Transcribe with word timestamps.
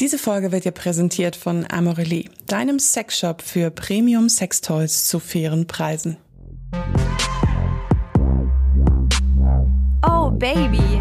Diese 0.00 0.16
Folge 0.16 0.52
wird 0.52 0.64
dir 0.64 0.70
präsentiert 0.70 1.34
von 1.34 1.66
Amorelie, 1.68 2.30
deinem 2.46 2.78
Sexshop 2.78 3.42
für 3.42 3.72
Premium 3.72 4.28
Sextoys 4.28 5.08
zu 5.08 5.18
fairen 5.18 5.66
Preisen. 5.66 6.18
Oh 10.06 10.30
Baby, 10.30 11.00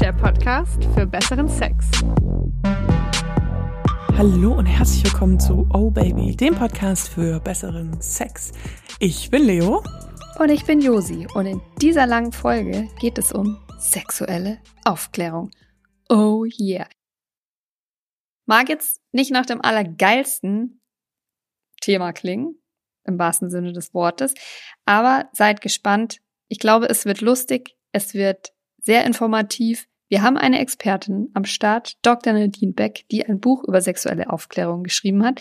der 0.00 0.14
Podcast 0.14 0.82
für 0.94 1.04
besseren 1.04 1.50
Sex. 1.50 1.84
Hallo 4.16 4.54
und 4.54 4.64
herzlich 4.64 5.04
willkommen 5.04 5.38
zu 5.38 5.68
Oh 5.74 5.90
Baby, 5.90 6.34
dem 6.34 6.54
Podcast 6.54 7.10
für 7.10 7.38
besseren 7.40 8.00
Sex. 8.00 8.52
Ich 9.00 9.30
bin 9.30 9.44
Leo. 9.44 9.82
Und 10.38 10.48
ich 10.48 10.64
bin 10.64 10.80
Josi. 10.80 11.26
Und 11.34 11.44
in 11.44 11.60
dieser 11.82 12.06
langen 12.06 12.32
Folge 12.32 12.88
geht 12.98 13.18
es 13.18 13.32
um 13.32 13.58
sexuelle 13.78 14.56
Aufklärung. 14.86 15.50
Oh 16.08 16.46
yeah. 16.58 16.86
Mag 18.46 18.68
jetzt 18.68 19.00
nicht 19.12 19.30
nach 19.30 19.46
dem 19.46 19.62
allergeilsten 19.62 20.80
Thema 21.80 22.12
klingen, 22.12 22.56
im 23.04 23.18
wahrsten 23.18 23.50
Sinne 23.50 23.72
des 23.72 23.94
Wortes, 23.94 24.34
aber 24.84 25.28
seid 25.32 25.60
gespannt. 25.60 26.20
Ich 26.48 26.58
glaube, 26.58 26.88
es 26.88 27.04
wird 27.04 27.20
lustig, 27.20 27.76
es 27.92 28.14
wird 28.14 28.52
sehr 28.78 29.04
informativ. 29.04 29.86
Wir 30.08 30.22
haben 30.22 30.36
eine 30.36 30.60
Expertin 30.60 31.30
am 31.34 31.44
Start, 31.44 31.94
Dr. 32.02 32.32
Nadine 32.32 32.72
Beck, 32.72 33.06
die 33.10 33.24
ein 33.26 33.40
Buch 33.40 33.64
über 33.64 33.80
sexuelle 33.80 34.30
Aufklärung 34.30 34.82
geschrieben 34.82 35.24
hat. 35.24 35.40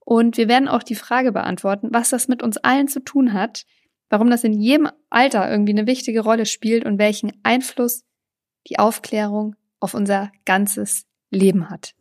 Und 0.00 0.36
wir 0.36 0.48
werden 0.48 0.68
auch 0.68 0.82
die 0.82 0.96
Frage 0.96 1.32
beantworten, 1.32 1.88
was 1.92 2.10
das 2.10 2.26
mit 2.26 2.42
uns 2.42 2.56
allen 2.56 2.88
zu 2.88 3.00
tun 3.00 3.32
hat, 3.32 3.64
warum 4.08 4.30
das 4.30 4.44
in 4.44 4.52
jedem 4.52 4.90
Alter 5.10 5.48
irgendwie 5.48 5.72
eine 5.72 5.86
wichtige 5.86 6.20
Rolle 6.20 6.44
spielt 6.44 6.84
und 6.84 6.98
welchen 6.98 7.32
Einfluss 7.44 8.04
die 8.68 8.78
Aufklärung 8.78 9.54
auf 9.80 9.94
unser 9.94 10.32
ganzes 10.44 11.06
Leben 11.30 11.70
hat. 11.70 11.94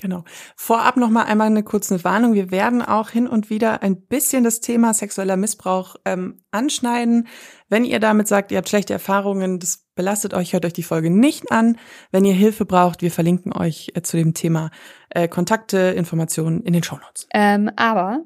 Genau. 0.00 0.24
Vorab 0.56 0.96
noch 0.96 1.10
mal 1.10 1.24
einmal 1.24 1.48
eine 1.48 1.62
kurze 1.62 2.02
Warnung. 2.02 2.34
Wir 2.34 2.50
werden 2.50 2.82
auch 2.82 3.10
hin 3.10 3.28
und 3.28 3.50
wieder 3.50 3.82
ein 3.82 4.00
bisschen 4.00 4.42
das 4.42 4.60
Thema 4.60 4.94
sexueller 4.94 5.36
Missbrauch 5.36 5.96
ähm, 6.04 6.38
anschneiden. 6.50 7.28
Wenn 7.68 7.84
ihr 7.84 8.00
damit 8.00 8.26
sagt, 8.26 8.50
ihr 8.50 8.58
habt 8.58 8.68
schlechte 8.68 8.92
Erfahrungen, 8.94 9.58
das 9.58 9.86
belastet 9.94 10.34
euch, 10.34 10.54
hört 10.54 10.64
euch 10.64 10.72
die 10.72 10.82
Folge 10.82 11.10
nicht 11.10 11.52
an. 11.52 11.78
Wenn 12.10 12.24
ihr 12.24 12.34
Hilfe 12.34 12.64
braucht, 12.64 13.02
wir 13.02 13.10
verlinken 13.10 13.52
euch 13.52 13.92
äh, 13.94 14.02
zu 14.02 14.16
dem 14.16 14.34
Thema 14.34 14.70
äh, 15.10 15.28
Kontakte, 15.28 15.78
Informationen 15.78 16.62
in 16.62 16.72
den 16.72 16.82
Shownotes. 16.82 17.28
Ähm, 17.32 17.70
aber 17.76 18.24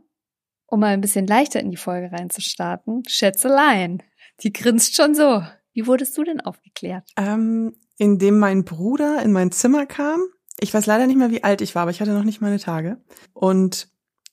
um 0.67 0.81
mal 0.81 0.95
ein 0.95 1.01
bisschen 1.01 1.27
leichter 1.27 1.61
in 1.61 1.71
die 1.71 1.77
Folge 1.77 2.11
reinzustarten, 2.13 3.03
Schätzelein, 3.09 4.03
die 4.43 4.53
grinst 4.53 4.97
schon 4.97 5.15
so. 5.15 5.43
Wie 5.73 5.87
wurdest 5.87 6.17
du 6.17 6.25
denn 6.25 6.41
aufgeklärt? 6.41 7.09
Ähm, 7.17 7.75
indem 7.99 8.39
mein 8.39 8.65
Bruder 8.65 9.23
in 9.23 9.33
mein 9.33 9.53
Zimmer 9.53 9.85
kam 9.85 10.21
ich 10.61 10.73
weiß 10.73 10.87
leider 10.87 11.07
nicht 11.07 11.17
mehr, 11.17 11.31
wie 11.31 11.45
alt 11.45 11.61
ich 11.61 11.75
war, 11.75 11.83
aber 11.83 11.91
ich 11.91 12.01
hatte 12.01 12.13
noch 12.13 12.25
nicht 12.25 12.41
meine 12.41 12.59
Tage. 12.59 12.99
Und 13.33 13.89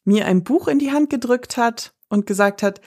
mir 0.06 0.26
ein 0.26 0.44
Buch 0.44 0.68
in 0.68 0.80
die 0.80 0.92
Hand 0.92 1.10
gedrückt 1.10 1.58
hat 1.58 1.94
und 2.10 2.26
gesagt 2.26 2.64
hat, 2.64 2.82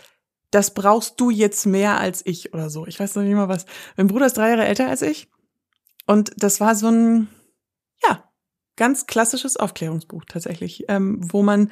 das 0.50 0.72
brauchst 0.72 1.20
du 1.20 1.30
jetzt 1.30 1.66
mehr 1.66 1.98
als 1.98 2.24
ich 2.24 2.54
oder 2.54 2.70
so. 2.70 2.86
Ich 2.86 2.98
weiß 2.98 3.14
noch 3.14 3.22
nicht 3.22 3.34
mal 3.34 3.48
was. 3.48 3.66
Mein 3.96 4.06
Bruder 4.06 4.26
ist 4.26 4.36
drei 4.36 4.50
Jahre 4.50 4.66
älter 4.66 4.88
als 4.88 5.02
ich. 5.02 5.28
Und 6.06 6.32
das 6.36 6.60
war 6.60 6.74
so 6.74 6.88
ein, 6.88 7.28
ja, 8.06 8.24
ganz 8.76 9.06
klassisches 9.06 9.56
Aufklärungsbuch 9.56 10.24
tatsächlich, 10.26 10.84
ähm, 10.88 11.18
wo 11.20 11.42
man 11.42 11.70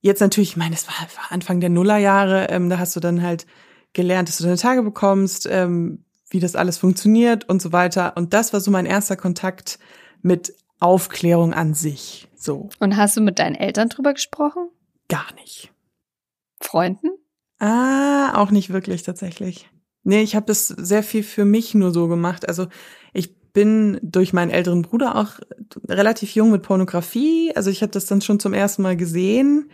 jetzt 0.00 0.20
natürlich, 0.20 0.50
ich 0.50 0.56
meine, 0.56 0.74
es 0.74 0.86
war, 0.86 0.94
Anfang 1.30 1.60
der 1.60 1.70
Nullerjahre, 1.70 2.48
ähm, 2.50 2.70
da 2.70 2.78
hast 2.78 2.96
du 2.96 3.00
dann 3.00 3.22
halt 3.22 3.46
gelernt, 3.92 4.28
dass 4.28 4.38
du 4.38 4.44
deine 4.44 4.56
Tage 4.56 4.82
bekommst, 4.82 5.46
ähm, 5.50 6.04
wie 6.30 6.40
das 6.40 6.56
alles 6.56 6.78
funktioniert 6.78 7.48
und 7.48 7.60
so 7.60 7.72
weiter. 7.72 8.16
Und 8.16 8.32
das 8.32 8.52
war 8.52 8.60
so 8.60 8.70
mein 8.70 8.86
erster 8.86 9.16
Kontakt 9.16 9.78
mit 10.22 10.54
Aufklärung 10.80 11.52
an 11.54 11.74
sich. 11.74 12.28
So. 12.36 12.70
Und 12.78 12.96
hast 12.96 13.16
du 13.16 13.20
mit 13.20 13.38
deinen 13.38 13.56
Eltern 13.56 13.88
drüber 13.88 14.14
gesprochen? 14.14 14.68
Gar 15.08 15.34
nicht. 15.34 15.72
Freunden? 16.60 17.10
Ah, 17.58 18.40
auch 18.40 18.50
nicht 18.50 18.70
wirklich 18.70 19.02
tatsächlich. 19.02 19.68
Nee, 20.04 20.22
ich 20.22 20.36
habe 20.36 20.46
das 20.46 20.68
sehr 20.68 21.02
viel 21.02 21.22
für 21.22 21.44
mich 21.44 21.74
nur 21.74 21.92
so 21.92 22.08
gemacht. 22.08 22.48
Also 22.48 22.68
ich 23.12 23.36
bin 23.52 23.98
durch 24.02 24.32
meinen 24.32 24.50
älteren 24.50 24.82
Bruder 24.82 25.16
auch 25.16 25.40
relativ 25.88 26.34
jung 26.34 26.50
mit 26.50 26.62
Pornografie. 26.62 27.52
Also 27.56 27.70
ich 27.70 27.82
habe 27.82 27.90
das 27.90 28.06
dann 28.06 28.20
schon 28.20 28.38
zum 28.38 28.54
ersten 28.54 28.82
Mal 28.82 28.96
gesehen 28.96 29.70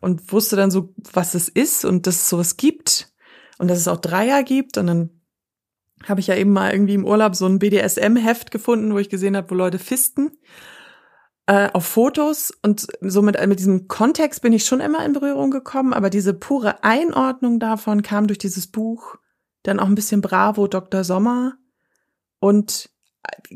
und 0.00 0.32
wusste 0.32 0.56
dann 0.56 0.70
so, 0.70 0.92
was 1.12 1.34
es 1.34 1.48
ist 1.48 1.84
und 1.84 2.06
dass 2.06 2.16
es 2.16 2.28
sowas 2.28 2.56
gibt 2.56 3.12
und 3.58 3.68
dass 3.68 3.78
es 3.78 3.88
auch 3.88 4.00
Dreier 4.00 4.42
gibt. 4.42 4.78
Und 4.78 4.86
dann 4.88 5.10
habe 6.06 6.20
ich 6.20 6.28
ja 6.28 6.34
eben 6.36 6.52
mal 6.52 6.72
irgendwie 6.72 6.94
im 6.94 7.04
Urlaub 7.04 7.34
so 7.34 7.46
ein 7.46 7.58
BDSM-Heft 7.58 8.50
gefunden, 8.50 8.92
wo 8.92 8.98
ich 8.98 9.08
gesehen 9.08 9.36
habe, 9.36 9.50
wo 9.50 9.54
Leute 9.54 9.78
fisten 9.78 10.32
äh, 11.50 11.68
auf 11.72 11.84
Fotos 11.84 12.52
und 12.62 12.86
so 13.00 13.22
mit, 13.22 13.44
mit 13.48 13.58
diesem 13.58 13.88
Kontext 13.88 14.40
bin 14.40 14.52
ich 14.52 14.64
schon 14.64 14.78
immer 14.80 15.04
in 15.04 15.12
Berührung 15.12 15.50
gekommen, 15.50 15.92
aber 15.92 16.08
diese 16.08 16.32
pure 16.32 16.84
Einordnung 16.84 17.58
davon 17.58 18.02
kam 18.02 18.28
durch 18.28 18.38
dieses 18.38 18.68
Buch, 18.68 19.16
dann 19.64 19.80
auch 19.80 19.86
ein 19.86 19.96
bisschen 19.96 20.20
Bravo, 20.20 20.68
Dr. 20.68 21.02
Sommer 21.02 21.54
und 22.38 22.88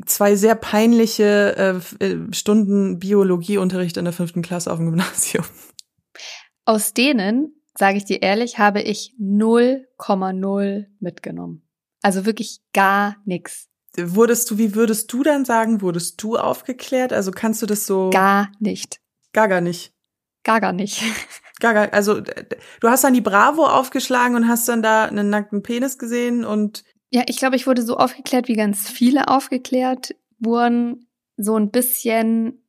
zwei 0.05 0.35
sehr 0.35 0.55
peinliche 0.55 1.81
äh, 1.99 2.05
äh, 2.05 2.33
Stunden 2.33 2.99
Biologieunterricht 2.99 3.95
in 3.95 4.03
der 4.03 4.13
fünften 4.13 4.41
Klasse 4.41 4.73
auf 4.73 4.77
dem 4.77 4.87
Gymnasium. 4.87 5.45
Aus 6.65 6.93
denen, 6.93 7.55
sage 7.77 7.97
ich 7.97 8.03
dir 8.03 8.21
ehrlich, 8.21 8.59
habe 8.59 8.81
ich 8.81 9.15
0,0 9.21 10.85
mitgenommen. 10.99 11.64
Also 12.05 12.27
wirklich 12.27 12.59
gar 12.71 13.15
nichts. 13.25 13.67
Wurdest 13.97 14.51
du, 14.51 14.59
wie 14.59 14.75
würdest 14.75 15.11
du 15.11 15.23
dann 15.23 15.43
sagen, 15.43 15.81
wurdest 15.81 16.21
du 16.21 16.37
aufgeklärt? 16.37 17.11
Also 17.11 17.31
kannst 17.31 17.63
du 17.63 17.65
das 17.65 17.87
so? 17.87 18.11
Gar 18.11 18.51
nicht. 18.59 18.99
Gar 19.33 19.47
gar 19.47 19.59
nicht. 19.59 19.91
Gar 20.43 20.61
gar 20.61 20.71
nicht. 20.71 21.01
Gar 21.61 21.73
gar, 21.73 21.93
also 21.93 22.19
du 22.19 22.89
hast 22.89 23.05
dann 23.05 23.15
die 23.15 23.21
Bravo 23.21 23.65
aufgeschlagen 23.65 24.35
und 24.35 24.47
hast 24.47 24.67
dann 24.67 24.83
da 24.83 25.05
einen 25.05 25.29
nackten 25.29 25.63
Penis 25.63 25.97
gesehen 25.97 26.43
und 26.43 26.83
ja, 27.09 27.23
ich 27.27 27.37
glaube, 27.37 27.55
ich 27.55 27.65
wurde 27.65 27.81
so 27.81 27.95
aufgeklärt, 27.95 28.49
wie 28.49 28.55
ganz 28.55 28.89
viele 28.89 29.29
aufgeklärt 29.29 30.13
wurden, 30.37 31.07
so 31.37 31.55
ein 31.55 31.71
bisschen, 31.71 32.61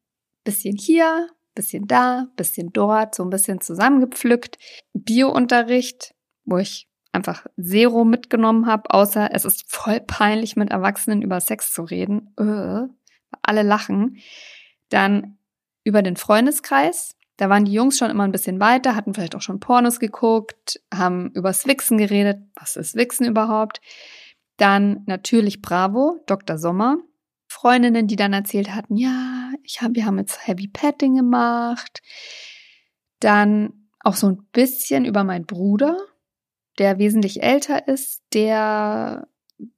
bisschen 0.44 0.76
hier, 0.76 1.28
bisschen 1.54 1.88
da, 1.88 2.28
bisschen 2.36 2.70
dort, 2.72 3.16
so 3.16 3.24
ein 3.24 3.30
bisschen 3.30 3.60
zusammengepflückt. 3.60 4.56
Biounterricht, 4.94 6.14
wo 6.44 6.58
ich 6.58 6.88
einfach 7.16 7.46
Zero 7.60 8.04
mitgenommen 8.04 8.66
habe, 8.66 8.90
außer 8.90 9.30
es 9.32 9.44
ist 9.44 9.64
voll 9.68 10.00
peinlich, 10.00 10.54
mit 10.54 10.70
Erwachsenen 10.70 11.22
über 11.22 11.40
Sex 11.40 11.72
zu 11.72 11.82
reden. 11.82 12.32
Öh, 12.38 12.86
alle 13.42 13.62
lachen. 13.62 14.18
Dann 14.90 15.38
über 15.82 16.02
den 16.02 16.16
Freundeskreis. 16.16 17.16
Da 17.36 17.50
waren 17.50 17.64
die 17.64 17.72
Jungs 17.72 17.98
schon 17.98 18.10
immer 18.10 18.24
ein 18.24 18.32
bisschen 18.32 18.60
weiter, 18.60 18.94
hatten 18.94 19.14
vielleicht 19.14 19.34
auch 19.34 19.42
schon 19.42 19.60
Pornos 19.60 20.00
geguckt, 20.00 20.80
haben 20.94 21.30
übers 21.32 21.66
Wichsen 21.66 21.98
geredet. 21.98 22.38
Was 22.54 22.76
ist 22.76 22.94
Wichsen 22.94 23.26
überhaupt? 23.26 23.80
Dann 24.56 25.02
natürlich 25.06 25.60
Bravo, 25.60 26.22
Dr. 26.26 26.56
Sommer. 26.58 26.98
Freundinnen, 27.48 28.06
die 28.06 28.16
dann 28.16 28.32
erzählt 28.32 28.74
hatten, 28.74 28.96
ja, 28.96 29.50
ich 29.62 29.80
hab, 29.80 29.94
wir 29.94 30.06
haben 30.06 30.18
jetzt 30.18 30.46
Heavy 30.46 30.68
Petting 30.68 31.16
gemacht. 31.16 32.00
Dann 33.20 33.88
auch 34.00 34.14
so 34.14 34.28
ein 34.28 34.46
bisschen 34.52 35.04
über 35.04 35.24
meinen 35.24 35.46
Bruder, 35.46 35.96
der 36.78 36.98
wesentlich 36.98 37.42
älter 37.42 37.88
ist, 37.88 38.22
der, 38.32 39.28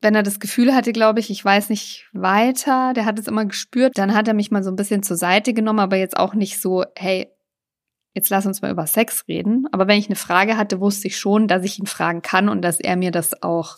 wenn 0.01 0.15
er 0.15 0.23
das 0.23 0.41
Gefühl 0.41 0.75
hatte, 0.75 0.93
glaube 0.93 1.21
ich, 1.21 1.31
ich 1.31 1.45
weiß 1.45 1.71
nicht 1.71 2.09
weiter, 2.13 2.93
der 2.95 3.05
hat 3.05 3.19
es 3.19 3.29
immer 3.29 3.45
gespürt, 3.45 3.97
dann 3.99 4.15
hat 4.15 4.29
er 4.29 4.35
mich 4.35 4.51
mal 4.51 4.63
so 4.63 4.71
ein 4.71 4.77
bisschen 4.77 5.03
zur 5.03 5.17
Seite 5.17 5.55
genommen, 5.55 5.81
aber 5.81 5.97
jetzt 5.97 6.17
auch 6.17 6.35
nicht 6.35 6.61
so, 6.61 6.85
hey, 6.97 7.29
jetzt 8.15 8.31
lass 8.31 8.47
uns 8.47 8.63
mal 8.63 8.71
über 8.71 8.87
Sex 8.87 9.25
reden. 9.29 9.67
Aber 9.71 9.87
wenn 9.87 9.99
ich 9.99 10.09
eine 10.09 10.17
Frage 10.17 10.57
hatte, 10.57 10.81
wusste 10.81 11.07
ich 11.07 11.19
schon, 11.19 11.47
dass 11.47 11.63
ich 11.63 11.79
ihn 11.79 11.87
fragen 11.87 12.21
kann 12.21 12.49
und 12.49 12.63
dass 12.63 12.81
er 12.81 12.97
mir 12.97 13.13
das 13.13 13.43
auch 13.43 13.77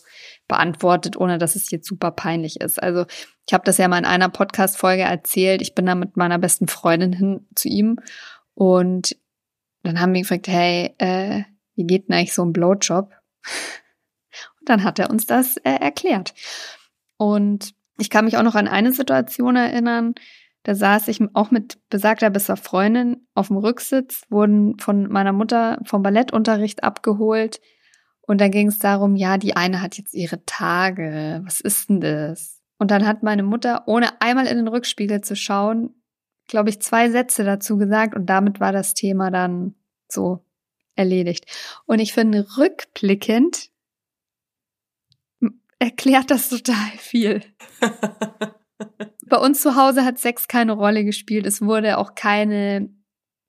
beantwortet, 0.49 1.17
ohne 1.17 1.37
dass 1.37 1.57
es 1.57 1.71
jetzt 1.71 1.87
super 1.87 2.11
peinlich 2.11 2.61
ist. 2.61 2.83
Also 2.83 3.05
ich 3.47 3.53
habe 3.53 3.65
das 3.65 3.77
ja 3.79 3.87
mal 3.87 3.99
in 3.99 4.05
einer 4.07 4.31
Podcast-Folge 4.31 5.03
erzählt. 5.03 5.61
Ich 5.61 5.75
bin 5.75 5.87
da 5.87 5.95
mit 5.95 6.17
meiner 6.17 6.39
besten 6.39 6.69
Freundin 6.69 7.13
hin 7.13 7.47
zu 7.55 7.69
ihm 7.69 7.99
und 8.55 9.17
dann 9.83 10.01
haben 10.01 10.15
wir 10.15 10.23
gefragt, 10.23 10.49
hey, 10.49 10.95
äh, 10.99 11.43
wie 11.81 11.87
geht 11.87 12.09
denn 12.09 12.17
eigentlich 12.17 12.35
so 12.35 12.45
ein 12.45 12.53
Blowjob? 12.53 13.11
Und 14.61 14.69
dann 14.69 14.85
hat 14.85 14.99
er 14.99 15.11
uns 15.11 15.27
das 15.27 15.57
äh, 15.59 15.73
erklärt. 15.81 16.35
Und 17.17 17.75
ich 17.99 18.11
kann 18.11 18.25
mich 18.25 18.37
auch 18.37 18.43
noch 18.43 18.55
an 18.55 18.69
eine 18.69 18.93
Situation 18.93 19.57
erinnern, 19.57 20.15
da 20.63 20.75
saß 20.75 21.09
ich 21.09 21.21
auch 21.35 21.51
mit 21.51 21.79
besagter 21.89 22.29
besser 22.29 22.57
Freundin 22.57 23.27
auf 23.35 23.49
dem 23.49 23.57
Rücksitz, 23.57 24.25
wurden 24.29 24.79
von 24.79 25.09
meiner 25.09 25.33
Mutter 25.33 25.79
vom 25.85 26.03
Ballettunterricht 26.03 26.85
abgeholt. 26.85 27.61
Und 28.21 28.41
dann 28.41 28.51
ging 28.51 28.69
es 28.69 28.79
darum, 28.79 29.17
ja, 29.17 29.39
die 29.39 29.57
eine 29.57 29.81
hat 29.81 29.97
jetzt 29.97 30.15
ihre 30.15 30.45
Tage. 30.45 31.41
Was 31.45 31.61
ist 31.61 31.89
denn 31.89 32.01
das? 32.01 32.61
Und 32.79 32.91
dann 32.91 33.07
hat 33.07 33.23
meine 33.23 33.43
Mutter, 33.43 33.85
ohne 33.87 34.21
einmal 34.21 34.47
in 34.47 34.57
den 34.57 34.69
Rückspiegel 34.69 35.23
zu 35.23 35.35
schauen, 35.35 35.95
glaube 36.47 36.69
ich, 36.69 36.81
zwei 36.81 37.11
Sätze 37.11 37.43
dazu 37.45 37.79
gesagt. 37.79 38.15
Und 38.15 38.27
damit 38.27 38.61
war 38.61 38.73
das 38.73 38.95
Thema 38.95 39.31
dann 39.31 39.75
so 40.09 40.45
erledigt. 40.97 41.47
Und 41.87 41.99
ich 41.99 42.13
finde, 42.13 42.47
rückblickend 42.57 43.71
erklärt 45.79 46.31
das 46.31 46.49
total 46.49 46.91
viel. 46.99 47.43
Bei 49.27 49.37
uns 49.37 49.63
zu 49.63 49.77
Hause 49.77 50.05
hat 50.05 50.19
Sex 50.19 50.49
keine 50.49 50.73
Rolle 50.73 51.05
gespielt. 51.05 51.47
Es 51.47 51.63
wurde 51.63 51.99
auch 51.99 52.15
keine 52.15 52.91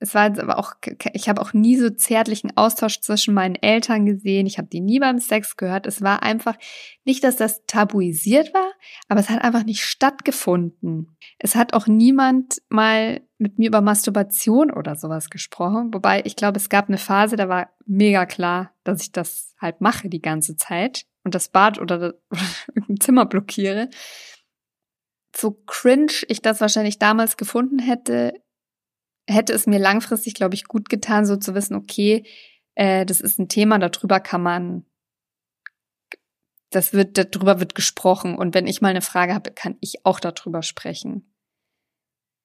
es 0.02 0.14
war 0.14 0.24
aber 0.24 0.58
auch, 0.58 0.74
ich 1.12 1.28
habe 1.28 1.40
auch 1.40 1.52
nie 1.52 1.76
so 1.76 1.88
zärtlichen 1.88 2.56
Austausch 2.56 3.00
zwischen 3.00 3.34
meinen 3.34 3.54
Eltern 3.54 4.04
gesehen. 4.04 4.46
Ich 4.46 4.58
habe 4.58 4.66
die 4.66 4.80
nie 4.80 4.98
beim 4.98 5.20
Sex 5.20 5.56
gehört. 5.56 5.86
Es 5.86 6.02
war 6.02 6.24
einfach 6.24 6.56
nicht, 7.04 7.22
dass 7.22 7.36
das 7.36 7.64
tabuisiert 7.66 8.52
war, 8.52 8.72
aber 9.08 9.20
es 9.20 9.30
hat 9.30 9.42
einfach 9.44 9.64
nicht 9.64 9.84
stattgefunden. 9.84 11.16
Es 11.38 11.54
hat 11.54 11.72
auch 11.72 11.86
niemand 11.86 12.60
mal 12.68 13.20
mit 13.38 13.60
mir 13.60 13.68
über 13.68 13.80
Masturbation 13.80 14.72
oder 14.72 14.96
sowas 14.96 15.30
gesprochen. 15.30 15.94
Wobei 15.94 16.22
ich 16.24 16.34
glaube, 16.34 16.56
es 16.56 16.68
gab 16.68 16.88
eine 16.88 16.98
Phase, 16.98 17.36
da 17.36 17.48
war 17.48 17.70
mega 17.86 18.26
klar, 18.26 18.72
dass 18.82 19.02
ich 19.02 19.12
das 19.12 19.54
halt 19.60 19.80
mache 19.80 20.08
die 20.08 20.22
ganze 20.22 20.56
Zeit 20.56 21.04
und 21.22 21.36
das 21.36 21.48
Bad 21.48 21.78
oder, 21.78 21.98
das, 21.98 22.14
oder 22.28 22.42
irgendein 22.74 23.00
Zimmer 23.00 23.26
blockiere. 23.26 23.88
So 25.34 25.52
cringe 25.64 26.12
ich 26.26 26.42
das 26.42 26.60
wahrscheinlich 26.60 26.98
damals 26.98 27.36
gefunden 27.36 27.78
hätte, 27.78 28.34
hätte 29.28 29.52
es 29.52 29.66
mir 29.66 29.78
langfristig, 29.78 30.34
glaube 30.34 30.54
ich, 30.54 30.64
gut 30.64 30.88
getan, 30.88 31.26
so 31.26 31.36
zu 31.36 31.54
wissen, 31.54 31.74
okay, 31.74 32.24
äh, 32.74 33.06
das 33.06 33.20
ist 33.20 33.38
ein 33.38 33.48
Thema, 33.48 33.78
darüber 33.78 34.20
kann 34.20 34.42
man, 34.42 34.84
das 36.70 36.92
wird, 36.92 37.18
darüber 37.18 37.60
wird 37.60 37.74
gesprochen. 37.74 38.36
Und 38.36 38.54
wenn 38.54 38.66
ich 38.66 38.80
mal 38.80 38.88
eine 38.88 39.02
Frage 39.02 39.34
habe, 39.34 39.52
kann 39.52 39.76
ich 39.80 40.04
auch 40.04 40.20
darüber 40.20 40.62
sprechen. 40.62 41.32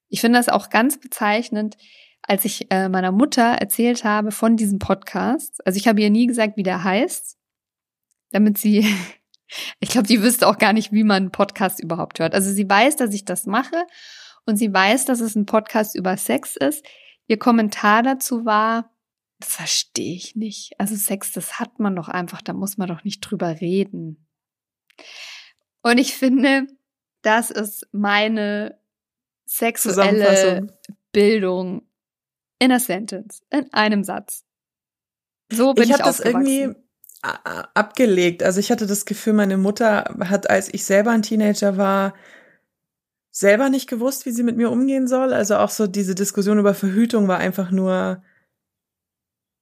Ich 0.09 0.21
finde 0.21 0.39
das 0.39 0.49
auch 0.49 0.69
ganz 0.69 0.99
bezeichnend, 0.99 1.77
als 2.21 2.45
ich 2.45 2.71
äh, 2.71 2.89
meiner 2.89 3.11
Mutter 3.11 3.43
erzählt 3.43 4.03
habe 4.03 4.31
von 4.31 4.57
diesem 4.57 4.79
Podcast. 4.79 5.65
Also 5.65 5.77
ich 5.77 5.87
habe 5.87 6.01
ihr 6.01 6.09
nie 6.09 6.27
gesagt, 6.27 6.57
wie 6.57 6.63
der 6.63 6.83
heißt, 6.83 7.37
damit 8.31 8.57
sie, 8.57 8.85
ich 9.79 9.89
glaube, 9.89 10.07
die 10.07 10.21
wüsste 10.21 10.47
auch 10.47 10.57
gar 10.57 10.73
nicht, 10.73 10.91
wie 10.91 11.03
man 11.03 11.23
einen 11.23 11.31
Podcast 11.31 11.81
überhaupt 11.81 12.19
hört. 12.19 12.33
Also 12.33 12.51
sie 12.51 12.69
weiß, 12.69 12.97
dass 12.97 13.13
ich 13.13 13.25
das 13.25 13.45
mache 13.45 13.85
und 14.47 14.55
sie 14.55 14.73
weiß, 14.73 15.05
dass 15.05 15.19
es 15.19 15.35
ein 15.35 15.45
Podcast 15.45 15.95
über 15.95 16.17
Sex 16.17 16.55
ist. 16.55 16.83
Ihr 17.27 17.37
Kommentar 17.37 18.01
dazu 18.01 18.45
war, 18.45 18.89
das 19.39 19.49
verstehe 19.49 20.15
ich 20.15 20.35
nicht. 20.35 20.71
Also 20.79 20.95
Sex, 20.95 21.33
das 21.33 21.59
hat 21.59 21.79
man 21.79 21.95
doch 21.95 22.07
einfach, 22.07 22.41
da 22.41 22.53
muss 22.53 22.77
man 22.77 22.87
doch 22.87 23.03
nicht 23.03 23.19
drüber 23.19 23.59
reden. 23.59 24.25
Und 25.83 25.97
ich 25.97 26.15
finde, 26.15 26.65
das 27.21 27.51
ist 27.51 27.87
meine 27.91 28.79
sexuelle 29.45 30.67
Bildung 31.11 31.87
in 32.59 32.71
a 32.71 32.79
sentence, 32.79 33.41
in 33.51 33.71
einem 33.73 34.03
Satz. 34.03 34.45
So 35.51 35.73
bin 35.73 35.85
ich, 35.85 35.91
ich 35.91 35.97
das 35.97 36.19
irgendwie 36.19 36.73
abgelegt. 37.21 38.43
Also 38.43 38.59
ich 38.59 38.71
hatte 38.71 38.87
das 38.87 39.05
Gefühl, 39.05 39.33
meine 39.33 39.57
Mutter 39.57 40.15
hat, 40.21 40.49
als 40.49 40.73
ich 40.73 40.85
selber 40.85 41.11
ein 41.11 41.21
Teenager 41.21 41.77
war, 41.77 42.13
selber 43.39 43.69
nicht 43.69 43.87
gewusst, 43.87 44.25
wie 44.25 44.31
sie 44.31 44.41
mit 44.41 44.57
mir 44.57 44.71
umgehen 44.71 45.07
soll. 45.07 45.31
Also 45.31 45.57
auch 45.57 45.69
so 45.69 45.85
diese 45.85 46.15
Diskussion 46.15 46.57
über 46.57 46.73
Verhütung 46.73 47.27
war 47.27 47.37
einfach 47.37 47.69
nur, 47.69 48.23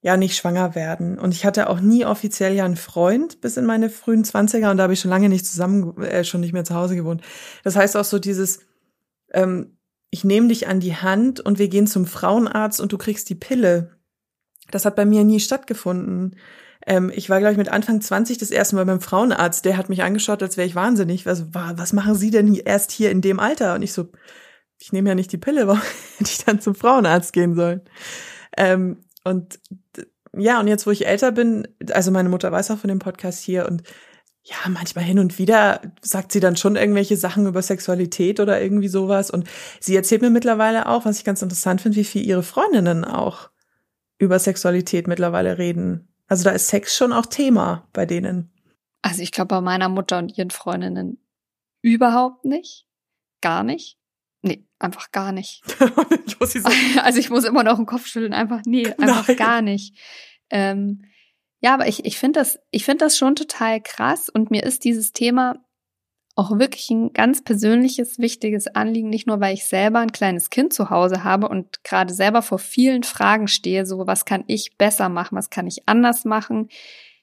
ja, 0.00 0.16
nicht 0.16 0.36
schwanger 0.36 0.74
werden. 0.74 1.18
Und 1.18 1.34
ich 1.34 1.44
hatte 1.44 1.68
auch 1.68 1.80
nie 1.80 2.06
offiziell 2.06 2.54
ja 2.54 2.64
einen 2.64 2.76
Freund 2.76 3.42
bis 3.42 3.58
in 3.58 3.66
meine 3.66 3.90
frühen 3.90 4.24
Zwanziger 4.24 4.70
und 4.70 4.78
da 4.78 4.84
habe 4.84 4.94
ich 4.94 5.00
schon 5.00 5.10
lange 5.10 5.28
nicht 5.28 5.44
zusammen, 5.44 6.00
äh, 6.02 6.24
schon 6.24 6.40
nicht 6.40 6.54
mehr 6.54 6.64
zu 6.64 6.74
Hause 6.74 6.96
gewohnt. 6.96 7.22
Das 7.64 7.76
heißt 7.76 7.98
auch 7.98 8.04
so 8.04 8.18
dieses, 8.18 8.60
ähm, 9.32 9.76
ich 10.10 10.24
nehme 10.24 10.48
dich 10.48 10.68
an 10.68 10.80
die 10.80 10.96
Hand 10.96 11.40
und 11.40 11.58
wir 11.58 11.68
gehen 11.68 11.86
zum 11.86 12.06
Frauenarzt 12.06 12.80
und 12.80 12.92
du 12.92 12.98
kriegst 12.98 13.28
die 13.28 13.34
Pille. 13.34 13.98
Das 14.70 14.86
hat 14.86 14.96
bei 14.96 15.04
mir 15.04 15.22
nie 15.22 15.40
stattgefunden. 15.40 16.36
Ähm, 16.86 17.10
ich 17.14 17.28
war, 17.28 17.40
glaube 17.40 17.52
ich, 17.52 17.58
mit 17.58 17.68
Anfang 17.68 18.00
20 18.00 18.38
das 18.38 18.50
erste 18.50 18.76
Mal 18.76 18.86
beim 18.86 19.00
Frauenarzt. 19.00 19.64
Der 19.64 19.76
hat 19.76 19.88
mich 19.88 20.02
angeschaut, 20.02 20.42
als 20.42 20.56
wäre 20.56 20.66
ich 20.66 20.74
wahnsinnig. 20.74 21.26
Also, 21.26 21.46
was 21.52 21.92
machen 21.92 22.14
Sie 22.14 22.30
denn 22.30 22.54
erst 22.54 22.92
hier 22.92 23.10
in 23.10 23.20
dem 23.20 23.40
Alter? 23.40 23.74
Und 23.74 23.82
ich 23.82 23.92
so, 23.92 24.08
ich 24.78 24.92
nehme 24.92 25.08
ja 25.08 25.14
nicht 25.14 25.32
die 25.32 25.38
Pille, 25.38 25.66
warum 25.66 25.82
hätte 26.18 26.30
ich 26.30 26.44
dann 26.44 26.60
zum 26.60 26.74
Frauenarzt 26.74 27.32
gehen 27.32 27.54
sollen? 27.54 27.82
Ähm, 28.56 29.04
und 29.24 29.58
ja, 30.36 30.60
und 30.60 30.68
jetzt, 30.68 30.86
wo 30.86 30.90
ich 30.90 31.06
älter 31.06 31.32
bin, 31.32 31.66
also 31.92 32.10
meine 32.10 32.28
Mutter 32.28 32.52
weiß 32.52 32.70
auch 32.70 32.78
von 32.78 32.88
dem 32.88 32.98
Podcast 32.98 33.42
hier 33.42 33.66
und 33.66 33.82
ja, 34.48 34.56
manchmal 34.68 35.04
hin 35.04 35.18
und 35.18 35.38
wieder 35.38 35.80
sagt 36.02 36.30
sie 36.30 36.38
dann 36.38 36.56
schon 36.56 36.76
irgendwelche 36.76 37.16
Sachen 37.16 37.46
über 37.46 37.62
Sexualität 37.62 38.38
oder 38.38 38.62
irgendwie 38.62 38.86
sowas. 38.86 39.30
Und 39.30 39.48
sie 39.80 39.96
erzählt 39.96 40.22
mir 40.22 40.30
mittlerweile 40.30 40.86
auch, 40.88 41.04
was 41.04 41.18
ich 41.18 41.24
ganz 41.24 41.42
interessant 41.42 41.80
finde, 41.80 41.96
wie 41.96 42.04
viel 42.04 42.24
ihre 42.24 42.44
Freundinnen 42.44 43.04
auch 43.04 43.50
über 44.18 44.38
Sexualität 44.38 45.08
mittlerweile 45.08 45.58
reden. 45.58 46.08
Also 46.28 46.44
da 46.44 46.50
ist 46.50 46.68
Sex 46.68 46.96
schon 46.96 47.12
auch 47.12 47.26
Thema 47.26 47.88
bei 47.92 48.06
denen. 48.06 48.52
Also 49.02 49.22
ich 49.22 49.32
glaube 49.32 49.48
bei 49.48 49.60
meiner 49.60 49.88
Mutter 49.88 50.18
und 50.18 50.36
ihren 50.36 50.50
Freundinnen 50.50 51.18
überhaupt 51.82 52.44
nicht. 52.44 52.86
Gar 53.40 53.62
nicht. 53.62 53.98
Nee, 54.42 54.66
einfach 54.78 55.12
gar 55.12 55.32
nicht. 55.32 55.62
ich 56.26 56.40
muss 56.40 56.54
also 56.98 57.18
ich 57.18 57.30
muss 57.30 57.44
immer 57.44 57.62
noch 57.62 57.76
den 57.76 57.86
Kopf 57.86 58.06
schütteln, 58.06 58.34
einfach 58.34 58.62
nee, 58.66 58.86
einfach 58.98 59.28
Nein. 59.28 59.36
gar 59.36 59.62
nicht. 59.62 59.96
Ähm, 60.50 61.04
ja, 61.60 61.74
aber 61.74 61.88
ich, 61.88 62.04
ich 62.04 62.18
finde 62.18 62.40
das, 62.40 62.58
ich 62.70 62.84
finde 62.84 63.04
das 63.04 63.16
schon 63.16 63.34
total 63.34 63.80
krass 63.80 64.28
und 64.28 64.50
mir 64.50 64.62
ist 64.62 64.84
dieses 64.84 65.12
Thema 65.12 65.64
auch 66.36 66.58
wirklich 66.58 66.90
ein 66.90 67.14
ganz 67.14 67.42
persönliches, 67.42 68.18
wichtiges 68.18 68.68
Anliegen, 68.68 69.08
nicht 69.08 69.26
nur, 69.26 69.40
weil 69.40 69.54
ich 69.54 69.64
selber 69.64 70.00
ein 70.00 70.12
kleines 70.12 70.50
Kind 70.50 70.74
zu 70.74 70.90
Hause 70.90 71.24
habe 71.24 71.48
und 71.48 71.82
gerade 71.82 72.12
selber 72.12 72.42
vor 72.42 72.58
vielen 72.58 73.04
Fragen 73.04 73.48
stehe, 73.48 73.86
so 73.86 74.06
was 74.06 74.26
kann 74.26 74.44
ich 74.46 74.76
besser 74.76 75.08
machen, 75.08 75.36
was 75.36 75.48
kann 75.48 75.66
ich 75.66 75.88
anders 75.88 76.26
machen, 76.26 76.68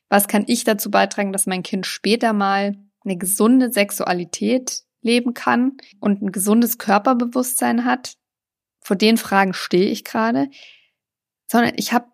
was 0.10 0.28
kann 0.28 0.46
ich 0.48 0.64
dazu 0.64 0.90
beitragen, 0.90 1.32
dass 1.32 1.46
mein 1.46 1.62
Kind 1.62 1.86
später 1.86 2.34
mal 2.34 2.76
eine 3.06 3.18
gesunde 3.18 3.72
Sexualität 3.72 4.82
leben 5.02 5.36
kann 5.36 5.78
und 6.00 6.24
ein 6.24 6.32
gesundes 6.32 6.80
Körperbewusstsein 6.80 7.86
hat. 7.86 8.16
Vor 8.82 8.96
den 8.96 9.18
Fragen 9.18 9.54
stehe 9.54 9.92
ich 9.92 10.04
gerade, 10.04 10.50
sondern 11.46 11.74
ich 11.76 11.94
habe 11.94 12.08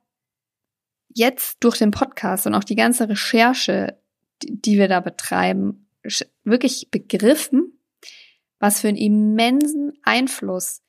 jetzt 1.07 1.57
durch 1.61 1.77
den 1.77 1.91
Podcast 1.91 2.45
und 2.45 2.55
auch 2.55 2.63
die 2.65 2.75
ganze 2.75 3.07
Recherche, 3.07 4.01
die 4.43 4.77
wir 4.77 4.89
da 4.89 4.99
betreiben, 4.99 5.88
wirklich 6.43 6.89
begriffen, 6.91 7.79
was 8.59 8.81
für 8.81 8.87
einen 8.87 8.97
immensen 8.97 9.93
Einfluss 10.03 10.81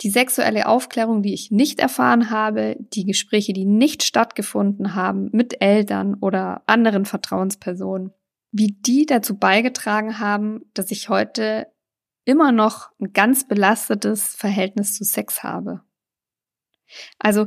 die 0.00 0.10
sexuelle 0.10 0.66
Aufklärung, 0.66 1.22
die 1.22 1.32
ich 1.32 1.50
nicht 1.50 1.78
erfahren 1.78 2.30
habe, 2.30 2.76
die 2.78 3.04
Gespräche, 3.04 3.52
die 3.52 3.64
nicht 3.64 4.02
stattgefunden 4.02 4.94
haben 4.94 5.28
mit 5.32 5.62
Eltern 5.62 6.14
oder 6.14 6.62
anderen 6.66 7.04
Vertrauenspersonen, 7.04 8.12
wie 8.50 8.72
die 8.72 9.06
dazu 9.06 9.38
beigetragen 9.38 10.18
haben, 10.18 10.64
dass 10.74 10.90
ich 10.90 11.08
heute 11.08 11.68
immer 12.24 12.50
noch 12.50 12.90
ein 13.00 13.12
ganz 13.12 13.46
belastetes 13.46 14.34
Verhältnis 14.34 14.96
zu 14.96 15.04
Sex 15.04 15.42
habe. 15.42 15.82
Also, 17.18 17.46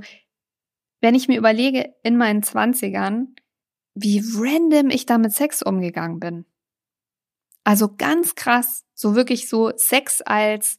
wenn 1.01 1.15
ich 1.15 1.27
mir 1.27 1.37
überlege, 1.37 1.93
in 2.03 2.17
meinen 2.17 2.41
Zwanzigern, 2.41 3.35
wie 3.93 4.21
random 4.35 4.89
ich 4.89 5.05
da 5.05 5.17
mit 5.17 5.33
Sex 5.33 5.61
umgegangen 5.61 6.19
bin. 6.19 6.45
Also 7.65 7.93
ganz 7.97 8.35
krass, 8.35 8.85
so 8.93 9.15
wirklich 9.15 9.49
so 9.49 9.73
Sex 9.75 10.21
als 10.21 10.77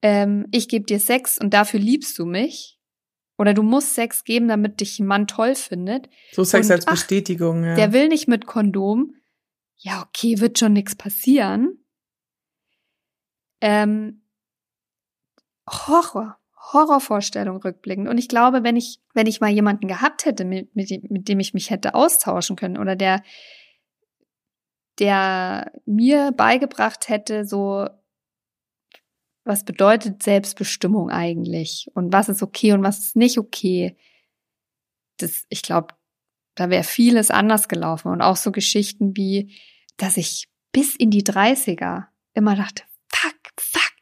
ähm, 0.00 0.46
ich 0.52 0.68
gebe 0.68 0.86
dir 0.86 1.00
Sex 1.00 1.38
und 1.38 1.52
dafür 1.52 1.80
liebst 1.80 2.18
du 2.18 2.24
mich. 2.24 2.78
Oder 3.36 3.52
du 3.52 3.62
musst 3.62 3.94
Sex 3.94 4.22
geben, 4.22 4.46
damit 4.46 4.80
dich 4.80 5.00
ein 5.00 5.06
Mann 5.06 5.26
toll 5.26 5.56
findet. 5.56 6.08
So 6.32 6.44
Sex 6.44 6.68
und, 6.68 6.72
als 6.72 6.86
Bestätigung, 6.86 7.64
ach, 7.64 7.68
ja. 7.68 7.74
Der 7.74 7.92
will 7.92 8.08
nicht 8.08 8.28
mit 8.28 8.46
Kondom. 8.46 9.14
Ja, 9.76 10.02
okay, 10.06 10.38
wird 10.38 10.58
schon 10.58 10.72
nichts 10.72 10.94
passieren. 10.94 11.84
Ähm, 13.60 14.22
Horror. 15.68 16.38
Horrorvorstellung 16.72 17.58
rückblickend. 17.58 18.08
Und 18.08 18.18
ich 18.18 18.28
glaube, 18.28 18.62
wenn 18.62 18.76
ich, 18.76 19.00
wenn 19.12 19.26
ich 19.26 19.40
mal 19.40 19.50
jemanden 19.50 19.88
gehabt 19.88 20.24
hätte, 20.24 20.44
mit, 20.44 20.74
mit, 20.74 21.10
mit 21.10 21.28
dem 21.28 21.40
ich 21.40 21.54
mich 21.54 21.70
hätte 21.70 21.94
austauschen 21.94 22.56
können 22.56 22.78
oder 22.78 22.96
der 22.96 23.22
der 24.98 25.72
mir 25.86 26.32
beigebracht 26.32 27.08
hätte, 27.08 27.44
so 27.44 27.88
was 29.44 29.64
bedeutet 29.64 30.22
Selbstbestimmung 30.22 31.10
eigentlich 31.10 31.90
und 31.94 32.12
was 32.12 32.28
ist 32.28 32.42
okay 32.42 32.72
und 32.72 32.82
was 32.82 32.98
ist 32.98 33.16
nicht 33.16 33.38
okay. 33.38 33.96
Das, 35.18 35.44
ich 35.48 35.62
glaube, 35.62 35.94
da 36.54 36.70
wäre 36.70 36.84
vieles 36.84 37.30
anders 37.30 37.68
gelaufen 37.68 38.08
und 38.08 38.22
auch 38.22 38.36
so 38.36 38.52
Geschichten 38.52 39.16
wie, 39.16 39.54
dass 39.96 40.16
ich 40.16 40.48
bis 40.72 40.96
in 40.96 41.10
die 41.10 41.22
30er 41.22 42.06
immer 42.32 42.56
dachte, 42.56 42.84
fuck, 43.08 43.36
fuck, 43.58 43.92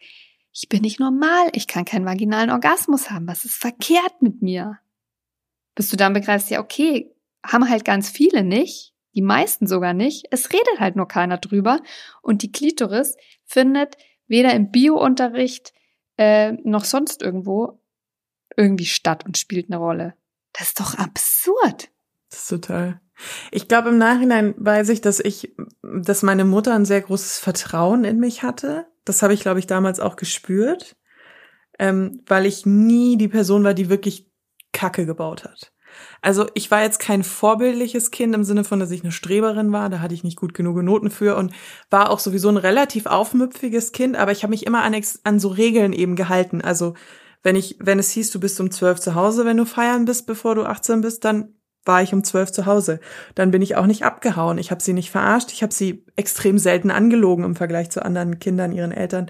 ich 0.52 0.68
bin 0.68 0.82
nicht 0.82 1.00
normal, 1.00 1.50
ich 1.52 1.66
kann 1.66 1.84
keinen 1.84 2.06
vaginalen 2.06 2.50
Orgasmus 2.50 3.10
haben, 3.10 3.26
was 3.26 3.44
ist 3.44 3.56
verkehrt 3.56 4.22
mit 4.22 4.42
mir? 4.42 4.78
Bis 5.74 5.88
du 5.88 5.96
dann 5.96 6.12
begreifst, 6.12 6.50
ja, 6.50 6.60
okay, 6.60 7.10
haben 7.44 7.68
halt 7.68 7.84
ganz 7.84 8.10
viele 8.10 8.44
nicht, 8.44 8.91
die 9.14 9.22
meisten 9.22 9.66
sogar 9.66 9.94
nicht. 9.94 10.26
Es 10.30 10.50
redet 10.52 10.78
halt 10.78 10.96
nur 10.96 11.08
keiner 11.08 11.38
drüber. 11.38 11.80
Und 12.22 12.42
die 12.42 12.52
Klitoris 12.52 13.16
findet 13.44 13.96
weder 14.26 14.54
im 14.54 14.70
Biounterricht 14.70 15.72
äh, 16.16 16.52
noch 16.64 16.84
sonst 16.84 17.22
irgendwo 17.22 17.80
irgendwie 18.56 18.86
statt 18.86 19.24
und 19.24 19.38
spielt 19.38 19.70
eine 19.70 19.78
Rolle. 19.78 20.14
Das 20.52 20.68
ist 20.68 20.80
doch 20.80 20.98
absurd. 20.98 21.90
Das 22.30 22.40
ist 22.40 22.48
total. 22.48 23.00
Ich 23.50 23.68
glaube, 23.68 23.90
im 23.90 23.98
Nachhinein 23.98 24.54
weiß 24.56 24.88
ich, 24.88 25.00
dass 25.00 25.20
ich, 25.20 25.54
dass 25.82 26.22
meine 26.22 26.44
Mutter 26.44 26.74
ein 26.74 26.84
sehr 26.84 27.00
großes 27.00 27.38
Vertrauen 27.38 28.04
in 28.04 28.18
mich 28.18 28.42
hatte. 28.42 28.86
Das 29.04 29.22
habe 29.22 29.34
ich, 29.34 29.40
glaube 29.40 29.58
ich, 29.58 29.66
damals 29.66 30.00
auch 30.00 30.16
gespürt, 30.16 30.96
ähm, 31.78 32.22
weil 32.26 32.46
ich 32.46 32.66
nie 32.66 33.16
die 33.16 33.28
Person 33.28 33.64
war, 33.64 33.74
die 33.74 33.88
wirklich 33.88 34.30
Kacke 34.72 35.06
gebaut 35.06 35.44
hat. 35.44 35.71
Also 36.20 36.46
ich 36.54 36.70
war 36.70 36.82
jetzt 36.82 36.98
kein 36.98 37.22
vorbildliches 37.22 38.10
Kind 38.10 38.34
im 38.34 38.44
Sinne 38.44 38.64
von, 38.64 38.80
dass 38.80 38.90
ich 38.90 39.02
eine 39.02 39.12
Streberin 39.12 39.72
war, 39.72 39.90
da 39.90 40.00
hatte 40.00 40.14
ich 40.14 40.24
nicht 40.24 40.38
gut 40.38 40.54
genug 40.54 40.82
Noten 40.82 41.10
für 41.10 41.36
und 41.36 41.52
war 41.90 42.10
auch 42.10 42.18
sowieso 42.18 42.48
ein 42.48 42.56
relativ 42.56 43.06
aufmüpfiges 43.06 43.92
Kind, 43.92 44.16
aber 44.16 44.32
ich 44.32 44.42
habe 44.42 44.50
mich 44.50 44.66
immer 44.66 44.82
an, 44.82 44.94
an 45.24 45.40
so 45.40 45.48
Regeln 45.48 45.92
eben 45.92 46.16
gehalten. 46.16 46.60
Also 46.60 46.94
wenn 47.42 47.56
ich, 47.56 47.76
wenn 47.80 47.98
es 47.98 48.10
hieß, 48.10 48.30
du 48.30 48.40
bist 48.40 48.60
um 48.60 48.70
zwölf 48.70 49.00
zu 49.00 49.14
Hause, 49.14 49.44
wenn 49.44 49.56
du 49.56 49.64
feiern 49.64 50.04
bist, 50.04 50.26
bevor 50.26 50.54
du 50.54 50.64
18 50.64 51.00
bist, 51.00 51.24
dann 51.24 51.54
war 51.84 52.02
ich 52.02 52.14
um 52.14 52.22
zwölf 52.22 52.52
zu 52.52 52.66
Hause. 52.66 53.00
Dann 53.34 53.50
bin 53.50 53.62
ich 53.62 53.76
auch 53.76 53.86
nicht 53.86 54.04
abgehauen. 54.04 54.58
Ich 54.58 54.70
habe 54.70 54.82
sie 54.82 54.92
nicht 54.92 55.10
verarscht. 55.10 55.52
Ich 55.52 55.62
habe 55.62 55.74
sie 55.74 56.04
extrem 56.16 56.58
selten 56.58 56.90
angelogen 56.90 57.44
im 57.44 57.56
Vergleich 57.56 57.90
zu 57.90 58.04
anderen 58.04 58.38
Kindern, 58.38 58.72
ihren 58.72 58.92
Eltern. 58.92 59.28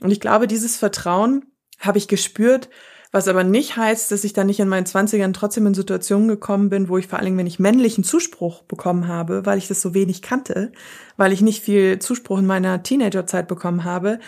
Und 0.00 0.10
ich 0.10 0.20
glaube, 0.20 0.46
dieses 0.46 0.76
Vertrauen 0.76 1.44
habe 1.78 1.98
ich 1.98 2.08
gespürt, 2.08 2.70
was 3.12 3.26
aber 3.26 3.42
nicht 3.42 3.76
heißt, 3.76 4.12
dass 4.12 4.24
ich 4.24 4.32
dann 4.32 4.46
nicht 4.46 4.60
in 4.60 4.68
meinen 4.68 4.86
Zwanzigern 4.86 5.32
trotzdem 5.32 5.66
in 5.66 5.74
Situationen 5.74 6.28
gekommen 6.28 6.70
bin, 6.70 6.88
wo 6.88 6.96
ich 6.96 7.08
vor 7.08 7.18
allen 7.18 7.26
Dingen, 7.26 7.38
wenn 7.38 7.46
ich 7.46 7.58
männlichen 7.58 8.04
Zuspruch 8.04 8.62
bekommen 8.62 9.08
habe, 9.08 9.44
weil 9.46 9.58
ich 9.58 9.66
das 9.66 9.82
so 9.82 9.94
wenig 9.94 10.22
kannte, 10.22 10.72
weil 11.16 11.32
ich 11.32 11.40
nicht 11.40 11.62
viel 11.62 11.98
Zuspruch 11.98 12.38
in 12.38 12.46
meiner 12.46 12.82
Teenagerzeit 12.82 13.48
bekommen 13.48 13.84
habe, 13.84 14.20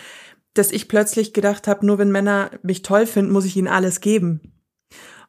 dass 0.53 0.71
ich 0.71 0.87
plötzlich 0.87 1.33
gedacht 1.33 1.67
habe, 1.67 1.85
nur 1.85 1.97
wenn 1.97 2.11
Männer 2.11 2.51
mich 2.61 2.81
toll 2.81 3.05
finden, 3.05 3.31
muss 3.31 3.45
ich 3.45 3.55
ihnen 3.55 3.67
alles 3.67 4.01
geben. 4.01 4.53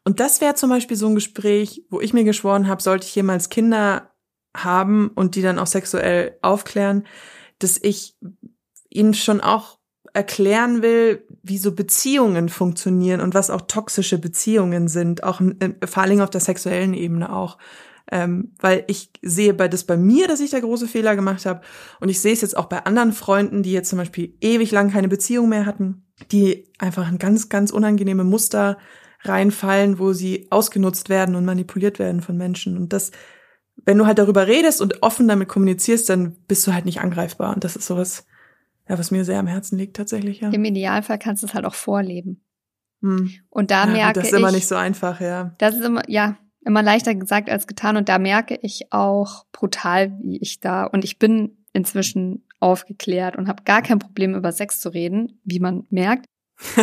Und 0.05 0.21
das 0.21 0.41
wäre 0.41 0.55
zum 0.55 0.69
Beispiel 0.69 0.97
so 0.97 1.07
ein 1.07 1.15
Gespräch, 1.15 1.87
wo 1.91 2.01
ich 2.01 2.13
mir 2.13 2.25
geschworen 2.25 2.69
habe, 2.69 2.83
sollte 2.83 3.07
ich 3.07 3.15
jemals 3.15 3.49
Kinder 3.49 4.11
haben 4.55 5.09
und 5.15 5.35
die 5.35 5.43
dann 5.43 5.59
auch 5.59 5.67
sexuell 5.67 6.39
aufklären, 6.43 7.07
dass 7.59 7.79
ich 7.81 8.17
ihnen 8.91 9.15
schon 9.15 9.41
auch 9.41 9.79
erklären 10.15 10.81
will, 10.81 11.27
wie 11.43 11.59
so 11.59 11.73
Beziehungen 11.73 12.49
funktionieren 12.49 13.21
und 13.21 13.35
was 13.35 13.51
auch 13.51 13.63
toxische 13.63 14.17
Beziehungen 14.19 14.89
sind, 14.89 15.25
auch 15.25 15.43
vor 15.85 16.03
allen 16.03 16.11
Dingen 16.11 16.23
auf 16.23 16.31
der 16.31 16.41
sexuellen 16.41 16.95
Ebene 16.95 17.35
auch. 17.35 17.59
Ähm, 18.11 18.53
weil 18.61 18.85
ich 18.87 19.11
sehe 19.23 19.55
bei 19.55 19.67
das 19.67 19.85
bei 19.85 19.97
mir, 19.97 20.29
dass 20.29 20.41
ich 20.41 20.51
da 20.51 20.61
große 20.61 20.87
Fehler 20.87 21.17
gemacht 21.17 21.47
habe 21.47 21.63
und 22.01 22.11
ich 22.11 22.21
sehe 22.21 22.35
es 22.35 22.43
jetzt 22.43 22.57
auch 22.57 22.67
bei 22.67 22.85
anderen 22.85 23.13
Freunden, 23.13 23.63
die 23.63 23.73
jetzt 23.73 23.89
zum 23.89 23.99
Beispiel 23.99 24.37
ewig 24.41 24.71
lang 24.73 24.91
keine 24.91 25.09
Beziehung 25.09 25.49
mehr 25.49 25.65
hatten, 25.65 26.05
die 26.31 26.71
einfach 26.79 27.09
ein 27.09 27.19
ganz, 27.19 27.49
ganz 27.49 27.71
unangenehme 27.71 28.23
Muster 28.23 28.77
reinfallen, 29.23 29.99
wo 29.99 30.13
sie 30.13 30.47
ausgenutzt 30.51 31.09
werden 31.09 31.35
und 31.35 31.47
manipuliert 31.47 31.99
werden 31.99 32.21
von 32.21 32.37
Menschen. 32.37 32.77
Und 32.77 32.93
das, 32.93 33.11
wenn 33.85 33.97
du 33.99 34.07
halt 34.07 34.19
darüber 34.19 34.47
redest 34.47 34.83
und 34.83 35.03
offen 35.03 35.27
damit 35.27 35.49
kommunizierst, 35.49 36.09
dann 36.11 36.37
bist 36.47 36.67
du 36.67 36.75
halt 36.75 36.85
nicht 36.85 37.01
angreifbar. 37.01 37.55
Und 37.55 37.65
das 37.65 37.75
ist 37.75 37.87
sowas, 37.87 38.27
ja, 38.89 38.99
was 38.99 39.11
mir 39.11 39.25
sehr 39.25 39.39
am 39.39 39.47
Herzen 39.47 39.79
liegt 39.79 39.97
tatsächlich, 39.97 40.41
ja. 40.41 40.51
Im 40.51 40.65
Idealfall 40.65 41.19
kannst 41.19 41.43
du 41.43 41.47
es 41.47 41.55
halt 41.55 41.65
auch 41.65 41.75
vorleben. 41.75 42.45
Hm. 43.01 43.31
Und 43.51 43.71
da 43.71 43.87
ja, 43.87 43.93
merke 43.93 44.21
ich. 44.21 44.25
Das 44.25 44.33
ist 44.33 44.39
immer 44.39 44.53
nicht 44.53 44.69
so 44.69 44.77
einfach, 44.77 45.21
ja. 45.21 45.55
Das 45.59 45.75
ist 45.75 45.85
immer, 45.85 46.03
ja, 46.09 46.37
immer 46.65 46.83
leichter 46.83 47.15
gesagt 47.15 47.51
als 47.51 47.67
getan. 47.67 47.97
Und 47.97 48.09
da 48.09 48.19
merke 48.19 48.59
ich 48.63 48.93
auch 48.93 49.45
brutal, 49.53 50.19
wie 50.23 50.39
ich 50.39 50.61
da, 50.61 50.85
und 50.85 51.05
ich 51.05 51.19
bin 51.19 51.65
inzwischen 51.73 52.47
aufgeklärt 52.61 53.37
und 53.37 53.49
habe 53.49 53.65
gar 53.65 53.83
kein 53.83 53.99
Problem, 53.99 54.35
über 54.35 54.53
Sex 54.53 54.81
zu 54.81 54.89
reden, 54.89 55.41
wie 55.45 55.61
man 55.61 55.87
merkt. 55.91 56.27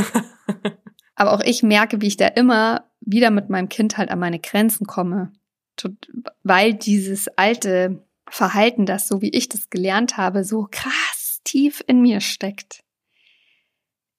Aber 1.16 1.34
auch 1.34 1.42
ich 1.42 1.64
merke, 1.64 2.02
wie 2.02 2.08
ich 2.08 2.18
da 2.18 2.28
immer 2.28 2.86
wieder 3.00 3.32
mit 3.32 3.50
meinem 3.50 3.70
Kind 3.70 3.98
halt 3.98 4.10
an 4.10 4.20
meine 4.20 4.40
Grenzen 4.40 4.86
komme. 4.86 5.32
Weil 6.44 6.74
dieses 6.74 7.28
alte 7.30 8.06
Verhalten, 8.30 8.86
das 8.86 9.08
so 9.08 9.22
wie 9.22 9.30
ich 9.30 9.50
das 9.50 9.70
gelernt 9.70 10.18
habe, 10.18 10.44
so 10.44 10.68
krass 10.70 11.11
tief 11.44 11.84
in 11.88 12.02
mir 12.02 12.22
steckt. 12.22 12.84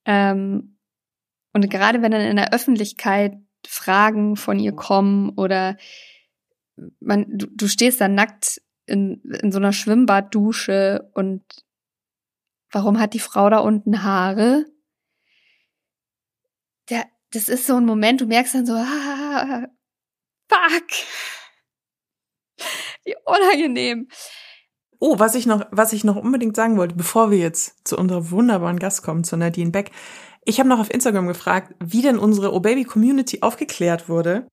Ähm, 0.04 0.78
und 1.52 1.70
gerade 1.70 2.02
wenn 2.02 2.12
dann 2.12 2.22
in 2.22 2.36
der 2.36 2.52
Öffentlichkeit 2.52 3.34
Fragen 3.66 4.36
von 4.36 4.58
ihr 4.58 4.72
kommen 4.72 5.30
oder 5.30 5.76
man, 7.00 7.26
du, 7.28 7.46
du 7.46 7.68
stehst 7.68 8.00
da 8.00 8.08
nackt 8.08 8.60
in, 8.86 9.22
in 9.40 9.52
so 9.52 9.58
einer 9.58 9.72
Schwimmbaddusche 9.72 11.10
und 11.14 11.44
warum 12.70 12.98
hat 12.98 13.14
die 13.14 13.20
Frau 13.20 13.50
da 13.50 13.58
unten 13.58 14.02
Haare? 14.02 14.66
der, 16.92 17.06
das 17.32 17.48
ist 17.48 17.66
so 17.66 17.76
ein 17.76 17.86
Moment, 17.86 18.20
du 18.20 18.26
merkst 18.26 18.54
dann 18.54 18.66
so, 18.66 18.74
ah, 18.74 19.66
fuck. 20.48 20.88
Wie 23.04 23.16
unangenehm. 23.24 24.08
Oh, 25.04 25.18
was 25.18 25.34
ich 25.34 25.46
noch, 25.46 25.66
was 25.72 25.92
ich 25.92 26.04
noch 26.04 26.14
unbedingt 26.14 26.54
sagen 26.54 26.76
wollte, 26.76 26.94
bevor 26.94 27.32
wir 27.32 27.38
jetzt 27.38 27.74
zu 27.82 27.98
unserer 27.98 28.30
wunderbaren 28.30 28.78
Gast 28.78 29.02
kommen, 29.02 29.24
zu 29.24 29.36
Nadine 29.36 29.72
Beck. 29.72 29.90
Ich 30.44 30.60
habe 30.60 30.68
noch 30.68 30.78
auf 30.78 30.94
Instagram 30.94 31.26
gefragt, 31.26 31.74
wie 31.84 32.02
denn 32.02 32.20
unsere 32.20 32.54
O-Baby-Community 32.54 33.42
aufgeklärt 33.42 34.08
wurde 34.08 34.46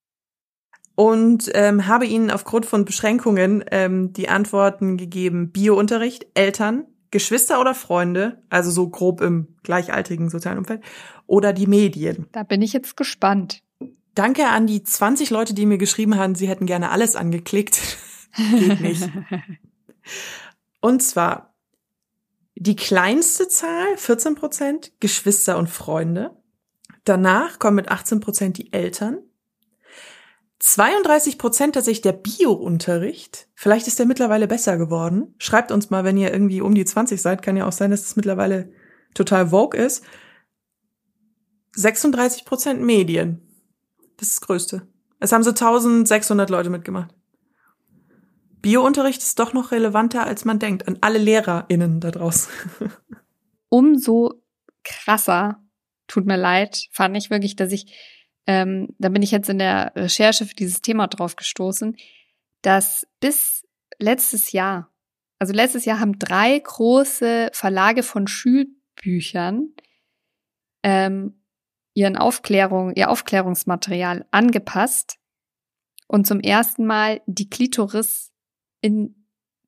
und 0.96 1.52
ähm, 1.54 1.86
habe 1.86 2.08
ihnen 2.08 2.32
aufgrund 2.32 2.66
von 2.66 2.84
Beschränkungen 2.84 3.64
ähm, 3.70 4.12
die 4.14 4.28
Antworten 4.28 4.98
gegeben: 4.98 5.52
Biounterricht, 5.52 6.26
Eltern, 6.34 6.86
Geschwister 7.12 7.62
oder 7.62 7.76
Freunde, 7.76 8.42
also 8.50 8.72
so 8.72 8.90
grob 8.90 9.22
im 9.22 9.50
gleichaltrigen 9.62 10.32
sozialen 10.32 10.58
Umfeld, 10.58 10.82
oder 11.28 11.54
die 11.54 11.68
Medien. 11.68 12.26
Da 12.32 12.42
bin 12.42 12.64
ich 12.64 12.74
jetzt 12.74 12.98
gespannt. 12.98 13.62
Danke 14.16 14.48
an 14.48 14.66
die 14.66 14.82
20 14.82 15.30
Leute, 15.30 15.54
die 15.54 15.68
mir 15.68 15.78
geschrieben 15.78 16.18
haben, 16.18 16.34
sie 16.34 16.48
hätten 16.48 16.66
gerne 16.66 16.90
alles 16.90 17.16
angeklickt. 17.16 17.80
Geht 18.58 18.82
nicht. 18.82 19.12
Und 20.82 21.02
zwar 21.02 21.56
die 22.56 22.76
kleinste 22.76 23.48
Zahl, 23.48 23.98
14 23.98 24.36
Prozent, 24.36 24.92
Geschwister 25.00 25.58
und 25.58 25.70
Freunde. 25.70 26.36
Danach 27.06 27.60
kommen 27.60 27.76
mit 27.76 27.90
18 27.90 28.20
Prozent 28.20 28.58
die 28.58 28.74
Eltern. 28.74 29.20
32 30.60 31.38
Prozent 31.38 31.76
tatsächlich 31.76 32.02
der 32.02 32.12
Bio-Unterricht. 32.12 33.48
Vielleicht 33.56 33.88
ist 33.88 33.98
der 33.98 34.06
mittlerweile 34.06 34.48
besser 34.48 34.78
geworden. 34.78 35.34
Schreibt 35.38 35.72
uns 35.72 35.90
mal, 35.90 36.04
wenn 36.04 36.18
ihr 36.18 36.34
irgendwie 36.34 36.60
um 36.60 36.76
die 36.76 36.84
20 36.84 37.22
seid. 37.22 37.42
Kann 37.42 37.56
ja 37.56 37.66
auch 37.66 37.72
sein, 37.72 37.92
dass 37.92 38.02
es 38.02 38.18
mittlerweile 38.18 38.72
total 39.14 39.50
vogue 39.50 39.80
ist. 39.80 40.04
36 41.76 42.44
Prozent 42.44 42.82
Medien. 42.82 43.42
Das 44.18 44.28
ist 44.28 44.42
das 44.42 44.48
Größte. 44.48 44.88
Es 45.20 45.32
haben 45.32 45.44
so 45.44 45.52
1600 45.52 46.50
Leute 46.50 46.70
mitgemacht. 46.70 47.16
Bio-Unterricht 48.62 49.22
ist 49.22 49.40
doch 49.40 49.54
noch 49.54 49.72
relevanter, 49.72 50.26
als 50.26 50.46
man 50.46 50.60
denkt. 50.60 50.88
An 50.88 50.98
alle 51.02 51.20
LehrerInnen 51.20 52.00
da 52.00 52.12
draußen. 52.12 52.52
Umso 53.70 54.42
krasser, 54.84 55.64
tut 56.08 56.26
mir 56.26 56.38
leid, 56.38 56.88
fand 56.92 57.16
ich 57.16 57.30
wirklich, 57.30 57.56
dass 57.56 57.72
ich 57.72 57.94
ähm, 58.50 58.96
da 58.98 59.10
bin 59.10 59.22
ich 59.22 59.30
jetzt 59.30 59.48
in 59.48 59.60
der 59.60 59.92
Recherche 59.96 60.44
für 60.44 60.56
dieses 60.56 60.82
Thema 60.82 61.06
drauf 61.06 61.36
gestoßen, 61.36 61.96
dass 62.64 63.06
bis 63.20 63.64
letztes 64.00 64.54
Jahr, 64.54 64.92
also 65.38 65.54
letztes 65.54 65.86
Jahr 65.86 66.00
haben 66.00 66.18
drei 66.18 66.58
große 66.58 67.52
Verlage 67.54 68.02
von 68.02 68.26
Schulbüchern 68.26 69.70
ähm, 70.82 71.44
ihren 71.94 72.18
Aufklärung, 72.18 72.96
ihr 72.96 73.12
Aufklärungsmaterial 73.12 74.26
angepasst 74.32 75.20
und 76.08 76.26
zum 76.26 76.40
ersten 76.40 76.88
Mal 76.88 77.22
die 77.28 77.52
Klitoris 77.52 78.32
in 78.82 79.16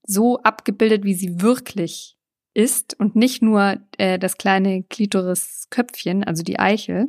so 0.04 0.40
abgebildet, 0.42 1.04
wie 1.04 1.14
sie 1.14 1.42
wirklich 1.42 2.18
ist 2.54 3.00
und 3.00 3.16
nicht 3.16 3.42
nur 3.42 3.78
äh, 3.98 4.20
das 4.20 4.38
kleine 4.38 4.84
Klitorisköpfchen, 4.84 6.24
also 6.24 6.44
die 6.44 6.60
Eichel. 6.60 7.08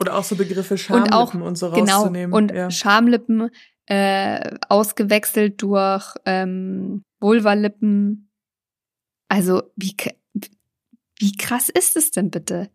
Oder 0.00 0.16
auch 0.16 0.24
so 0.24 0.36
Begriffe 0.36 0.78
Schamlippen 0.78 1.12
und, 1.12 1.18
auch, 1.18 1.34
und 1.34 1.58
so 1.58 1.70
genau, 1.70 1.98
rauszunehmen. 1.98 2.32
Und 2.32 2.52
ja. 2.52 2.70
Schamlippen 2.70 3.50
äh, 3.86 4.56
ausgewechselt 4.68 5.60
durch 5.62 6.14
ähm, 6.24 7.04
Vulvalippen. 7.20 8.30
Also 9.28 9.62
wie, 9.76 9.96
wie 11.18 11.36
krass 11.36 11.68
ist 11.68 11.96
es 11.96 12.10
denn 12.10 12.30
bitte? 12.30 12.70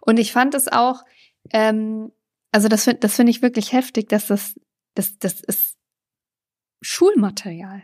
Und 0.00 0.18
ich 0.18 0.32
fand 0.32 0.54
es 0.54 0.68
auch, 0.68 1.02
ähm, 1.50 2.12
also 2.52 2.68
das, 2.68 2.88
das 3.00 3.16
finde 3.16 3.30
ich 3.30 3.42
wirklich 3.42 3.72
heftig, 3.72 4.08
dass 4.08 4.28
das, 4.28 4.54
das, 4.94 5.18
das 5.18 5.40
ist 5.40 5.76
Schulmaterial. 6.84 7.82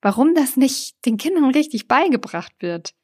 Warum 0.00 0.34
das 0.34 0.56
nicht 0.56 1.04
den 1.06 1.16
Kindern 1.16 1.50
richtig 1.50 1.88
beigebracht 1.88 2.52
wird? 2.60 2.94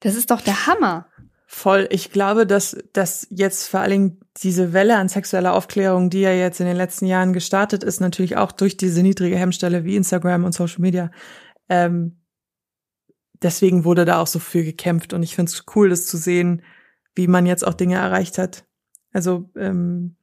Das 0.00 0.14
ist 0.14 0.30
doch 0.30 0.40
der 0.40 0.66
Hammer. 0.66 1.08
Voll. 1.46 1.86
Ich 1.90 2.10
glaube, 2.10 2.44
dass, 2.44 2.76
dass 2.92 3.26
jetzt 3.30 3.68
vor 3.68 3.86
Dingen 3.86 4.20
diese 4.42 4.72
Welle 4.72 4.96
an 4.96 5.08
sexueller 5.08 5.54
Aufklärung, 5.54 6.10
die 6.10 6.20
ja 6.20 6.32
jetzt 6.32 6.60
in 6.60 6.66
den 6.66 6.76
letzten 6.76 7.06
Jahren 7.06 7.32
gestartet 7.32 7.84
ist, 7.84 8.00
natürlich 8.00 8.36
auch 8.36 8.50
durch 8.50 8.76
diese 8.76 9.02
niedrige 9.02 9.36
Hemmstelle 9.36 9.84
wie 9.84 9.96
Instagram 9.96 10.44
und 10.44 10.52
Social 10.52 10.80
Media, 10.80 11.10
ähm, 11.68 12.20
deswegen 13.42 13.84
wurde 13.84 14.04
da 14.04 14.20
auch 14.20 14.26
so 14.26 14.40
viel 14.40 14.64
gekämpft. 14.64 15.12
Und 15.12 15.22
ich 15.22 15.36
finde 15.36 15.50
es 15.50 15.64
cool, 15.74 15.88
das 15.88 16.06
zu 16.06 16.16
sehen, 16.16 16.62
wie 17.14 17.28
man 17.28 17.46
jetzt 17.46 17.66
auch 17.66 17.74
Dinge 17.74 17.96
erreicht 17.96 18.38
hat. 18.38 18.64
Also, 19.12 19.48
ähm, 19.56 20.16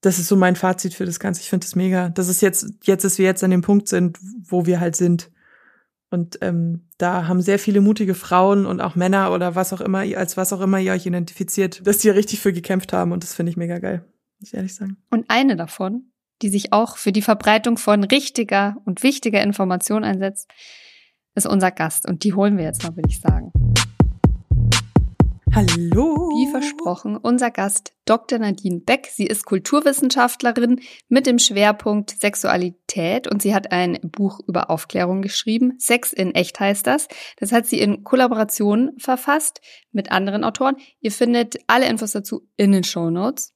das 0.00 0.18
ist 0.18 0.28
so 0.28 0.36
mein 0.36 0.56
Fazit 0.56 0.94
für 0.94 1.04
das 1.04 1.20
Ganze. 1.20 1.40
Ich 1.40 1.50
finde 1.50 1.66
es 1.66 1.76
mega. 1.76 2.08
Das 2.08 2.28
ist 2.28 2.40
jetzt, 2.40 2.66
jetzt, 2.84 3.04
dass 3.04 3.18
wir 3.18 3.26
jetzt 3.26 3.44
an 3.44 3.50
dem 3.50 3.62
Punkt 3.62 3.88
sind, 3.88 4.18
wo 4.48 4.66
wir 4.66 4.80
halt 4.80 4.96
sind. 4.96 5.30
Und 6.10 6.38
ähm, 6.40 6.88
da 6.98 7.28
haben 7.28 7.40
sehr 7.40 7.58
viele 7.58 7.80
mutige 7.80 8.14
Frauen 8.14 8.66
und 8.66 8.80
auch 8.80 8.96
Männer 8.96 9.32
oder 9.32 9.54
was 9.54 9.72
auch 9.72 9.80
immer, 9.80 10.00
als 10.00 10.36
was 10.36 10.52
auch 10.52 10.60
immer 10.60 10.78
ihr 10.80 10.92
euch 10.92 11.06
identifiziert, 11.06 11.86
dass 11.86 11.98
die 11.98 12.10
richtig 12.10 12.40
für 12.40 12.52
gekämpft 12.52 12.92
haben. 12.92 13.12
Und 13.12 13.22
das 13.22 13.34
finde 13.34 13.50
ich 13.50 13.56
mega 13.56 13.78
geil, 13.78 14.04
muss 14.40 14.48
ich 14.48 14.54
ehrlich 14.54 14.74
sagen. 14.74 14.96
Und 15.10 15.26
eine 15.28 15.54
davon, 15.54 16.10
die 16.42 16.48
sich 16.48 16.72
auch 16.72 16.96
für 16.96 17.12
die 17.12 17.22
Verbreitung 17.22 17.76
von 17.76 18.02
richtiger 18.02 18.76
und 18.86 19.02
wichtiger 19.02 19.42
Information 19.42 20.02
einsetzt, 20.02 20.50
ist 21.34 21.46
unser 21.46 21.70
Gast. 21.70 22.08
Und 22.08 22.24
die 22.24 22.34
holen 22.34 22.56
wir 22.56 22.64
jetzt 22.64 22.82
mal, 22.82 22.96
würde 22.96 23.08
ich 23.08 23.20
sagen. 23.20 23.52
Hallo. 25.52 26.30
Wie 26.30 26.50
versprochen, 26.50 27.16
unser 27.16 27.50
Gast 27.50 27.92
Dr. 28.04 28.38
Nadine 28.38 28.80
Beck. 28.80 29.08
Sie 29.12 29.26
ist 29.26 29.44
Kulturwissenschaftlerin 29.44 30.80
mit 31.08 31.26
dem 31.26 31.40
Schwerpunkt 31.40 32.10
Sexualität 32.20 33.26
und 33.26 33.42
sie 33.42 33.52
hat 33.52 33.72
ein 33.72 33.98
Buch 34.02 34.40
über 34.46 34.70
Aufklärung 34.70 35.22
geschrieben. 35.22 35.74
Sex 35.78 36.12
in 36.12 36.34
echt 36.36 36.60
heißt 36.60 36.86
das. 36.86 37.08
Das 37.38 37.50
hat 37.50 37.66
sie 37.66 37.80
in 37.80 38.04
Kollaboration 38.04 38.92
verfasst 38.98 39.60
mit 39.90 40.12
anderen 40.12 40.44
Autoren. 40.44 40.76
Ihr 41.00 41.10
findet 41.10 41.58
alle 41.66 41.88
Infos 41.88 42.12
dazu 42.12 42.46
in 42.56 42.70
den 42.70 42.84
Show 42.84 43.10
Notes. 43.10 43.52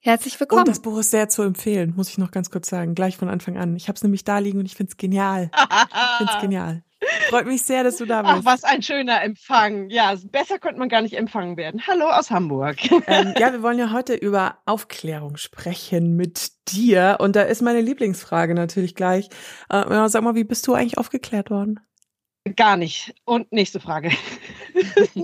Herzlich 0.00 0.38
willkommen. 0.38 0.62
Und 0.62 0.68
das 0.68 0.80
Buch 0.80 0.98
ist 0.98 1.10
sehr 1.10 1.28
zu 1.28 1.42
empfehlen, 1.42 1.94
muss 1.96 2.10
ich 2.10 2.18
noch 2.18 2.30
ganz 2.30 2.50
kurz 2.50 2.68
sagen, 2.68 2.94
gleich 2.94 3.16
von 3.16 3.28
Anfang 3.28 3.56
an. 3.56 3.76
Ich 3.76 3.88
habe 3.88 3.96
es 3.96 4.02
nämlich 4.02 4.24
da 4.24 4.38
liegen 4.38 4.58
und 4.58 4.66
ich 4.66 4.74
finde 4.74 4.90
es 4.90 4.96
genial. 4.98 5.50
Ich 5.54 6.16
finde 6.18 6.32
es 6.34 6.40
genial. 6.40 6.84
Freut 7.28 7.46
mich 7.46 7.62
sehr, 7.62 7.84
dass 7.84 7.96
du 7.96 8.06
da 8.06 8.22
bist. 8.22 8.34
Ach, 8.38 8.44
was 8.44 8.64
ein 8.64 8.82
schöner 8.82 9.22
Empfang. 9.22 9.88
Ja, 9.88 10.14
besser 10.30 10.58
könnte 10.58 10.78
man 10.78 10.88
gar 10.88 11.00
nicht 11.00 11.16
empfangen 11.16 11.56
werden. 11.56 11.82
Hallo 11.86 12.06
aus 12.06 12.30
Hamburg. 12.30 12.76
Ähm, 13.06 13.34
ja, 13.38 13.52
wir 13.52 13.62
wollen 13.62 13.78
ja 13.78 13.92
heute 13.92 14.14
über 14.14 14.58
Aufklärung 14.66 15.36
sprechen 15.36 16.16
mit 16.16 16.52
dir. 16.68 17.16
Und 17.20 17.36
da 17.36 17.42
ist 17.42 17.62
meine 17.62 17.80
Lieblingsfrage 17.80 18.54
natürlich 18.54 18.94
gleich. 18.94 19.28
Äh, 19.70 20.08
sag 20.08 20.22
mal, 20.22 20.34
wie 20.34 20.44
bist 20.44 20.66
du 20.66 20.74
eigentlich 20.74 20.98
aufgeklärt 20.98 21.50
worden? 21.50 21.80
Gar 22.56 22.78
nicht. 22.78 23.14
Und 23.24 23.52
nächste 23.52 23.80
Frage. 23.80 24.10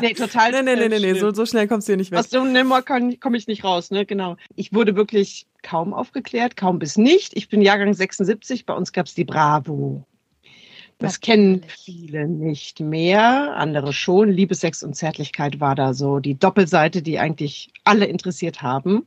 nee, 0.00 0.14
total. 0.14 0.50
Nee, 0.50 0.62
nee, 0.62 0.76
nee, 0.76 0.88
nee, 0.88 0.98
nee. 0.98 1.18
So, 1.18 1.32
so 1.32 1.46
schnell 1.46 1.68
kommst 1.68 1.86
du 1.86 1.92
hier 1.92 1.96
nicht 1.96 2.10
weg. 2.10 2.18
Aus 2.18 2.30
so 2.30 2.40
einem 2.40 2.52
Nimmer 2.52 2.82
komme 2.82 3.36
ich 3.36 3.46
nicht 3.46 3.62
raus, 3.62 3.92
ne? 3.92 4.04
Genau. 4.04 4.36
Ich 4.56 4.72
wurde 4.72 4.96
wirklich 4.96 5.46
kaum 5.62 5.94
aufgeklärt, 5.94 6.56
kaum 6.56 6.80
bis 6.80 6.96
nicht. 6.96 7.36
Ich 7.36 7.48
bin 7.48 7.62
Jahrgang 7.62 7.94
76, 7.94 8.66
bei 8.66 8.74
uns 8.74 8.92
gab 8.92 9.06
es 9.06 9.14
die 9.14 9.24
Bravo. 9.24 10.07
Das 10.98 11.20
kennen 11.20 11.62
viele 11.68 12.26
nicht 12.26 12.80
mehr, 12.80 13.56
andere 13.56 13.92
schon. 13.92 14.30
Liebe, 14.30 14.56
Sex 14.56 14.82
und 14.82 14.94
Zärtlichkeit 14.94 15.60
war 15.60 15.76
da 15.76 15.94
so 15.94 16.18
die 16.18 16.36
Doppelseite, 16.36 17.02
die 17.02 17.20
eigentlich 17.20 17.70
alle 17.84 18.06
interessiert 18.06 18.62
haben. 18.62 19.06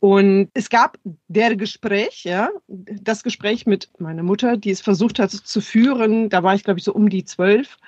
Und 0.00 0.50
es 0.54 0.68
gab 0.68 0.98
der 1.28 1.56
Gespräch, 1.56 2.24
ja, 2.24 2.50
das 2.68 3.22
Gespräch 3.22 3.66
mit 3.66 3.90
meiner 3.98 4.22
Mutter, 4.22 4.56
die 4.56 4.70
es 4.70 4.80
versucht 4.80 5.18
hat 5.18 5.30
zu 5.30 5.60
führen. 5.60 6.28
Da 6.28 6.42
war 6.42 6.54
ich, 6.54 6.64
glaube 6.64 6.78
ich, 6.78 6.84
so 6.84 6.92
um 6.92 7.08
die 7.08 7.24
zwölf. 7.24 7.78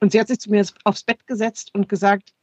Und 0.00 0.12
sie 0.12 0.20
hat 0.20 0.28
sich 0.28 0.38
zu 0.38 0.50
mir 0.50 0.64
aufs 0.84 1.02
Bett 1.02 1.26
gesetzt 1.26 1.74
und 1.74 1.88
gesagt, 1.88 2.34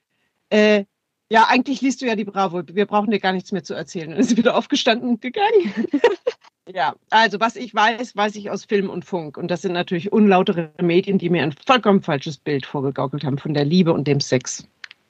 äh, 0.50 0.86
ja, 1.30 1.46
eigentlich 1.48 1.82
liest 1.82 2.02
du 2.02 2.06
ja 2.06 2.16
die 2.16 2.26
Bravo. 2.26 2.64
Wir 2.68 2.86
brauchen 2.86 3.10
dir 3.10 3.20
gar 3.20 3.34
nichts 3.34 3.52
mehr 3.52 3.64
zu 3.64 3.74
erzählen. 3.74 4.14
Und 4.14 4.20
ist 4.20 4.30
sie 4.30 4.38
wieder 4.38 4.56
aufgestanden 4.56 5.10
und 5.10 5.22
gegangen. 5.22 5.74
Ja, 6.72 6.96
also 7.10 7.40
was 7.40 7.56
ich 7.56 7.76
weiß, 7.76 8.16
weiß 8.16 8.36
ich 8.36 8.50
aus 8.50 8.66
Film 8.66 8.90
und 8.90 9.04
Funk. 9.04 9.38
Und 9.38 9.50
das 9.50 9.62
sind 9.62 9.74
natürlich 9.74 10.12
unlautere 10.12 10.72
Medien, 10.82 11.18
die 11.18 11.30
mir 11.30 11.44
ein 11.44 11.54
vollkommen 11.66 12.02
falsches 12.02 12.38
Bild 12.38 12.66
vorgegaukelt 12.66 13.24
haben 13.24 13.38
von 13.38 13.54
der 13.54 13.66
Liebe 13.66 13.92
und 13.92 14.08
dem 14.08 14.22
Sex. 14.22 14.66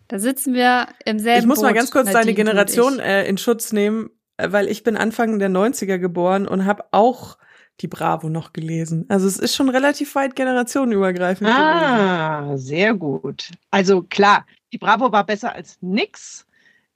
Da 0.07 0.19
sitzen 0.19 0.53
wir 0.53 0.87
im 1.05 1.19
selben 1.19 1.41
Ich 1.41 1.45
muss 1.45 1.57
Boot, 1.57 1.65
mal 1.65 1.73
ganz 1.73 1.91
kurz 1.91 2.07
Nadine 2.07 2.21
deine 2.21 2.33
Generation 2.33 2.99
äh, 2.99 3.25
in 3.25 3.37
Schutz 3.37 3.71
nehmen, 3.71 4.09
äh, 4.37 4.51
weil 4.51 4.67
ich 4.67 4.83
bin 4.83 4.97
Anfang 4.97 5.39
der 5.39 5.49
90er 5.49 5.99
geboren 5.99 6.47
und 6.47 6.65
habe 6.65 6.85
auch 6.91 7.37
die 7.81 7.87
Bravo 7.87 8.29
noch 8.29 8.53
gelesen. 8.53 9.05
Also 9.09 9.27
es 9.27 9.37
ist 9.37 9.55
schon 9.55 9.69
relativ 9.69 10.15
weit 10.15 10.35
generationenübergreifend. 10.35 11.49
Ah, 11.49 12.41
gewesen. 12.41 12.57
sehr 12.57 12.93
gut. 12.93 13.49
Also 13.71 14.03
klar, 14.03 14.45
die 14.71 14.77
Bravo 14.77 15.11
war 15.11 15.25
besser 15.25 15.53
als 15.53 15.77
nix. 15.81 16.45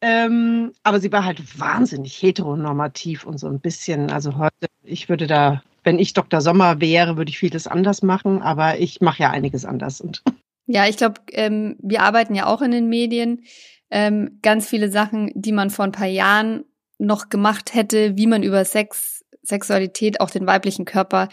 Ähm, 0.01 0.73
aber 0.83 0.99
sie 0.99 1.11
war 1.11 1.25
halt 1.25 1.59
wahnsinnig 1.59 2.21
heteronormativ 2.21 3.25
und 3.25 3.39
so 3.39 3.47
ein 3.47 3.59
bisschen, 3.59 4.11
also 4.11 4.37
heute, 4.37 4.67
ich 4.83 5.09
würde 5.09 5.25
da, 5.25 5.63
wenn 5.83 5.97
ich 5.97 6.13
Dr. 6.13 6.41
Sommer 6.41 6.79
wäre, 6.81 7.17
würde 7.17 7.29
ich 7.29 7.39
vieles 7.39 7.67
anders 7.67 8.03
machen, 8.03 8.41
aber 8.41 8.79
ich 8.79 9.01
mache 9.01 9.23
ja 9.23 9.31
einiges 9.31 9.65
anders. 9.65 9.99
Und 9.99 10.23
ja, 10.67 10.87
ich 10.87 10.97
glaube, 10.97 11.21
ähm, 11.31 11.77
wir 11.79 12.01
arbeiten 12.03 12.35
ja 12.35 12.45
auch 12.45 12.61
in 12.61 12.71
den 12.71 12.89
Medien. 12.89 13.43
Ähm, 13.89 14.39
ganz 14.41 14.67
viele 14.67 14.91
Sachen, 14.91 15.31
die 15.33 15.53
man 15.53 15.69
vor 15.69 15.85
ein 15.85 15.93
paar 15.93 16.07
Jahren 16.07 16.65
noch 16.99 17.29
gemacht 17.29 17.73
hätte, 17.73 18.17
wie 18.17 18.27
man 18.27 18.43
über 18.43 18.65
Sex, 18.65 19.23
Sexualität, 19.41 20.19
auch 20.19 20.29
den 20.29 20.45
weiblichen 20.45 20.85
Körper 20.85 21.29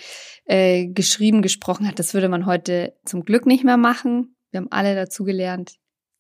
äh, 0.47 0.87
geschrieben, 0.87 1.43
gesprochen 1.43 1.89
hat, 1.89 1.99
das 1.99 2.15
würde 2.15 2.29
man 2.29 2.47
heute 2.47 2.95
zum 3.05 3.25
Glück 3.25 3.45
nicht 3.47 3.65
mehr 3.65 3.77
machen. 3.77 4.37
Wir 4.51 4.59
haben 4.61 4.71
alle 4.71 4.95
dazu 4.95 5.25
gelernt. 5.25 5.77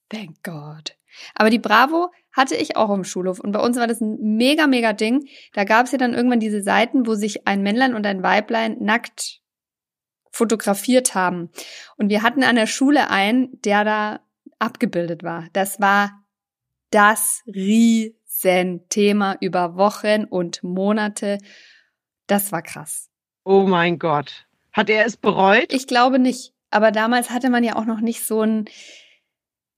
Thank 0.08 0.42
God. 0.42 0.96
Aber 1.34 1.50
die 1.50 1.58
Bravo 1.58 2.10
hatte 2.32 2.56
ich 2.56 2.76
auch 2.76 2.90
im 2.90 3.04
Schulhof. 3.04 3.40
Und 3.40 3.52
bei 3.52 3.60
uns 3.60 3.76
war 3.78 3.86
das 3.86 4.00
ein 4.00 4.18
mega, 4.36 4.66
mega 4.66 4.92
Ding. 4.92 5.28
Da 5.52 5.64
gab 5.64 5.86
es 5.86 5.92
ja 5.92 5.98
dann 5.98 6.14
irgendwann 6.14 6.40
diese 6.40 6.62
Seiten, 6.62 7.06
wo 7.06 7.14
sich 7.14 7.46
ein 7.46 7.62
Männlein 7.62 7.94
und 7.94 8.06
ein 8.06 8.22
Weiblein 8.22 8.76
nackt 8.80 9.40
fotografiert 10.30 11.14
haben. 11.14 11.50
Und 11.96 12.08
wir 12.08 12.22
hatten 12.22 12.42
an 12.42 12.56
der 12.56 12.66
Schule 12.66 13.08
einen, 13.08 13.60
der 13.62 13.84
da 13.84 14.20
abgebildet 14.58 15.22
war. 15.22 15.46
Das 15.52 15.80
war 15.80 16.24
das 16.90 17.42
Riesenthema 17.46 19.36
über 19.40 19.76
Wochen 19.76 20.24
und 20.24 20.62
Monate. 20.64 21.38
Das 22.26 22.50
war 22.50 22.62
krass. 22.62 23.10
Oh 23.44 23.66
mein 23.66 23.98
Gott. 23.98 24.46
Hat 24.72 24.90
er 24.90 25.06
es 25.06 25.16
bereut? 25.16 25.72
Ich 25.72 25.86
glaube 25.86 26.18
nicht. 26.18 26.52
Aber 26.70 26.90
damals 26.90 27.30
hatte 27.30 27.50
man 27.50 27.62
ja 27.62 27.76
auch 27.76 27.84
noch 27.84 28.00
nicht 28.00 28.26
so 28.26 28.40
ein, 28.40 28.64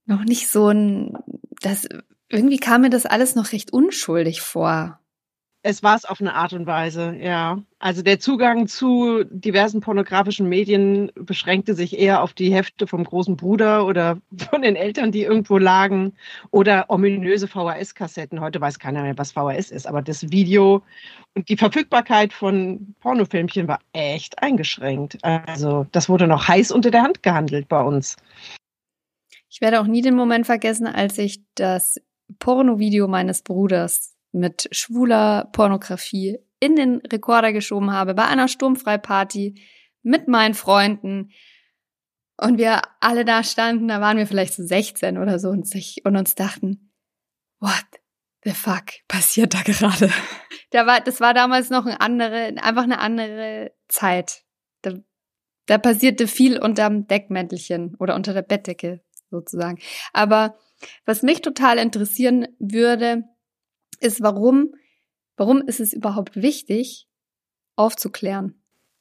noch 0.07 0.23
nicht 0.23 0.49
so 0.49 0.69
ein, 0.69 1.17
das, 1.61 1.87
irgendwie 2.29 2.57
kam 2.57 2.81
mir 2.81 2.89
das 2.89 3.05
alles 3.05 3.35
noch 3.35 3.51
recht 3.51 3.71
unschuldig 3.71 4.41
vor. 4.41 4.99
Es 5.63 5.83
war 5.83 5.97
es 5.97 6.05
auf 6.05 6.21
eine 6.21 6.33
Art 6.33 6.53
und 6.53 6.65
Weise, 6.65 7.17
ja. 7.19 7.61
Also 7.79 8.01
der 8.01 8.19
Zugang 8.19 8.67
zu 8.67 9.25
diversen 9.25 9.81
pornografischen 9.81 10.47
Medien 10.47 11.11
beschränkte 11.15 11.73
sich 11.73 11.99
eher 11.99 12.21
auf 12.21 12.33
die 12.33 12.53
Hefte 12.53 12.87
vom 12.87 13.03
großen 13.03 13.35
Bruder 13.35 13.85
oder 13.85 14.17
von 14.49 14.61
den 14.61 14.77
Eltern, 14.77 15.11
die 15.11 15.23
irgendwo 15.23 15.57
lagen, 15.57 16.13
oder 16.51 16.85
ominöse 16.89 17.47
VHS-Kassetten. 17.47 18.39
Heute 18.39 18.61
weiß 18.61 18.79
keiner 18.79 19.01
mehr, 19.01 19.17
was 19.17 19.33
VHS 19.33 19.71
ist, 19.71 19.87
aber 19.87 20.01
das 20.01 20.31
Video 20.31 20.83
und 21.35 21.49
die 21.49 21.57
Verfügbarkeit 21.57 22.31
von 22.31 22.95
Pornofilmchen 23.01 23.67
war 23.67 23.79
echt 23.91 24.41
eingeschränkt. 24.41 25.17
Also 25.23 25.85
das 25.91 26.07
wurde 26.07 26.27
noch 26.27 26.47
heiß 26.47 26.71
unter 26.71 26.91
der 26.91 27.01
Hand 27.01 27.23
gehandelt 27.23 27.67
bei 27.67 27.81
uns. 27.81 28.15
Ich 29.57 29.61
werde 29.61 29.81
auch 29.81 29.87
nie 29.87 30.03
den 30.03 30.15
Moment 30.15 30.45
vergessen, 30.45 30.85
als 30.85 31.17
ich 31.17 31.41
das 31.55 31.99
Pornovideo 32.37 33.07
meines 33.07 33.41
Bruders 33.41 34.15
mit 34.31 34.69
schwuler 34.71 35.49
Pornografie 35.51 36.37
in 36.59 36.75
den 36.75 36.97
Rekorder 36.97 37.51
geschoben 37.51 37.91
habe 37.91 38.13
bei 38.13 38.25
einer 38.25 38.49
Sturmfreiparty 38.49 39.59
mit 40.03 40.27
meinen 40.27 40.53
Freunden 40.53 41.31
und 42.39 42.59
wir 42.59 42.83
alle 42.99 43.25
da 43.25 43.43
standen, 43.43 43.87
da 43.87 43.99
waren 43.99 44.17
wir 44.17 44.27
vielleicht 44.27 44.53
so 44.53 44.63
16 44.63 45.17
oder 45.17 45.39
so 45.39 45.49
und, 45.49 45.67
sich, 45.67 46.05
und 46.05 46.15
uns 46.15 46.35
dachten, 46.35 46.91
what 47.59 47.83
the 48.43 48.51
fuck 48.51 48.85
passiert 49.07 49.55
da 49.55 49.63
gerade? 49.63 50.11
Da 50.69 50.85
war, 50.85 51.01
das 51.01 51.19
war 51.19 51.33
damals 51.33 51.71
noch 51.71 51.87
eine 51.87 51.99
andere, 51.99 52.53
einfach 52.61 52.83
eine 52.83 52.99
andere 52.99 53.71
Zeit. 53.87 54.43
Da, 54.83 54.91
da 55.65 55.79
passierte 55.79 56.27
viel 56.27 56.59
unterm 56.59 57.07
Deckmäntelchen 57.07 57.95
oder 57.95 58.13
unter 58.13 58.35
der 58.35 58.43
Bettdecke 58.43 59.01
sozusagen. 59.29 59.79
Aber 60.13 60.55
was 61.05 61.23
mich 61.23 61.41
total 61.41 61.77
interessieren 61.77 62.47
würde, 62.59 63.23
ist, 63.99 64.21
warum, 64.21 64.75
warum 65.35 65.61
ist 65.61 65.79
es 65.79 65.93
überhaupt 65.93 66.35
wichtig, 66.35 67.07
aufzuklären? 67.75 68.55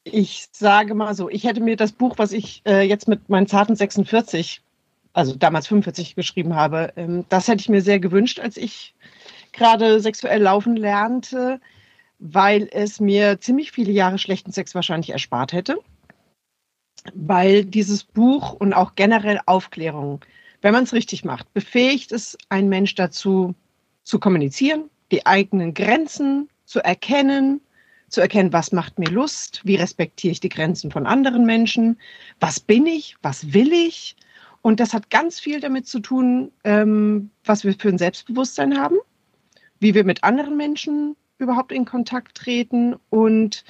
Ich 0.05 0.49
sage 0.53 0.95
mal 0.95 1.15
so, 1.15 1.29
ich 1.29 1.45
hätte 1.45 1.61
mir 1.61 1.77
das 1.77 1.93
Buch, 1.93 2.15
was 2.19 2.33
ich 2.33 2.63
äh, 2.65 2.83
jetzt 2.83 3.09
mit 3.09 3.29
meinen 3.29 3.49
zarten 3.49 3.75
46, 3.75 4.63
also 5.13 5.35
damals 5.35 5.67
45 5.67 6.15
geschrieben 6.15 6.55
habe, 6.55 6.93
ähm, 6.97 7.25
das 7.29 7.49
hätte 7.49 7.61
ich 7.61 7.69
mir 7.69 7.83
sehr 7.83 7.99
gewünscht, 7.99 8.39
als 8.39 8.57
ich 8.57 8.95
gerade 9.53 10.01
sexuell 10.01 10.43
laufen 10.43 10.77
lernte, 10.77 11.61
weil 12.19 12.69
es 12.71 13.01
mir 13.01 13.41
ziemlich 13.41 13.73
viele 13.73 13.93
Jahre 13.93 14.19
schlechten 14.19 14.53
Sex 14.53 14.75
wahrscheinlich 14.75 15.11
erspart 15.11 15.53
hätte. 15.53 15.79
Weil 17.15 17.65
dieses 17.65 18.05
Buch 18.05 18.53
und 18.53 18.73
auch 18.73 18.95
generell 18.95 19.41
Aufklärung 19.47 20.21
wenn 20.67 20.73
man 20.73 20.83
es 20.83 20.93
richtig 20.93 21.25
macht, 21.25 21.53
befähigt 21.55 22.11
es 22.11 22.37
einen 22.49 22.69
Mensch 22.69 22.97
dazu, 22.97 23.55
zu 24.03 24.19
kommunizieren, 24.19 24.91
die 25.13 25.25
eigenen 25.25 25.75
Grenzen 25.75 26.49
zu 26.65 26.81
erkennen, 26.81 27.61
zu 28.09 28.21
erkennen, 28.21 28.53
was 28.53 28.73
macht 28.73 28.99
mir 28.99 29.09
Lust, 29.09 29.61
wie 29.63 29.77
respektiere 29.77 30.33
ich 30.33 30.41
die 30.41 30.49
Grenzen 30.49 30.91
von 30.91 31.07
anderen 31.07 31.47
Menschen, 31.47 31.99
was 32.41 32.59
bin 32.59 32.87
ich, 32.87 33.17
was 33.23 33.53
will 33.53 33.73
ich. 33.73 34.17
Und 34.63 34.81
das 34.81 34.93
hat 34.93 35.11
ganz 35.11 35.39
viel 35.39 35.61
damit 35.61 35.87
zu 35.87 36.01
tun, 36.01 36.51
ähm, 36.65 37.31
was 37.45 37.63
wir 37.63 37.75
für 37.75 37.89
ein 37.89 37.99
Selbstbewusstsein 37.99 38.77
haben, 38.77 38.97
wie 39.79 39.95
wir 39.95 40.03
mit 40.03 40.25
anderen 40.25 40.57
Menschen 40.57 41.17
überhaupt 41.39 41.71
in 41.71 41.85
Kontakt 41.85 42.37
treten. 42.37 42.97
Und 43.11 43.65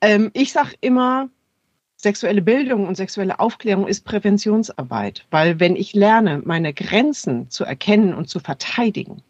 ähm, 0.00 0.30
ich 0.32 0.52
sage 0.52 0.72
immer, 0.80 1.28
sexuelle 2.04 2.42
Bildung 2.42 2.86
und 2.86 2.96
sexuelle 2.96 3.40
Aufklärung 3.40 3.88
ist 3.88 4.04
Präventionsarbeit, 4.04 5.26
weil 5.30 5.58
wenn 5.58 5.74
ich 5.74 5.94
lerne, 5.94 6.40
meine 6.44 6.72
Grenzen 6.72 7.50
zu 7.50 7.64
erkennen 7.64 8.14
und 8.14 8.28
zu 8.28 8.38
verteidigen, 8.38 9.22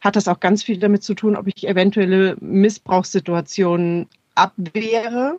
hat 0.00 0.16
das 0.16 0.26
auch 0.26 0.40
ganz 0.40 0.64
viel 0.64 0.78
damit 0.78 1.04
zu 1.04 1.14
tun, 1.14 1.36
ob 1.36 1.46
ich 1.46 1.68
eventuelle 1.68 2.36
Missbrauchssituationen 2.40 4.08
abwehre. 4.34 5.38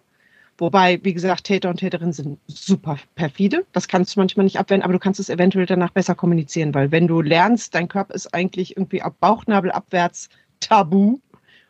Wobei, 0.60 1.00
wie 1.04 1.13
gesagt, 1.13 1.46
Täter 1.46 1.70
und 1.70 1.78
Täterinnen 1.78 2.13
sind 2.13 2.40
super 2.48 2.98
perfide. 3.16 3.66
Das 3.74 3.88
kannst 3.88 4.16
du 4.16 4.20
manchmal 4.20 4.46
nicht 4.46 4.60
abwehren, 4.60 4.82
aber 4.82 4.94
du 4.94 5.00
kannst 5.00 5.20
es 5.20 5.30
eventuell 5.30 5.66
danach 5.66 5.92
besser 5.92 6.16
kommunizieren, 6.16 6.74
weil 6.74 6.92
wenn 6.92 7.08
du 7.08 7.22
lernst, 7.22 7.76
dein 7.76 7.88
Körper 7.88 8.13
ist 8.13 8.34
eigentlich 8.34 8.78
irgendwie 8.78 9.02
ab 9.02 9.16
Bauchnabel 9.20 9.72
abwärts 9.72 10.30
tabu 10.60 11.20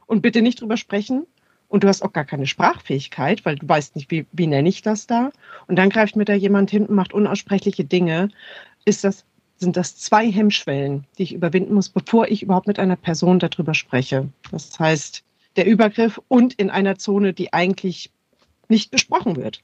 und 0.06 0.22
bitte 0.22 0.42
nicht 0.42 0.62
drüber 0.62 0.78
sprechen, 0.78 1.26
und 1.70 1.84
du 1.84 1.88
hast 1.88 2.02
auch 2.02 2.14
gar 2.14 2.26
keine 2.26 2.48
Sprachfähigkeit, 2.48 3.46
weil 3.46 3.56
du 3.56 3.68
weißt 3.68 3.96
nicht, 3.96 4.10
wie, 4.10 4.26
wie 4.32 4.48
nenne 4.48 4.70
ich 4.70 4.82
das 4.82 5.08
da. 5.08 5.32
Und 5.68 5.78
dann 5.78 5.90
greift 5.90 6.16
mir 6.16 6.26
da 6.26 6.34
jemand 6.34 6.72
hin 6.72 6.86
und 6.86 6.96
macht 6.96 7.14
unaussprechliche 7.14 7.84
Dinge. 7.84 8.30
Ist 8.86 9.04
das, 9.04 9.26
sind 9.58 9.76
das 9.76 9.98
zwei 9.98 10.32
Hemmschwellen, 10.32 11.06
die 11.18 11.24
ich 11.24 11.34
überwinden 11.34 11.74
muss, 11.74 11.90
bevor 11.90 12.28
ich 12.30 12.42
überhaupt 12.42 12.68
mit 12.68 12.80
einer 12.80 12.96
Person 12.96 13.40
darüber 13.40 13.74
spreche. 13.74 14.30
Das 14.52 14.80
heißt, 14.80 15.24
der 15.58 15.66
Übergriff 15.66 16.22
und 16.28 16.54
in 16.54 16.70
einer 16.70 16.98
Zone, 16.98 17.34
die 17.34 17.52
eigentlich 17.52 18.12
nicht 18.70 18.92
besprochen 18.92 19.36
wird. 19.36 19.62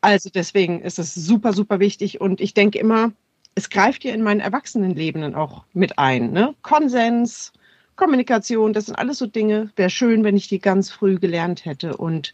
Also 0.00 0.30
deswegen 0.30 0.80
ist 0.80 0.98
es 0.98 1.14
super, 1.14 1.52
super 1.52 1.80
wichtig. 1.80 2.20
Und 2.20 2.40
ich 2.40 2.54
denke 2.54 2.78
immer, 2.78 3.12
es 3.54 3.70
greift 3.70 4.04
ja 4.04 4.12
in 4.14 4.22
mein 4.22 4.40
Erwachsenenleben 4.40 5.34
auch 5.34 5.64
mit 5.72 5.98
ein. 5.98 6.32
Ne? 6.32 6.54
Konsens, 6.62 7.52
Kommunikation, 7.98 8.72
das 8.72 8.86
sind 8.86 8.94
alles 8.96 9.18
so 9.18 9.26
Dinge. 9.26 9.70
Wäre 9.76 9.90
schön, 9.90 10.24
wenn 10.24 10.36
ich 10.36 10.48
die 10.48 10.60
ganz 10.60 10.90
früh 10.90 11.18
gelernt 11.18 11.66
hätte 11.66 11.96
und 11.96 12.32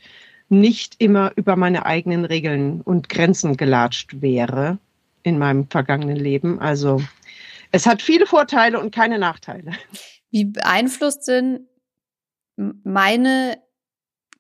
nicht 0.49 0.97
immer 0.99 1.33
über 1.37 1.57
meine 1.57 1.87
eigenen 1.87 2.25
Regeln 2.25 2.83
und 2.83 3.09
Grenzen 3.09 3.57
gelatscht 3.57 4.21
wäre 4.21 4.79
in 5.23 5.39
meinem 5.39 5.69
vergangenen 5.69 6.17
Leben. 6.17 6.61
Also 6.61 7.03
es 7.73 7.87
hat 7.87 8.03
viele 8.03 8.27
Vorteile 8.27 8.79
und 8.79 8.95
keine 8.95 9.19
Nachteile. 9.19 9.73
Wie 10.31 10.45
beeinflusst 10.45 11.27
denn 11.27 11.67
meine 12.57 13.59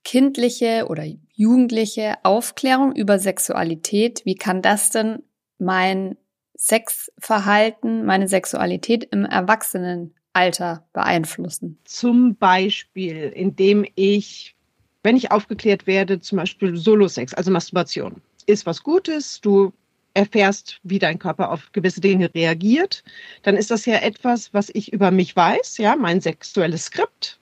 kindliche 0.05 0.87
oder 0.89 1.05
jugendliche 1.33 2.17
Aufklärung 2.23 2.95
über 2.95 3.19
Sexualität, 3.19 4.23
wie 4.25 4.37
kann 4.37 4.61
das 4.61 4.91
denn 4.91 5.23
mein 5.59 6.17
Sexverhalten, 6.57 8.05
meine 8.05 8.29
Sexualität 8.29 9.05
im 9.11 9.25
Erwachsenen 9.25 10.15
Alter 10.35 10.85
beeinflussen? 10.93 11.79
Zum 11.85 12.37
Beispiel, 12.37 13.33
indem 13.35 13.87
ich, 13.95 14.55
wenn 15.03 15.17
ich 15.17 15.31
aufgeklärt 15.33 15.87
werde, 15.87 16.21
zum 16.21 16.39
Beispiel 16.39 16.77
Solo-Sex, 16.77 17.33
also 17.35 17.51
Masturbation, 17.51 18.21
ist 18.47 18.67
was 18.67 18.83
Gutes. 18.83 19.41
Du 19.41 19.73
erfährst, 20.13 20.79
wie 20.83 20.99
dein 20.99 21.19
Körper 21.19 21.51
auf 21.51 21.73
gewisse 21.73 22.01
Dinge 22.01 22.33
reagiert, 22.35 23.03
dann 23.43 23.57
ist 23.57 23.71
das 23.71 23.87
ja 23.87 23.97
etwas, 23.97 24.55
was 24.55 24.71
ich 24.73 24.93
über 24.93 25.11
mich 25.11 25.35
weiß, 25.35 25.79
ja, 25.79 25.97
mein 25.97 26.21
sexuelles 26.21 26.87
Skript. 26.87 27.39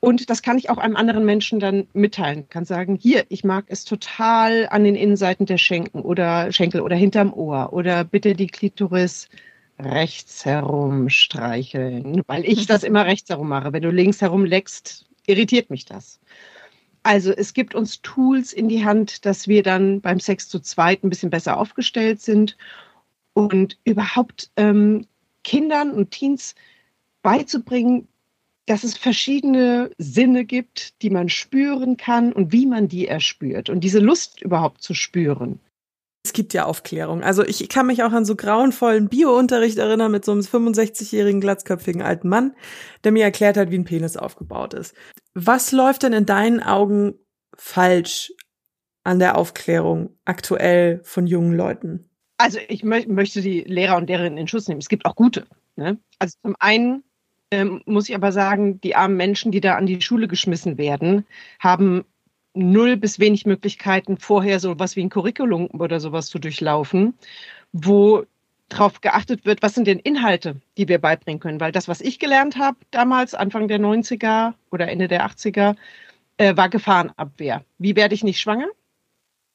Und 0.00 0.30
das 0.30 0.40
kann 0.40 0.56
ich 0.56 0.70
auch 0.70 0.78
einem 0.78 0.96
anderen 0.96 1.26
Menschen 1.26 1.60
dann 1.60 1.86
mitteilen. 1.92 2.48
Kann 2.48 2.64
sagen, 2.64 2.96
hier, 2.96 3.26
ich 3.28 3.44
mag 3.44 3.66
es 3.68 3.84
total 3.84 4.66
an 4.70 4.84
den 4.84 4.96
Innenseiten 4.96 5.44
der 5.44 5.58
Schenken 5.58 6.00
oder 6.00 6.52
Schenkel 6.52 6.80
oder 6.80 6.96
hinterm 6.96 7.34
Ohr 7.34 7.72
oder 7.74 8.04
bitte 8.04 8.34
die 8.34 8.46
Klitoris 8.46 9.28
rechts 9.84 10.44
herum 10.44 11.08
streicheln, 11.08 12.22
weil 12.26 12.44
ich 12.44 12.66
das 12.66 12.82
immer 12.82 13.06
rechts 13.06 13.30
herum 13.30 13.48
mache. 13.48 13.72
Wenn 13.72 13.82
du 13.82 13.90
links 13.90 14.20
herum 14.20 14.44
leckst, 14.44 15.06
irritiert 15.26 15.70
mich 15.70 15.84
das. 15.84 16.20
Also 17.02 17.32
es 17.32 17.54
gibt 17.54 17.74
uns 17.74 18.02
Tools 18.02 18.52
in 18.52 18.68
die 18.68 18.84
Hand, 18.84 19.24
dass 19.24 19.48
wir 19.48 19.62
dann 19.62 20.00
beim 20.00 20.20
Sex 20.20 20.48
zu 20.48 20.60
zweit 20.60 21.02
ein 21.02 21.10
bisschen 21.10 21.30
besser 21.30 21.56
aufgestellt 21.56 22.20
sind 22.20 22.56
und 23.32 23.78
überhaupt 23.84 24.50
ähm, 24.56 25.06
Kindern 25.44 25.92
und 25.92 26.10
Teens 26.10 26.54
beizubringen, 27.22 28.06
dass 28.66 28.84
es 28.84 28.96
verschiedene 28.96 29.90
Sinne 29.98 30.44
gibt, 30.44 31.02
die 31.02 31.10
man 31.10 31.28
spüren 31.28 31.96
kann 31.96 32.32
und 32.32 32.52
wie 32.52 32.66
man 32.66 32.88
die 32.88 33.08
erspürt 33.08 33.70
und 33.70 33.80
diese 33.80 33.98
Lust 33.98 34.42
überhaupt 34.42 34.82
zu 34.82 34.94
spüren. 34.94 35.58
Es 36.22 36.34
gibt 36.34 36.52
ja 36.52 36.66
Aufklärung. 36.66 37.22
Also 37.22 37.42
ich 37.44 37.68
kann 37.70 37.86
mich 37.86 38.02
auch 38.02 38.12
an 38.12 38.26
so 38.26 38.36
grauenvollen 38.36 39.08
Biounterricht 39.08 39.78
erinnern 39.78 40.12
mit 40.12 40.24
so 40.24 40.32
einem 40.32 40.42
65-jährigen 40.42 41.40
glatzköpfigen 41.40 42.02
alten 42.02 42.28
Mann, 42.28 42.54
der 43.04 43.12
mir 43.12 43.24
erklärt 43.24 43.56
hat, 43.56 43.70
wie 43.70 43.78
ein 43.78 43.84
Penis 43.84 44.18
aufgebaut 44.18 44.74
ist. 44.74 44.94
Was 45.32 45.72
läuft 45.72 46.02
denn 46.02 46.12
in 46.12 46.26
deinen 46.26 46.62
Augen 46.62 47.14
falsch 47.56 48.32
an 49.02 49.18
der 49.18 49.38
Aufklärung 49.38 50.10
aktuell 50.26 51.00
von 51.04 51.26
jungen 51.26 51.56
Leuten? 51.56 52.10
Also 52.36 52.58
ich 52.68 52.84
mö 52.84 53.02
möchte 53.06 53.40
die 53.40 53.62
Lehrer 53.62 53.96
und 53.96 54.08
Lehrerinnen 54.08 54.38
in 54.38 54.48
Schutz 54.48 54.68
nehmen. 54.68 54.80
Es 54.80 54.88
gibt 54.88 55.06
auch 55.06 55.14
gute. 55.14 55.46
Ne? 55.76 55.98
Also 56.18 56.36
zum 56.42 56.54
einen 56.58 57.02
ähm, 57.50 57.82
muss 57.86 58.08
ich 58.08 58.14
aber 58.14 58.32
sagen, 58.32 58.80
die 58.80 58.94
armen 58.94 59.16
Menschen, 59.16 59.52
die 59.52 59.60
da 59.60 59.76
an 59.76 59.86
die 59.86 60.00
Schule 60.00 60.28
geschmissen 60.28 60.78
werden, 60.78 61.26
haben 61.58 62.04
null 62.54 62.96
bis 62.96 63.18
wenig 63.18 63.46
Möglichkeiten, 63.46 64.18
vorher 64.18 64.60
so 64.60 64.78
was 64.78 64.96
wie 64.96 65.02
ein 65.02 65.10
Curriculum 65.10 65.66
oder 65.72 66.00
sowas 66.00 66.26
zu 66.26 66.38
durchlaufen, 66.38 67.14
wo 67.72 68.24
darauf 68.68 69.00
geachtet 69.00 69.44
wird, 69.44 69.62
was 69.62 69.74
sind 69.74 69.86
denn 69.86 69.98
Inhalte, 69.98 70.56
die 70.78 70.88
wir 70.88 70.98
beibringen 70.98 71.40
können. 71.40 71.60
Weil 71.60 71.72
das, 71.72 71.88
was 71.88 72.00
ich 72.00 72.18
gelernt 72.18 72.56
habe 72.56 72.78
damals, 72.90 73.34
Anfang 73.34 73.68
der 73.68 73.80
90er 73.80 74.54
oder 74.70 74.88
Ende 74.88 75.08
der 75.08 75.26
80er, 75.26 75.76
äh, 76.38 76.56
war 76.56 76.68
Gefahrenabwehr. 76.68 77.64
Wie 77.78 77.96
werde 77.96 78.14
ich 78.14 78.24
nicht 78.24 78.40
schwanger? 78.40 78.68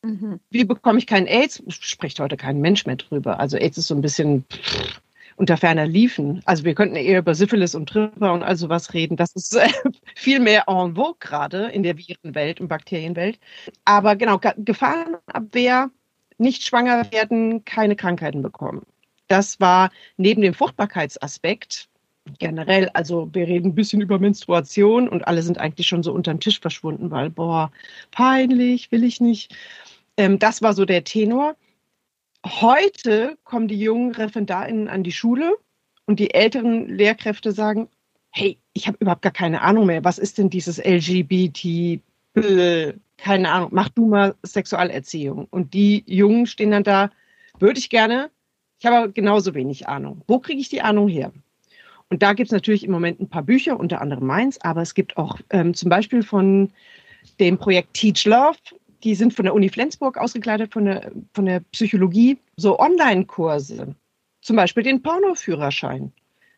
Mhm. 0.03 0.39
Wie 0.49 0.65
bekomme 0.65 0.99
ich 0.99 1.08
keinen 1.08 1.27
AIDS? 1.27 1.63
Spricht 1.69 2.19
heute 2.19 2.38
kein 2.38 2.62
Mensch 2.62 2.86
mehr 2.86 2.97
drüber. 2.97 3.39
Also 3.39 3.58
AIDS 3.58 3.77
ist 3.77 3.88
so 3.88 3.95
ein 3.95 4.01
bisschen 4.01 4.43
pff, 4.51 5.01
unter 5.38 5.58
ferner 5.58 5.86
liefen. 5.86 6.41
Also 6.45 6.63
wir 6.63 6.76
könnten 6.76 6.95
eher 6.95 7.19
über 7.19 7.36
Syphilis 7.36 7.76
und 7.76 7.89
Tripper 7.89 8.34
und 8.34 8.43
all 8.43 8.56
sowas 8.56 8.93
reden. 8.93 9.17
Das 9.17 9.34
ist 9.36 9.56
äh, 9.56 9.67
viel 10.15 10.39
mehr 10.39 10.65
en 10.67 10.95
vogue 10.95 11.17
gerade 11.19 11.67
in 11.67 11.84
der 11.84 11.98
Virenwelt 11.98 12.62
und 12.62 12.67
Bakterienwelt. 12.67 13.39
Aber 13.86 14.15
genau, 14.15 14.39
Gefahrenabwehr, 14.58 15.91
nicht 16.38 16.63
schwanger 16.63 17.12
werden, 17.12 17.63
keine 17.65 17.95
Krankheiten 17.95 18.41
bekommen. 18.41 18.86
Das 19.28 19.60
war 19.60 19.89
neben 20.17 20.41
dem 20.41 20.54
Fruchtbarkeitsaspekt 20.54 21.88
generell, 22.39 22.89
also 22.89 23.30
wir 23.34 23.48
reden 23.48 23.69
ein 23.69 23.76
bisschen 23.76 24.02
über 24.02 24.19
Menstruation 24.19 25.08
und 25.08 25.28
alle 25.28 25.41
sind 25.41 25.60
eigentlich 25.60 25.88
schon 25.88 26.04
so 26.04 26.12
unter 26.12 26.34
den 26.34 26.39
Tisch 26.39 26.60
verschwunden, 26.60 27.12
weil, 27.12 27.30
boah, 27.30 27.71
peinlich, 28.12 28.91
will 28.91 29.04
ich 29.04 29.21
nicht. 29.21 29.56
Ähm, 30.17 30.39
das 30.39 30.62
war 30.62 30.74
so 30.74 30.86
der 30.86 31.04
Tenor. 31.04 31.56
Heute 32.45 33.39
kommen 33.43 33.67
die 33.67 33.79
jungen 33.79 34.13
ReferendarInnen 34.13 34.88
an 34.88 35.01
die 35.01 35.12
Schule 35.12 35.58
und 36.05 36.19
die 36.19 36.31
älteren 36.31 36.88
Lehrkräfte 36.88 37.51
sagen, 37.51 37.89
hey, 38.29 38.60
ich 38.73 38.88
habe 38.88 38.97
überhaupt 38.99 39.23
gar 39.23 39.31
keine 39.31 39.62
Ahnung 39.62 39.88
mehr. 39.88 40.03
Was 40.03 40.19
ist 40.19 40.38
denn 40.38 40.51
dieses 40.51 40.77
LGBT? 40.77 42.01
Keine 43.17 43.51
Ahnung. 43.51 43.69
Mach 43.71 43.89
du 43.89 44.05
mal 44.05 44.36
Sexualerziehung. 44.43 45.47
Und 45.49 45.73
die 45.73 46.03
Jungen 46.05 46.45
stehen 46.45 46.69
dann 46.69 46.84
da, 46.84 47.10
würde 47.58 47.79
ich 47.79 47.89
gerne. 47.89 48.29
Ich 48.77 48.86
habe 48.86 49.12
genauso 49.12 49.55
wenig 49.55 49.88
Ahnung. 49.88 50.21
Wo 50.27 50.38
kriege 50.38 50.62
ich 50.62 50.69
die 50.69 50.81
Ahnung 50.81 51.08
her? 51.08 51.31
Und 52.10 52.21
da 52.21 52.34
gibt 52.34 52.49
es 52.49 52.53
natürlich 52.53 52.84
im 52.84 52.91
Moment 52.91 53.19
ein 53.19 53.29
paar 53.29 53.41
Bücher, 53.41 53.79
unter 53.79 54.01
anderem 54.01 54.27
meins, 54.27 54.62
aber 54.62 54.84
es 54.84 54.93
gibt 54.93 55.17
auch 55.17 55.39
ähm, 55.49 55.73
zum 55.73 55.89
Beispiel 55.89 56.21
von 56.21 56.71
dem 57.39 57.58
Projekt 57.58 57.95
Teach 57.95 58.25
Love 58.25 58.60
die 59.06 59.15
sind 59.15 59.34
von 59.34 59.46
der 59.46 59.54
Uni 59.54 59.70
Flensburg 59.70 60.18
ausgekleidet, 60.18 60.74
von 60.74 60.86
der, 60.86 61.12
von 61.34 61.46
der 61.46 61.60
Psychologie, 61.72 62.39
so 62.58 62.80
Online-Kurse, 62.80 63.96
zum 64.41 64.56
Beispiel 64.56 64.84
den 64.84 65.02
Pornoführerschein. 65.02 66.12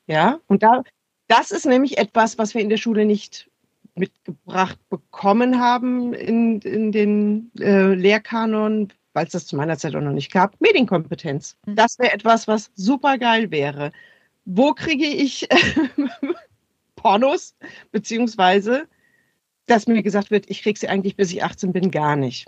Ja, 0.08 0.40
und 0.48 0.64
da, 0.64 0.84
das 1.28 1.52
ist 1.52 1.66
nämlich 1.66 1.98
etwas, 1.98 2.38
was 2.38 2.56
wir 2.56 2.62
in 2.62 2.70
der 2.70 2.78
Schule 2.78 3.06
nicht 3.06 3.50
mitgebracht 3.96 4.80
bekommen 4.90 5.60
haben 5.60 6.14
in, 6.14 6.62
in 6.62 6.92
den 6.94 7.52
äh, 7.60 7.94
Lehrkanon, 7.94 8.94
weil 9.12 9.26
es 9.26 9.34
das 9.34 9.48
zu 9.48 9.58
meiner 9.58 9.78
Zeit 9.78 9.96
auch 9.96 10.02
noch 10.02 10.14
nicht 10.14 10.32
gab. 10.32 10.60
Medienkompetenz. 10.62 11.58
Mhm. 11.66 11.76
Das 11.76 12.00
wäre 12.00 12.14
etwas, 12.14 12.48
was 12.48 12.72
super 12.76 13.18
geil 13.18 13.52
wäre. 13.52 13.92
Wo 14.46 14.74
kriege 14.74 15.08
ich 15.08 15.50
Pornos, 16.96 17.56
beziehungsweise 17.92 18.88
dass 19.68 19.88
mir 19.88 20.02
gesagt 20.02 20.32
wird, 20.32 20.50
ich 20.50 20.64
kriege 20.64 20.80
sie 20.80 20.88
eigentlich, 20.88 21.16
bis 21.16 21.32
ich 21.32 21.44
18 21.44 21.74
bin, 21.74 21.92
gar 21.92 22.16
nicht. 22.16 22.46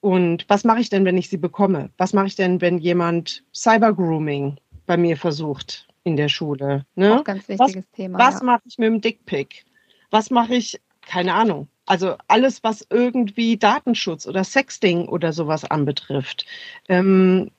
Und 0.00 0.44
was 0.48 0.64
mache 0.64 0.80
ich 0.80 0.90
denn, 0.90 1.06
wenn 1.06 1.16
ich 1.16 1.30
sie 1.30 1.38
bekomme? 1.38 1.88
Was 1.96 2.12
mache 2.12 2.26
ich 2.26 2.36
denn, 2.36 2.60
wenn 2.60 2.78
jemand 2.78 3.42
Cybergrooming 3.54 4.58
bei 4.86 4.98
mir 4.98 5.16
versucht 5.16 5.88
in 6.04 6.16
der 6.16 6.28
Schule? 6.28 6.84
Ne? 6.94 7.18
Auch 7.18 7.24
ganz 7.24 7.48
wichtiges 7.48 7.76
was, 7.76 7.96
Thema. 7.96 8.18
Was 8.18 8.40
ja. 8.40 8.44
mache 8.44 8.62
ich 8.66 8.76
mit 8.76 8.86
dem 8.86 9.00
Dickpick? 9.00 9.64
Was 10.10 10.30
mache 10.30 10.56
ich? 10.56 10.78
Keine 11.00 11.32
Ahnung. 11.32 11.68
Also 11.86 12.16
alles, 12.28 12.62
was 12.62 12.86
irgendwie 12.90 13.56
Datenschutz 13.56 14.26
oder 14.26 14.44
Sexting 14.44 15.08
oder 15.08 15.32
sowas 15.32 15.64
anbetrifft. 15.64 16.44
Ähm, 16.88 17.50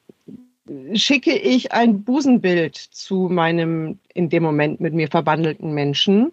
schicke 0.93 1.35
ich 1.35 1.71
ein 1.71 2.03
Busenbild 2.03 2.75
zu 2.75 3.27
meinem 3.29 3.99
in 4.13 4.29
dem 4.29 4.43
Moment 4.43 4.79
mit 4.79 4.93
mir 4.93 5.07
verwandelten 5.07 5.73
Menschen? 5.73 6.31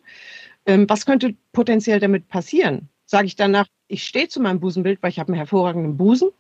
Ähm, 0.67 0.89
was 0.89 1.07
könnte 1.07 1.35
potenziell 1.53 2.01
damit 2.01 2.29
passieren? 2.29 2.89
Sage 3.07 3.27
ich 3.27 3.37
danach, 3.37 3.67
ich 3.89 4.05
stehe 4.05 4.29
zu 4.29 4.41
meinem 4.41 4.61
Busenbild, 4.61 5.03
weil 5.03 5.11
ich 5.11 5.19
habe 5.19 5.29
einen 5.29 5.37
hervorragenden 5.37 5.97
Busen, 5.97 6.31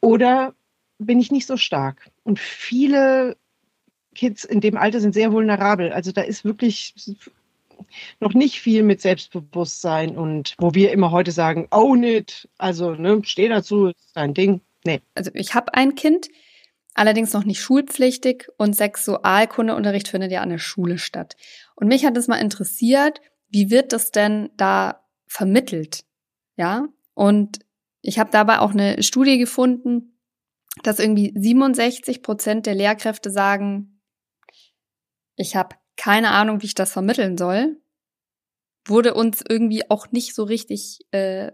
oder 0.00 0.54
bin 0.98 1.18
ich 1.18 1.32
nicht 1.32 1.46
so 1.46 1.56
stark. 1.56 2.10
Und 2.24 2.38
viele 2.38 3.36
Kids 4.14 4.44
in 4.44 4.60
dem 4.60 4.76
Alter 4.76 5.00
sind 5.00 5.14
sehr 5.14 5.32
vulnerabel. 5.32 5.92
Also 5.92 6.12
da 6.12 6.20
ist 6.20 6.44
wirklich 6.44 6.94
noch 8.20 8.34
nicht 8.34 8.60
viel 8.60 8.82
mit 8.82 9.00
Selbstbewusstsein 9.00 10.16
und 10.16 10.54
wo 10.58 10.74
wir 10.74 10.92
immer 10.92 11.10
heute 11.10 11.32
sagen, 11.32 11.68
own 11.70 12.04
it, 12.04 12.48
also 12.58 12.94
ne, 12.94 13.20
steh 13.24 13.48
dazu, 13.48 13.86
ist 13.86 14.12
dein 14.14 14.34
Ding. 14.34 14.60
Nee. 14.84 15.00
Also 15.14 15.30
ich 15.34 15.54
habe 15.54 15.74
ein 15.74 15.94
Kind, 15.94 16.28
allerdings 16.94 17.32
noch 17.32 17.44
nicht 17.44 17.60
schulpflichtig 17.60 18.48
und 18.56 18.74
Sexualkundeunterricht 18.74 20.08
findet 20.08 20.32
ja 20.32 20.40
an 20.40 20.50
der 20.50 20.58
Schule 20.58 20.98
statt. 20.98 21.36
Und 21.74 21.88
mich 21.88 22.04
hat 22.04 22.16
es 22.16 22.28
mal 22.28 22.36
interessiert, 22.36 23.20
wie 23.48 23.70
wird 23.70 23.92
das 23.92 24.10
denn 24.10 24.50
da 24.56 25.04
vermittelt? 25.26 26.04
Ja, 26.56 26.88
und 27.14 27.58
ich 28.00 28.18
habe 28.18 28.30
dabei 28.30 28.60
auch 28.60 28.72
eine 28.72 29.02
Studie 29.02 29.38
gefunden, 29.38 30.18
dass 30.82 30.98
irgendwie 30.98 31.32
67 31.36 32.22
Prozent 32.22 32.66
der 32.66 32.74
Lehrkräfte 32.74 33.30
sagen, 33.30 34.00
ich 35.36 35.56
habe 35.56 35.76
keine 35.96 36.30
Ahnung, 36.30 36.62
wie 36.62 36.66
ich 36.66 36.74
das 36.74 36.92
vermitteln 36.92 37.38
soll. 37.38 37.80
Wurde 38.86 39.14
uns 39.14 39.42
irgendwie 39.48 39.88
auch 39.90 40.10
nicht 40.12 40.34
so 40.34 40.44
richtig 40.44 41.00
äh, 41.10 41.52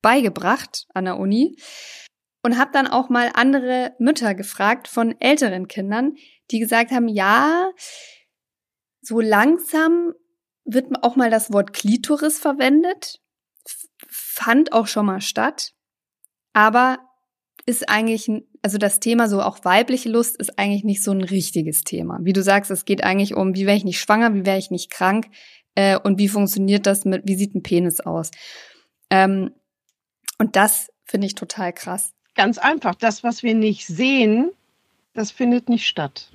beigebracht 0.00 0.86
an 0.94 1.04
der 1.04 1.18
Uni. 1.18 1.56
Und 2.42 2.58
habe 2.58 2.70
dann 2.72 2.86
auch 2.86 3.10
mal 3.10 3.30
andere 3.34 3.94
Mütter 3.98 4.34
gefragt 4.34 4.88
von 4.88 5.14
älteren 5.20 5.68
Kindern, 5.68 6.14
die 6.50 6.58
gesagt 6.58 6.90
haben, 6.90 7.08
ja, 7.08 7.70
so 9.02 9.20
langsam 9.20 10.14
wird 10.64 10.86
auch 11.02 11.16
mal 11.16 11.30
das 11.30 11.52
Wort 11.52 11.72
Klitoris 11.72 12.38
verwendet. 12.38 13.20
Fand 14.08 14.72
auch 14.72 14.86
schon 14.86 15.06
mal 15.06 15.20
statt. 15.20 15.72
Aber 16.52 16.98
ist 17.66 17.88
eigentlich, 17.88 18.30
also 18.62 18.78
das 18.78 19.00
Thema 19.00 19.28
so 19.28 19.42
auch 19.42 19.64
weibliche 19.64 20.08
Lust 20.08 20.36
ist 20.36 20.58
eigentlich 20.58 20.84
nicht 20.84 21.02
so 21.02 21.12
ein 21.12 21.22
richtiges 21.22 21.82
Thema. 21.82 22.18
Wie 22.22 22.32
du 22.32 22.42
sagst, 22.42 22.70
es 22.70 22.84
geht 22.84 23.04
eigentlich 23.04 23.34
um, 23.34 23.54
wie 23.54 23.66
wäre 23.66 23.76
ich 23.76 23.84
nicht 23.84 24.00
schwanger, 24.00 24.34
wie 24.34 24.46
wäre 24.46 24.58
ich 24.58 24.70
nicht 24.70 24.90
krank 24.90 25.28
äh, 25.74 25.98
und 25.98 26.18
wie 26.18 26.28
funktioniert 26.28 26.86
das 26.86 27.04
mit, 27.04 27.22
wie 27.26 27.36
sieht 27.36 27.54
ein 27.54 27.62
Penis 27.62 28.00
aus. 28.00 28.30
Ähm, 29.10 29.50
und 30.38 30.56
das 30.56 30.88
finde 31.04 31.26
ich 31.26 31.34
total 31.34 31.72
krass. 31.72 32.12
Ganz 32.34 32.58
einfach, 32.58 32.94
das, 32.94 33.24
was 33.24 33.42
wir 33.42 33.54
nicht 33.54 33.86
sehen, 33.86 34.50
das 35.14 35.30
findet 35.30 35.68
nicht 35.68 35.86
statt. 35.86 36.30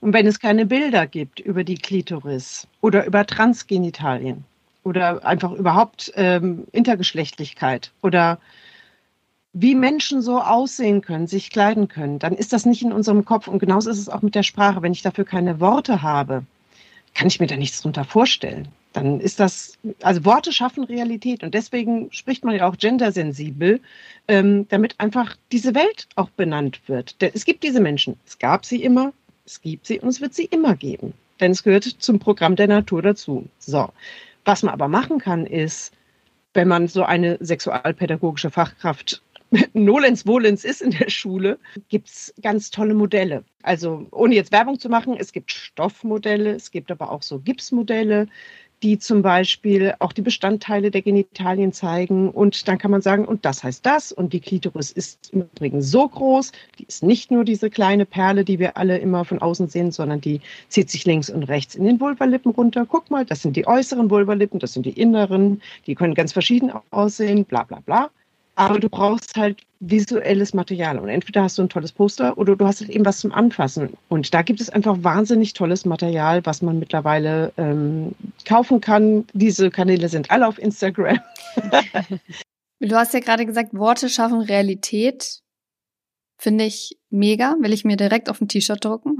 Und 0.00 0.12
wenn 0.12 0.26
es 0.26 0.40
keine 0.40 0.66
Bilder 0.66 1.06
gibt 1.06 1.40
über 1.40 1.64
die 1.64 1.76
Klitoris 1.76 2.66
oder 2.80 3.04
über 3.06 3.26
Transgenitalien 3.26 4.44
oder 4.82 5.24
einfach 5.26 5.52
überhaupt 5.52 6.12
ähm, 6.16 6.66
Intergeschlechtlichkeit 6.72 7.92
oder 8.02 8.38
wie 9.52 9.74
Menschen 9.74 10.22
so 10.22 10.40
aussehen 10.40 11.00
können, 11.02 11.26
sich 11.26 11.50
kleiden 11.50 11.88
können, 11.88 12.18
dann 12.18 12.34
ist 12.34 12.52
das 12.52 12.66
nicht 12.66 12.82
in 12.82 12.92
unserem 12.92 13.24
Kopf. 13.24 13.48
Und 13.48 13.58
genauso 13.58 13.90
ist 13.90 13.98
es 13.98 14.08
auch 14.08 14.22
mit 14.22 14.34
der 14.34 14.42
Sprache. 14.44 14.80
Wenn 14.80 14.92
ich 14.92 15.02
dafür 15.02 15.24
keine 15.24 15.60
Worte 15.60 16.02
habe, 16.02 16.44
kann 17.14 17.26
ich 17.26 17.40
mir 17.40 17.48
da 17.48 17.56
nichts 17.56 17.82
drunter 17.82 18.04
vorstellen. 18.04 18.68
Dann 18.92 19.20
ist 19.20 19.38
das, 19.38 19.78
also 20.02 20.24
Worte 20.24 20.52
schaffen 20.52 20.84
Realität. 20.84 21.44
Und 21.44 21.54
deswegen 21.54 22.12
spricht 22.12 22.44
man 22.44 22.56
ja 22.56 22.68
auch 22.68 22.76
gendersensibel, 22.76 23.80
ähm, 24.26 24.66
damit 24.68 24.98
einfach 24.98 25.36
diese 25.52 25.74
Welt 25.74 26.08
auch 26.16 26.30
benannt 26.30 26.80
wird. 26.88 27.20
Denn 27.20 27.30
es 27.34 27.44
gibt 27.44 27.62
diese 27.62 27.80
Menschen. 27.80 28.16
Es 28.26 28.38
gab 28.38 28.64
sie 28.64 28.82
immer, 28.82 29.12
es 29.46 29.60
gibt 29.60 29.86
sie 29.86 30.00
und 30.00 30.08
es 30.08 30.20
wird 30.20 30.34
sie 30.34 30.46
immer 30.46 30.74
geben. 30.74 31.14
Denn 31.38 31.52
es 31.52 31.62
gehört 31.62 31.84
zum 31.84 32.18
Programm 32.18 32.56
der 32.56 32.68
Natur 32.68 33.02
dazu. 33.02 33.46
So. 33.58 33.90
Was 34.44 34.62
man 34.62 34.72
aber 34.72 34.88
machen 34.88 35.18
kann, 35.18 35.46
ist, 35.46 35.92
wenn 36.54 36.66
man 36.68 36.88
so 36.88 37.04
eine 37.04 37.38
sexualpädagogische 37.40 38.50
Fachkraft 38.50 39.22
nolens 39.72 40.26
volens 40.26 40.64
ist 40.64 40.82
in 40.82 40.90
der 40.90 41.10
Schule, 41.10 41.58
gibt 41.88 42.08
es 42.08 42.34
ganz 42.42 42.70
tolle 42.70 42.94
Modelle. 42.94 43.44
Also 43.62 44.06
ohne 44.10 44.34
jetzt 44.34 44.52
Werbung 44.52 44.78
zu 44.78 44.88
machen, 44.88 45.16
es 45.18 45.32
gibt 45.32 45.52
Stoffmodelle, 45.52 46.52
es 46.52 46.70
gibt 46.70 46.90
aber 46.90 47.10
auch 47.10 47.22
so 47.22 47.38
Gipsmodelle, 47.40 48.28
die 48.82 48.98
zum 48.98 49.22
Beispiel 49.22 49.94
auch 49.98 50.12
die 50.12 50.22
Bestandteile 50.22 50.90
der 50.90 51.02
Genitalien 51.02 51.72
zeigen. 51.72 52.30
Und 52.30 52.66
dann 52.66 52.78
kann 52.78 52.90
man 52.90 53.02
sagen, 53.02 53.24
und 53.26 53.44
das 53.44 53.62
heißt 53.62 53.84
das. 53.84 54.12
Und 54.12 54.32
die 54.32 54.40
Klitoris 54.40 54.90
ist 54.90 55.30
im 55.32 55.42
Übrigen 55.42 55.82
so 55.82 56.08
groß, 56.08 56.52
die 56.78 56.84
ist 56.84 57.02
nicht 57.02 57.30
nur 57.30 57.44
diese 57.44 57.70
kleine 57.70 58.06
Perle, 58.06 58.44
die 58.44 58.58
wir 58.58 58.76
alle 58.76 58.98
immer 58.98 59.24
von 59.24 59.40
außen 59.40 59.68
sehen, 59.68 59.92
sondern 59.92 60.20
die 60.20 60.40
zieht 60.68 60.90
sich 60.90 61.04
links 61.04 61.28
und 61.28 61.44
rechts 61.44 61.74
in 61.74 61.84
den 61.84 62.00
Vulvalippen 62.00 62.52
runter. 62.52 62.86
Guck 62.86 63.10
mal, 63.10 63.24
das 63.24 63.42
sind 63.42 63.56
die 63.56 63.66
äußeren 63.66 64.10
Vulvalippen, 64.10 64.58
das 64.58 64.72
sind 64.72 64.86
die 64.86 64.98
inneren, 64.98 65.60
die 65.86 65.94
können 65.94 66.14
ganz 66.14 66.32
verschieden 66.32 66.72
aussehen, 66.90 67.44
bla 67.44 67.64
bla 67.64 67.80
bla. 67.80 68.10
Aber 68.60 68.78
du 68.78 68.88
brauchst 68.88 69.36
halt 69.36 69.62
visuelles 69.80 70.52
Material. 70.52 70.98
Und 70.98 71.08
entweder 71.08 71.42
hast 71.42 71.56
du 71.56 71.62
ein 71.62 71.68
tolles 71.68 71.92
Poster 71.92 72.36
oder 72.36 72.54
du 72.54 72.66
hast 72.66 72.80
halt 72.80 72.90
eben 72.90 73.04
was 73.04 73.18
zum 73.18 73.32
Anfassen. 73.32 73.96
Und 74.08 74.34
da 74.34 74.42
gibt 74.42 74.60
es 74.60 74.68
einfach 74.68 74.98
wahnsinnig 75.02 75.54
tolles 75.54 75.86
Material, 75.86 76.44
was 76.44 76.60
man 76.60 76.78
mittlerweile 76.78 77.52
ähm, 77.56 78.14
kaufen 78.44 78.80
kann. 78.80 79.26
Diese 79.32 79.70
Kanäle 79.70 80.08
sind 80.08 80.30
alle 80.30 80.46
auf 80.46 80.58
Instagram. 80.58 81.20
du 82.80 82.94
hast 82.94 83.14
ja 83.14 83.20
gerade 83.20 83.46
gesagt, 83.46 83.72
Worte 83.72 84.10
schaffen 84.10 84.42
Realität. 84.42 85.40
Finde 86.36 86.64
ich 86.64 86.98
mega. 87.08 87.56
Will 87.60 87.72
ich 87.72 87.84
mir 87.84 87.96
direkt 87.96 88.28
auf 88.28 88.40
ein 88.40 88.48
T-Shirt 88.48 88.84
drucken. 88.84 89.18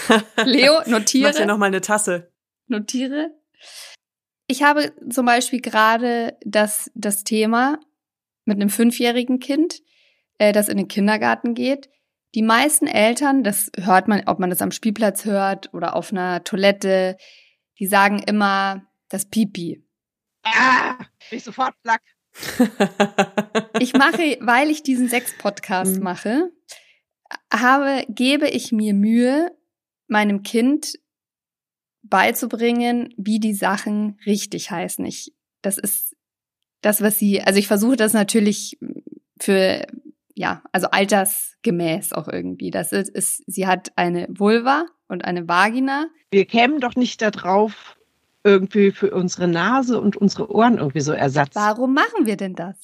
Leo, 0.44 0.80
notiere. 0.86 1.30
Mach 1.30 1.38
dir 1.38 1.46
nochmal 1.46 1.68
eine 1.68 1.80
Tasse. 1.80 2.30
Notiere. 2.66 3.30
Ich 4.46 4.62
habe 4.62 4.92
zum 5.08 5.24
Beispiel 5.24 5.62
gerade 5.62 6.36
das, 6.44 6.90
das 6.94 7.24
Thema, 7.24 7.78
mit 8.44 8.56
einem 8.56 8.70
fünfjährigen 8.70 9.38
Kind, 9.38 9.82
äh, 10.38 10.52
das 10.52 10.68
in 10.68 10.76
den 10.76 10.88
Kindergarten 10.88 11.54
geht. 11.54 11.88
Die 12.34 12.42
meisten 12.42 12.86
Eltern, 12.86 13.44
das 13.44 13.70
hört 13.78 14.08
man, 14.08 14.22
ob 14.26 14.38
man 14.38 14.50
das 14.50 14.62
am 14.62 14.70
Spielplatz 14.70 15.24
hört 15.24 15.72
oder 15.74 15.94
auf 15.94 16.12
einer 16.12 16.44
Toilette, 16.44 17.16
die 17.78 17.86
sagen 17.86 18.20
immer 18.20 18.86
das 19.08 19.28
Pipi. 19.28 19.84
Ah, 20.44 20.98
ich 21.30 21.44
sofort 21.44 21.74
plack. 21.82 22.02
ich 23.78 23.92
mache, 23.92 24.38
weil 24.40 24.70
ich 24.70 24.82
diesen 24.82 25.08
Sex-Podcast 25.08 25.96
mhm. 25.96 26.02
mache, 26.02 26.50
habe, 27.52 28.04
gebe 28.08 28.48
ich 28.48 28.72
mir 28.72 28.94
Mühe, 28.94 29.54
meinem 30.08 30.42
Kind 30.42 30.94
beizubringen, 32.02 33.14
wie 33.16 33.40
die 33.40 33.54
Sachen 33.54 34.18
richtig 34.26 34.70
heißen. 34.70 35.04
Ich, 35.04 35.34
das 35.60 35.78
ist 35.78 36.11
das, 36.82 37.00
was 37.00 37.18
sie, 37.18 37.40
also 37.40 37.58
ich 37.58 37.68
versuche 37.68 37.96
das 37.96 38.12
natürlich 38.12 38.78
für, 39.40 39.86
ja, 40.34 40.62
also 40.72 40.88
altersgemäß 40.88 42.12
auch 42.12 42.28
irgendwie. 42.28 42.70
Das 42.70 42.92
ist, 42.92 43.08
ist, 43.08 43.42
sie 43.46 43.66
hat 43.66 43.92
eine 43.96 44.26
Vulva 44.28 44.86
und 45.08 45.24
eine 45.24 45.48
Vagina. 45.48 46.08
Wir 46.30 46.44
kämen 46.44 46.80
doch 46.80 46.96
nicht 46.96 47.22
darauf, 47.22 47.96
irgendwie 48.44 48.90
für 48.90 49.12
unsere 49.12 49.48
Nase 49.48 50.00
und 50.00 50.16
unsere 50.16 50.50
Ohren 50.50 50.78
irgendwie 50.78 51.00
so 51.00 51.12
Ersatz. 51.12 51.54
Warum 51.54 51.94
machen 51.94 52.26
wir 52.26 52.36
denn 52.36 52.54
das? 52.54 52.76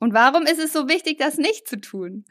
Und 0.00 0.12
warum 0.12 0.42
ist 0.42 0.58
es 0.58 0.72
so 0.72 0.88
wichtig, 0.88 1.18
das 1.18 1.38
nicht 1.38 1.68
zu 1.68 1.80
tun? 1.80 2.24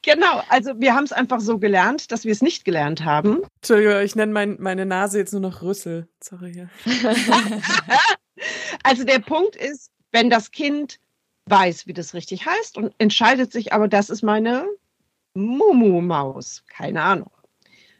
Genau, 0.00 0.42
also 0.48 0.80
wir 0.80 0.94
haben 0.94 1.04
es 1.04 1.12
einfach 1.12 1.40
so 1.40 1.58
gelernt, 1.58 2.12
dass 2.12 2.24
wir 2.24 2.32
es 2.32 2.40
nicht 2.40 2.64
gelernt 2.64 3.04
haben. 3.04 3.42
Entschuldigung, 3.56 4.00
ich 4.00 4.16
nenne 4.16 4.32
mein, 4.32 4.56
meine 4.58 4.86
Nase 4.86 5.18
jetzt 5.18 5.32
nur 5.32 5.42
noch 5.42 5.60
Rüssel. 5.60 6.08
Sorry. 6.22 6.52
Ja. 6.56 6.68
Also 8.84 9.04
der 9.04 9.18
Punkt 9.18 9.56
ist, 9.56 9.90
wenn 10.12 10.30
das 10.30 10.52
Kind 10.52 11.00
weiß, 11.46 11.86
wie 11.86 11.92
das 11.92 12.14
richtig 12.14 12.46
heißt 12.46 12.78
und 12.78 12.94
entscheidet 12.98 13.50
sich, 13.50 13.72
aber 13.72 13.88
das 13.88 14.10
ist 14.10 14.22
meine 14.22 14.66
Mumu-Maus, 15.34 16.64
keine 16.68 17.02
Ahnung. 17.02 17.30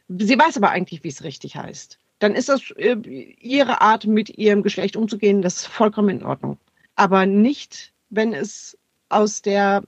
Sie 0.07 0.37
weiß 0.37 0.57
aber 0.57 0.69
eigentlich, 0.69 1.03
wie 1.03 1.09
es 1.09 1.23
richtig 1.23 1.55
heißt. 1.55 1.99
Dann 2.19 2.35
ist 2.35 2.49
das 2.49 2.71
äh, 2.77 2.95
ihre 2.95 3.81
Art, 3.81 4.05
mit 4.05 4.37
ihrem 4.37 4.63
Geschlecht 4.63 4.95
umzugehen, 4.95 5.41
das 5.41 5.57
ist 5.57 5.65
vollkommen 5.65 6.09
in 6.09 6.23
Ordnung. 6.23 6.57
Aber 6.95 7.25
nicht, 7.25 7.91
wenn 8.09 8.33
es 8.33 8.77
aus 9.09 9.41
der, 9.41 9.83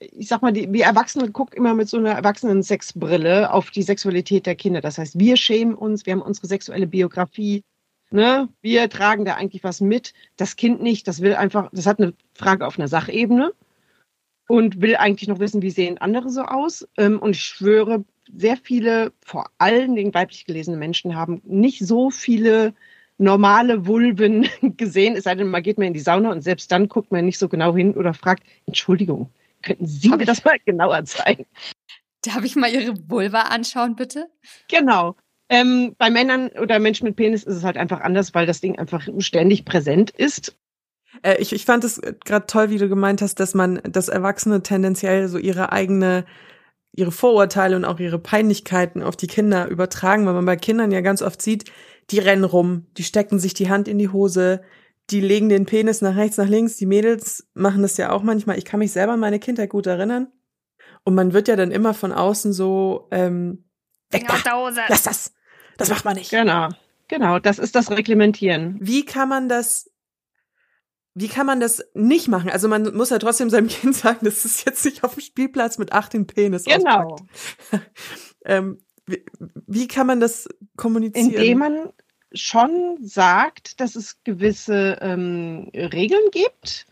ich 0.00 0.28
sag 0.28 0.42
mal, 0.42 0.52
die, 0.52 0.72
wir 0.72 0.84
Erwachsene 0.84 1.30
gucken 1.30 1.56
immer 1.56 1.74
mit 1.74 1.88
so 1.88 1.96
einer 1.98 2.12
Erwachsenen-Sexbrille 2.12 3.52
auf 3.52 3.70
die 3.70 3.82
Sexualität 3.82 4.46
der 4.46 4.56
Kinder. 4.56 4.80
Das 4.80 4.98
heißt, 4.98 5.18
wir 5.18 5.36
schämen 5.36 5.74
uns, 5.74 6.04
wir 6.04 6.12
haben 6.12 6.22
unsere 6.22 6.48
sexuelle 6.48 6.86
Biografie, 6.86 7.62
Ne? 8.12 8.48
Wir 8.60 8.88
tragen 8.88 9.24
da 9.24 9.34
eigentlich 9.34 9.64
was 9.64 9.80
mit. 9.80 10.12
Das 10.36 10.56
Kind 10.56 10.82
nicht. 10.82 11.08
Das 11.08 11.20
will 11.20 11.34
einfach, 11.34 11.70
das 11.72 11.86
hat 11.86 11.98
eine 11.98 12.14
Frage 12.34 12.66
auf 12.66 12.78
einer 12.78 12.88
Sachebene 12.88 13.52
und 14.48 14.80
will 14.80 14.96
eigentlich 14.96 15.28
noch 15.28 15.38
wissen, 15.38 15.62
wie 15.62 15.70
sehen 15.70 15.98
andere 15.98 16.30
so 16.30 16.42
aus. 16.42 16.86
Ähm, 16.96 17.18
und 17.18 17.36
ich 17.36 17.42
schwöre, 17.42 18.04
sehr 18.34 18.56
viele, 18.56 19.12
vor 19.24 19.46
allen 19.58 19.94
Dingen 19.94 20.14
weiblich 20.14 20.44
gelesene 20.44 20.76
Menschen 20.76 21.16
haben 21.16 21.42
nicht 21.44 21.80
so 21.80 22.10
viele 22.10 22.74
normale 23.18 23.86
Vulven 23.86 24.48
gesehen, 24.76 25.16
es 25.16 25.24
sei 25.24 25.34
denn, 25.34 25.48
man 25.48 25.62
geht 25.62 25.78
mal 25.78 25.86
in 25.86 25.94
die 25.94 26.00
Sauna 26.00 26.30
und 26.30 26.42
selbst 26.42 26.70
dann 26.72 26.88
guckt 26.88 27.12
man 27.12 27.24
nicht 27.24 27.38
so 27.38 27.48
genau 27.48 27.74
hin 27.74 27.94
oder 27.94 28.14
fragt, 28.14 28.44
Entschuldigung, 28.66 29.30
könnten 29.62 29.86
Sie 29.86 30.08
mir 30.08 30.24
das 30.24 30.44
mal 30.44 30.58
genauer 30.64 31.04
zeigen? 31.04 31.46
Darf 32.22 32.44
ich 32.44 32.56
mal 32.56 32.70
Ihre 32.70 32.94
Vulva 33.08 33.42
anschauen, 33.42 33.96
bitte? 33.96 34.28
Genau. 34.68 35.16
Ähm, 35.52 35.94
bei 35.98 36.08
Männern 36.08 36.48
oder 36.58 36.78
Menschen 36.78 37.04
mit 37.04 37.16
Penis 37.16 37.42
ist 37.42 37.56
es 37.56 37.62
halt 37.62 37.76
einfach 37.76 38.00
anders, 38.00 38.32
weil 38.32 38.46
das 38.46 38.62
Ding 38.62 38.78
einfach 38.78 39.06
ständig 39.18 39.66
präsent 39.66 40.08
ist. 40.08 40.56
Äh, 41.20 41.36
ich, 41.42 41.52
ich 41.52 41.66
fand 41.66 41.84
es 41.84 42.00
gerade 42.24 42.46
toll, 42.46 42.70
wie 42.70 42.78
du 42.78 42.88
gemeint 42.88 43.20
hast, 43.20 43.34
dass 43.38 43.52
man, 43.52 43.82
dass 43.84 44.08
Erwachsene 44.08 44.62
tendenziell 44.62 45.28
so 45.28 45.36
ihre 45.36 45.70
eigene, 45.70 46.24
ihre 46.92 47.12
Vorurteile 47.12 47.76
und 47.76 47.84
auch 47.84 48.00
ihre 48.00 48.18
Peinlichkeiten 48.18 49.02
auf 49.02 49.14
die 49.14 49.26
Kinder 49.26 49.68
übertragen, 49.68 50.24
weil 50.24 50.32
man 50.32 50.46
bei 50.46 50.56
Kindern 50.56 50.90
ja 50.90 51.02
ganz 51.02 51.20
oft 51.20 51.42
sieht, 51.42 51.70
die 52.10 52.18
rennen 52.18 52.44
rum, 52.44 52.86
die 52.96 53.04
stecken 53.04 53.38
sich 53.38 53.52
die 53.52 53.68
Hand 53.68 53.88
in 53.88 53.98
die 53.98 54.08
Hose, 54.08 54.62
die 55.10 55.20
legen 55.20 55.50
den 55.50 55.66
Penis 55.66 56.00
nach 56.00 56.16
rechts, 56.16 56.38
nach 56.38 56.48
links. 56.48 56.76
Die 56.76 56.86
Mädels 56.86 57.46
machen 57.52 57.82
das 57.82 57.98
ja 57.98 58.10
auch 58.10 58.22
manchmal. 58.22 58.56
Ich 58.56 58.64
kann 58.64 58.78
mich 58.78 58.92
selber 58.92 59.12
an 59.12 59.20
meine 59.20 59.38
Kindheit 59.38 59.68
gut 59.68 59.86
erinnern. 59.86 60.28
Und 61.04 61.14
man 61.14 61.34
wird 61.34 61.48
ja 61.48 61.56
dann 61.56 61.72
immer 61.72 61.92
von 61.92 62.10
außen 62.10 62.54
so, 62.54 63.08
ähm, 63.10 63.68
weg 64.10 64.24
aus 64.30 64.42
der 64.44 64.56
Hose. 64.56 64.80
lass 64.88 65.02
das. 65.02 65.34
Das 65.82 65.96
macht 65.96 66.04
man 66.04 66.16
nicht. 66.16 66.30
Genau, 66.30 66.68
genau. 67.08 67.38
Das 67.38 67.58
ist 67.58 67.74
das 67.74 67.90
Reglementieren. 67.90 68.78
Wie 68.80 69.04
kann 69.04 69.28
man 69.28 69.48
das, 69.48 69.90
wie 71.14 71.28
kann 71.28 71.46
man 71.46 71.60
das 71.60 71.84
nicht 71.94 72.28
machen? 72.28 72.50
Also 72.50 72.68
man 72.68 72.94
muss 72.94 73.10
ja 73.10 73.18
trotzdem 73.18 73.50
seinem 73.50 73.68
Kind 73.68 73.94
sagen, 73.96 74.20
das 74.22 74.44
ist 74.44 74.64
jetzt 74.64 74.84
nicht 74.84 75.04
auf 75.04 75.14
dem 75.14 75.22
Spielplatz 75.22 75.78
mit 75.78 75.92
acht 75.92 76.12
den 76.12 76.26
Penis 76.26 76.64
Genau. 76.64 77.16
ähm, 78.44 78.78
wie, 79.06 79.24
wie 79.66 79.88
kann 79.88 80.06
man 80.06 80.20
das 80.20 80.48
kommunizieren? 80.76 81.30
Indem 81.30 81.58
man 81.58 81.92
schon 82.34 82.98
sagt, 83.02 83.80
dass 83.80 83.96
es 83.96 84.22
gewisse 84.24 84.98
ähm, 85.00 85.70
Regeln 85.74 86.30
gibt, 86.30 86.86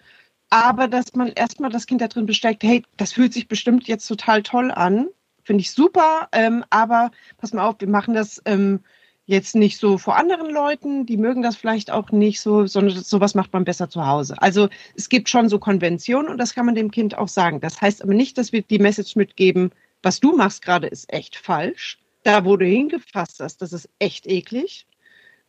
aber 0.51 0.89
dass 0.89 1.15
man 1.15 1.29
erstmal 1.29 1.71
das 1.71 1.87
Kind 1.87 2.01
da 2.01 2.09
drin 2.09 2.27
bestärkt, 2.27 2.63
hey, 2.63 2.83
das 2.97 3.13
fühlt 3.13 3.33
sich 3.33 3.49
bestimmt 3.49 3.87
jetzt 3.89 4.07
total 4.07 4.43
toll 4.43 4.71
an, 4.71 5.09
finde 5.45 5.63
ich 5.63 5.73
super, 5.73 6.29
ähm, 6.33 6.65
aber 6.71 7.11
pass 7.39 7.53
mal 7.53 7.67
auf, 7.67 7.77
wir 7.79 7.89
machen 7.89 8.15
das 8.15 8.41
ähm, 8.45 8.81
jetzt 9.27 9.55
nicht 9.55 9.79
so 9.79 9.97
vor 9.97 10.17
anderen 10.17 10.51
Leuten, 10.51 11.07
die 11.07 11.17
mögen 11.17 11.43
das 11.43 11.57
vielleicht 11.57 11.91
auch 11.91 12.11
nicht 12.11 12.41
so, 12.41 12.67
sondern 12.67 12.99
sowas 12.99 13.35
macht 13.35 13.53
man 13.53 13.65
besser 13.65 13.89
zu 13.89 14.07
Hause. 14.07 14.35
Also 14.43 14.69
es 14.97 15.09
gibt 15.09 15.29
schon 15.29 15.49
so 15.49 15.59
Konventionen 15.59 16.31
und 16.31 16.39
das 16.39 16.55
kann 16.55 16.67
man 16.67 16.75
dem 16.75 16.91
Kind 16.91 17.17
auch 17.17 17.29
sagen. 17.29 17.61
Das 17.61 17.81
heißt 17.81 18.03
aber 18.03 18.15
nicht, 18.15 18.37
dass 18.39 18.53
wir 18.53 18.63
die 18.63 18.81
Message 18.81 19.15
mitgeben, 19.17 19.71
was 20.03 20.19
du 20.19 20.37
machst 20.37 20.63
gerade 20.63 20.89
ist 20.89 21.13
echt 21.13 21.37
falsch. 21.37 21.99
Da, 22.25 22.45
wo 22.45 22.57
du 22.57 22.67
hingefasst 22.67 23.41
hast, 23.41 23.63
das 23.63 23.73
ist 23.73 23.89
echt 23.99 24.27
eklig. 24.27 24.87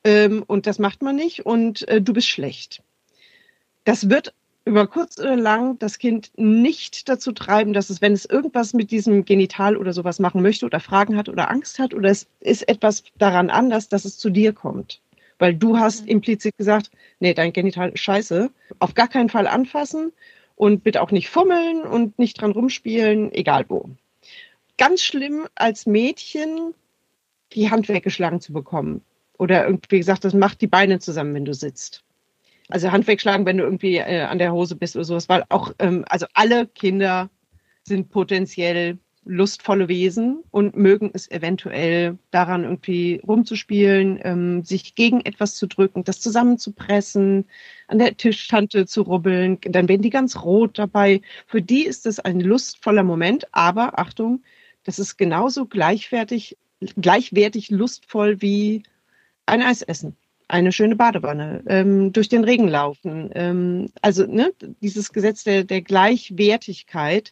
Ähm, 0.03 0.43
und 0.47 0.67
das 0.67 0.79
macht 0.79 1.01
man 1.01 1.15
nicht 1.15 1.45
und 1.45 1.87
äh, 1.87 2.01
du 2.01 2.13
bist 2.13 2.27
schlecht. 2.27 2.81
Das 3.83 4.09
wird 4.09 4.33
über 4.65 4.87
kurz 4.87 5.19
oder 5.19 5.35
lang 5.35 5.79
das 5.79 5.97
Kind 5.97 6.31
nicht 6.35 7.09
dazu 7.09 7.31
treiben, 7.31 7.73
dass 7.73 7.89
es, 7.89 8.01
wenn 8.01 8.13
es 8.13 8.25
irgendwas 8.25 8.73
mit 8.73 8.91
diesem 8.91 9.25
Genital 9.25 9.75
oder 9.75 9.91
sowas 9.93 10.19
machen 10.19 10.41
möchte 10.41 10.65
oder 10.65 10.79
Fragen 10.79 11.17
hat 11.17 11.29
oder 11.29 11.49
Angst 11.49 11.79
hat 11.79 11.93
oder 11.93 12.09
es 12.09 12.27
ist 12.39 12.67
etwas 12.69 13.03
daran 13.17 13.49
anders, 13.49 13.89
dass 13.89 14.05
es 14.05 14.17
zu 14.17 14.29
dir 14.29 14.53
kommt. 14.53 15.01
Weil 15.39 15.55
du 15.55 15.79
hast 15.79 16.03
mhm. 16.03 16.09
implizit 16.09 16.55
gesagt, 16.57 16.91
nee, 17.19 17.33
dein 17.33 17.53
Genital 17.53 17.89
ist 17.89 18.01
scheiße. 18.01 18.51
Auf 18.79 18.93
gar 18.93 19.07
keinen 19.07 19.29
Fall 19.29 19.47
anfassen 19.47 20.11
und 20.55 20.83
bitte 20.83 21.01
auch 21.01 21.11
nicht 21.11 21.29
fummeln 21.29 21.81
und 21.81 22.19
nicht 22.19 22.39
dran 22.39 22.51
rumspielen, 22.51 23.31
egal 23.33 23.65
wo. 23.67 23.89
Ganz 24.77 25.01
schlimm 25.01 25.47
als 25.55 25.87
Mädchen 25.87 26.75
die 27.53 27.71
Hand 27.71 27.89
weggeschlagen 27.89 28.39
zu 28.39 28.53
bekommen. 28.53 29.01
Oder 29.39 29.65
irgendwie 29.65 29.97
gesagt, 29.97 30.23
das 30.23 30.35
macht 30.35 30.61
die 30.61 30.67
Beine 30.67 30.99
zusammen, 30.99 31.33
wenn 31.33 31.45
du 31.45 31.53
sitzt. 31.55 32.03
Also 32.71 32.91
Hand 32.91 33.07
wegschlagen, 33.07 33.45
wenn 33.45 33.57
du 33.57 33.63
irgendwie 33.63 33.97
äh, 33.97 34.21
an 34.21 34.39
der 34.39 34.53
Hose 34.53 34.75
bist 34.75 34.95
oder 34.95 35.05
sowas, 35.05 35.29
weil 35.29 35.43
auch, 35.49 35.73
ähm, 35.79 36.05
also 36.09 36.25
alle 36.33 36.67
Kinder 36.67 37.29
sind 37.83 38.09
potenziell 38.09 38.97
lustvolle 39.23 39.87
Wesen 39.87 40.43
und 40.49 40.75
mögen 40.75 41.11
es 41.13 41.29
eventuell 41.29 42.17
daran 42.31 42.63
irgendwie 42.63 43.21
rumzuspielen, 43.27 44.19
ähm, 44.23 44.63
sich 44.63 44.95
gegen 44.95 45.21
etwas 45.21 45.55
zu 45.55 45.67
drücken, 45.67 46.03
das 46.03 46.19
zusammenzupressen, 46.21 47.45
an 47.87 47.99
der 47.99 48.17
Tischtante 48.17 48.87
zu 48.87 49.03
rubbeln, 49.03 49.59
dann 49.61 49.87
werden 49.87 50.01
die 50.01 50.09
ganz 50.09 50.41
rot 50.43 50.79
dabei. 50.79 51.21
Für 51.45 51.61
die 51.61 51.85
ist 51.85 52.07
es 52.07 52.19
ein 52.19 52.39
lustvoller 52.39 53.03
Moment, 53.03 53.47
aber 53.51 53.99
Achtung, 53.99 54.43
das 54.83 54.97
ist 54.97 55.17
genauso 55.17 55.67
gleichwertig, 55.67 56.57
gleichwertig 56.99 57.69
lustvoll 57.69 58.41
wie 58.41 58.81
ein 59.45 59.61
Eis 59.61 59.83
essen, 59.83 60.15
eine 60.51 60.71
schöne 60.71 60.95
Badewanne, 60.95 61.63
ähm, 61.67 62.11
durch 62.11 62.29
den 62.29 62.43
Regen 62.43 62.67
laufen. 62.67 63.29
Ähm, 63.33 63.89
also 64.01 64.25
ne, 64.25 64.51
dieses 64.81 65.13
Gesetz 65.13 65.43
der, 65.43 65.63
der 65.63 65.81
Gleichwertigkeit, 65.81 67.31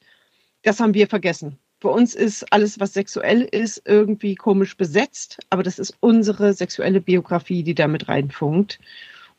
das 0.64 0.80
haben 0.80 0.94
wir 0.94 1.08
vergessen. 1.08 1.58
Für 1.82 1.90
uns 1.90 2.16
ist 2.16 2.52
alles, 2.52 2.80
was 2.80 2.94
sexuell 2.94 3.42
ist, 3.42 3.82
irgendwie 3.86 4.36
komisch 4.36 4.76
besetzt, 4.76 5.40
aber 5.50 5.64
das 5.64 5.80
ist 5.80 5.96
unsere 6.02 6.54
sexuelle 6.54 7.00
Biografie, 7.00 7.64
die 7.64 7.76
damit 7.76 8.10
reinfunkt. 8.10 8.80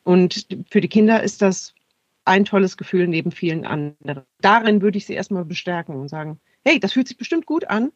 Und 0.04 0.46
für 0.70 0.80
die 0.80 0.88
Kinder 0.88 1.22
ist 1.22 1.42
das 1.42 1.74
ein 2.24 2.44
tolles 2.44 2.76
Gefühl 2.76 3.08
neben 3.08 3.30
vielen 3.32 3.66
anderen. 3.66 4.22
Darin 4.40 4.80
würde 4.80 4.98
ich 4.98 5.06
sie 5.06 5.14
erstmal 5.14 5.44
bestärken 5.44 5.96
und 5.96 6.08
sagen, 6.08 6.40
hey, 6.64 6.80
das 6.80 6.92
fühlt 6.92 7.08
sich 7.08 7.18
bestimmt 7.18 7.44
gut 7.44 7.68
an, 7.68 7.92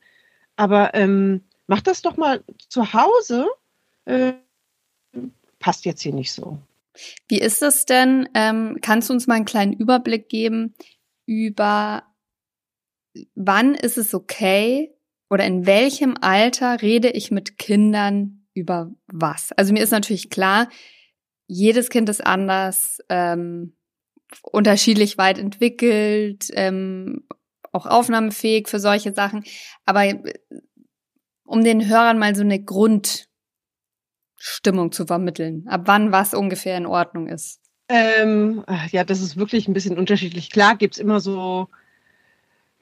aber 0.56 0.94
ähm, 0.94 1.42
mach 1.66 1.80
das 1.80 2.02
doch 2.02 2.16
mal 2.16 2.42
zu 2.68 2.92
Hause. 2.92 3.46
Äh, 4.04 4.34
passt 5.64 5.86
jetzt 5.86 6.02
hier 6.02 6.12
nicht 6.12 6.30
so. 6.30 6.58
Wie 7.26 7.40
ist 7.40 7.62
es 7.62 7.86
denn? 7.86 8.28
Ähm, 8.34 8.76
kannst 8.82 9.08
du 9.08 9.14
uns 9.14 9.26
mal 9.26 9.36
einen 9.36 9.46
kleinen 9.46 9.72
Überblick 9.72 10.28
geben 10.28 10.74
über 11.24 12.02
wann 13.34 13.74
ist 13.74 13.96
es 13.96 14.12
okay 14.12 14.94
oder 15.30 15.46
in 15.46 15.64
welchem 15.64 16.18
Alter 16.20 16.82
rede 16.82 17.08
ich 17.08 17.30
mit 17.30 17.56
Kindern 17.56 18.46
über 18.52 18.92
was? 19.06 19.52
Also 19.52 19.72
mir 19.72 19.82
ist 19.82 19.90
natürlich 19.90 20.28
klar, 20.28 20.68
jedes 21.46 21.88
Kind 21.88 22.10
ist 22.10 22.26
anders, 22.26 22.98
ähm, 23.08 23.74
unterschiedlich 24.42 25.16
weit 25.16 25.38
entwickelt, 25.38 26.48
ähm, 26.52 27.26
auch 27.72 27.86
aufnahmefähig 27.86 28.68
für 28.68 28.80
solche 28.80 29.14
Sachen. 29.14 29.44
Aber 29.86 30.04
äh, 30.04 30.34
um 31.44 31.64
den 31.64 31.88
Hörern 31.88 32.18
mal 32.18 32.34
so 32.34 32.42
eine 32.42 32.62
Grund 32.62 33.30
Stimmung 34.46 34.92
zu 34.92 35.06
vermitteln? 35.06 35.66
Ab 35.68 35.82
wann 35.86 36.12
was 36.12 36.34
ungefähr 36.34 36.76
in 36.76 36.84
Ordnung 36.84 37.28
ist? 37.28 37.60
Ähm, 37.88 38.62
ja, 38.90 39.02
das 39.02 39.22
ist 39.22 39.38
wirklich 39.38 39.68
ein 39.68 39.72
bisschen 39.72 39.96
unterschiedlich. 39.96 40.50
Klar 40.50 40.76
gibt 40.76 40.94
es 40.94 41.00
immer 41.00 41.20
so 41.20 41.68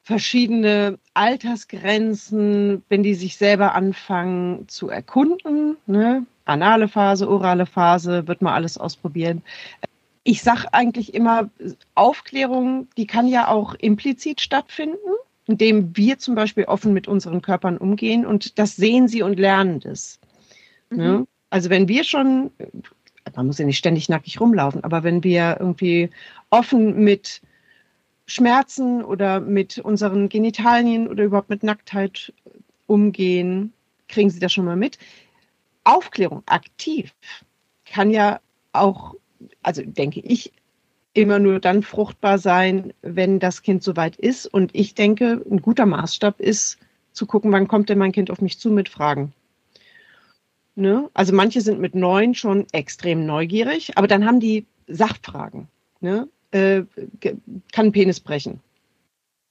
verschiedene 0.02 0.98
Altersgrenzen, 1.14 2.82
wenn 2.88 3.04
die 3.04 3.14
sich 3.14 3.36
selber 3.36 3.76
anfangen 3.76 4.66
zu 4.68 4.88
erkunden. 4.88 5.76
Ne? 5.86 6.26
Anale 6.46 6.88
Phase, 6.88 7.28
orale 7.28 7.66
Phase, 7.66 8.26
wird 8.26 8.42
man 8.42 8.54
alles 8.54 8.76
ausprobieren. 8.76 9.42
Ich 10.24 10.42
sage 10.42 10.66
eigentlich 10.72 11.14
immer, 11.14 11.48
Aufklärung, 11.94 12.88
die 12.96 13.06
kann 13.06 13.28
ja 13.28 13.46
auch 13.46 13.74
implizit 13.74 14.40
stattfinden, 14.40 14.96
indem 15.46 15.96
wir 15.96 16.18
zum 16.18 16.34
Beispiel 16.34 16.64
offen 16.64 16.92
mit 16.92 17.06
unseren 17.06 17.40
Körpern 17.40 17.78
umgehen 17.78 18.26
und 18.26 18.58
das 18.58 18.74
sehen 18.74 19.06
sie 19.06 19.22
und 19.22 19.38
lernen 19.38 19.78
das. 19.78 20.18
Ne? 20.90 20.96
Mhm. 20.96 21.18
Ne? 21.20 21.26
Also 21.52 21.68
wenn 21.68 21.86
wir 21.86 22.02
schon, 22.02 22.50
man 23.36 23.46
muss 23.46 23.58
ja 23.58 23.66
nicht 23.66 23.76
ständig 23.76 24.08
nackig 24.08 24.40
rumlaufen, 24.40 24.82
aber 24.84 25.02
wenn 25.02 25.22
wir 25.22 25.58
irgendwie 25.60 26.08
offen 26.48 27.04
mit 27.04 27.42
Schmerzen 28.24 29.04
oder 29.04 29.38
mit 29.38 29.76
unseren 29.76 30.30
Genitalien 30.30 31.06
oder 31.08 31.24
überhaupt 31.24 31.50
mit 31.50 31.62
Nacktheit 31.62 32.32
umgehen, 32.86 33.74
kriegen 34.08 34.30
Sie 34.30 34.40
das 34.40 34.54
schon 34.54 34.64
mal 34.64 34.76
mit. 34.76 34.96
Aufklärung 35.84 36.42
aktiv 36.46 37.12
kann 37.84 38.10
ja 38.10 38.40
auch, 38.72 39.14
also 39.62 39.82
denke 39.84 40.20
ich, 40.20 40.52
immer 41.12 41.38
nur 41.38 41.60
dann 41.60 41.82
fruchtbar 41.82 42.38
sein, 42.38 42.94
wenn 43.02 43.40
das 43.40 43.60
Kind 43.60 43.82
soweit 43.82 44.16
ist. 44.16 44.46
Und 44.46 44.74
ich 44.74 44.94
denke, 44.94 45.44
ein 45.50 45.60
guter 45.60 45.84
Maßstab 45.84 46.40
ist 46.40 46.78
zu 47.12 47.26
gucken, 47.26 47.52
wann 47.52 47.68
kommt 47.68 47.90
denn 47.90 47.98
mein 47.98 48.12
Kind 48.12 48.30
auf 48.30 48.40
mich 48.40 48.58
zu 48.58 48.70
mit 48.70 48.88
Fragen. 48.88 49.34
Ne? 50.74 51.10
Also 51.14 51.34
manche 51.34 51.60
sind 51.60 51.80
mit 51.80 51.94
neun 51.94 52.34
schon 52.34 52.66
extrem 52.72 53.26
neugierig, 53.26 53.96
aber 53.96 54.06
dann 54.06 54.24
haben 54.24 54.40
die 54.40 54.66
Sachfragen. 54.86 55.68
Ne? 56.00 56.28
Äh, 56.50 56.82
kann 57.72 57.92
Penis 57.92 58.20
brechen? 58.20 58.60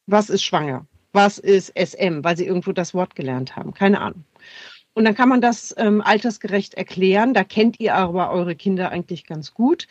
Was 0.08 0.30
ist 0.30 0.44
schwanger? 0.44 0.86
Was 1.14 1.38
ist 1.38 1.74
SM? 1.78 2.24
Weil 2.24 2.38
sie 2.38 2.46
irgendwo 2.46 2.72
das 2.72 2.94
Wort 2.94 3.16
gelernt 3.16 3.56
haben. 3.56 3.74
Keine 3.74 4.02
Ahnung. 4.02 4.24
Und 4.94 5.06
dann 5.06 5.16
kann 5.16 5.30
man 5.30 5.42
das 5.42 5.74
ähm, 5.78 6.02
altersgerecht 6.02 6.74
erklären. 6.74 7.34
Da 7.34 7.44
kennt 7.44 7.80
ihr 7.80 7.96
aber 7.96 8.32
eure 8.32 8.56
Kinder 8.56 8.90
eigentlich 8.90 9.26
ganz 9.26 9.54
gut. 9.54 9.88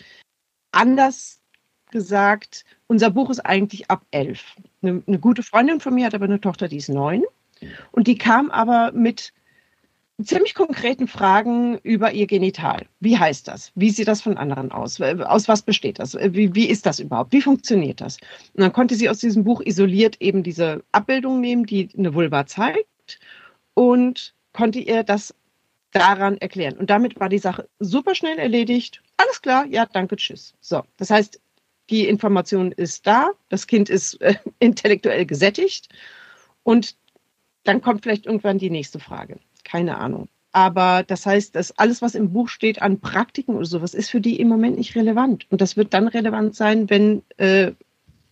Anders 0.72 1.41
gesagt, 1.91 2.64
unser 2.87 3.11
Buch 3.11 3.31
ist 3.31 3.41
eigentlich 3.41 3.91
ab 3.91 4.05
elf. 4.11 4.57
Eine, 4.83 5.03
eine 5.07 5.18
gute 5.18 5.43
Freundin 5.43 5.81
von 5.81 5.95
mir 5.95 6.07
hat 6.07 6.14
aber 6.14 6.26
eine 6.26 6.41
Tochter, 6.41 6.68
die 6.68 6.76
ist 6.76 6.89
neun. 6.89 7.24
Und 7.93 8.07
die 8.07 8.18
kam 8.18 8.51
aber 8.51 8.93
mit 8.93 9.33
ziemlich 10.25 10.55
konkreten 10.55 11.07
Fragen 11.07 11.79
über 11.79 12.12
ihr 12.12 12.27
Genital. 12.27 12.87
Wie 13.01 13.18
heißt 13.18 13.49
das? 13.49 13.73
Wie 13.75 13.91
sieht 13.91 14.09
das 14.09 14.23
von 14.23 14.37
anderen 14.37 14.73
aus? 14.73 15.01
Aus 15.01 15.49
was 15.49 15.62
besteht 15.62 15.99
das? 15.99 16.14
Wie, 16.14 16.55
wie 16.55 16.68
ist 16.68 16.87
das 16.87 17.01
überhaupt? 17.01 17.33
Wie 17.33 17.43
funktioniert 17.43 18.01
das? 18.01 18.18
Und 18.55 18.62
dann 18.62 18.73
konnte 18.73 18.95
sie 18.95 19.09
aus 19.09 19.18
diesem 19.18 19.45
Buch 19.45 19.61
isoliert 19.61 20.16
eben 20.21 20.43
diese 20.43 20.83
Abbildung 20.93 21.41
nehmen, 21.41 21.66
die 21.66 21.89
eine 21.97 22.14
Vulva 22.14 22.47
zeigt 22.47 23.21
und 23.75 24.35
konnte 24.53 24.79
ihr 24.79 25.03
das 25.03 25.35
daran 25.93 26.37
erklären. 26.39 26.77
Und 26.77 26.91
damit 26.91 27.18
war 27.18 27.29
die 27.29 27.39
Sache 27.39 27.68
super 27.79 28.14
schnell 28.14 28.39
erledigt. 28.39 29.03
Alles 29.16 29.43
klar, 29.43 29.66
ja, 29.66 29.87
danke, 29.87 30.16
tschüss. 30.16 30.55
So, 30.61 30.83
das 30.97 31.11
heißt, 31.11 31.41
die 31.91 32.07
Information 32.07 32.73
ist 32.73 33.07
da, 33.07 33.31
das 33.49 33.66
Kind 33.66 33.91
ist 33.91 34.21
äh, 34.21 34.35
intellektuell 34.61 35.27
gesättigt 35.27 35.89
und 36.62 36.97
dann 37.64 37.83
kommt 37.83 38.03
vielleicht 38.03 38.27
irgendwann 38.27 38.59
die 38.59 38.71
nächste 38.71 39.01
Frage. 39.01 39.39
Keine 39.71 39.99
Ahnung. 39.99 40.29
Aber 40.53 41.05
das 41.05 41.27
heißt, 41.27 41.55
dass 41.55 41.79
alles, 41.79 42.03
was 42.03 42.16
im 42.16 42.33
Buch 42.33 42.49
steht 42.49 42.83
an 42.83 43.01
Praktiken 43.01 43.55
oder 43.55 43.66
sowas, 43.66 43.95
ist 43.95 44.11
für 44.11 44.21
die 44.21 44.41
im 44.41 44.49
Moment 44.49 44.79
nicht 44.79 44.97
relevant. 44.97 45.47
Und 45.51 45.61
das 45.61 45.77
wird 45.77 45.95
dann 45.95 46.09
relevant 46.09 46.57
sein, 46.57 46.91
wenn 46.91 47.23
äh, 47.37 47.73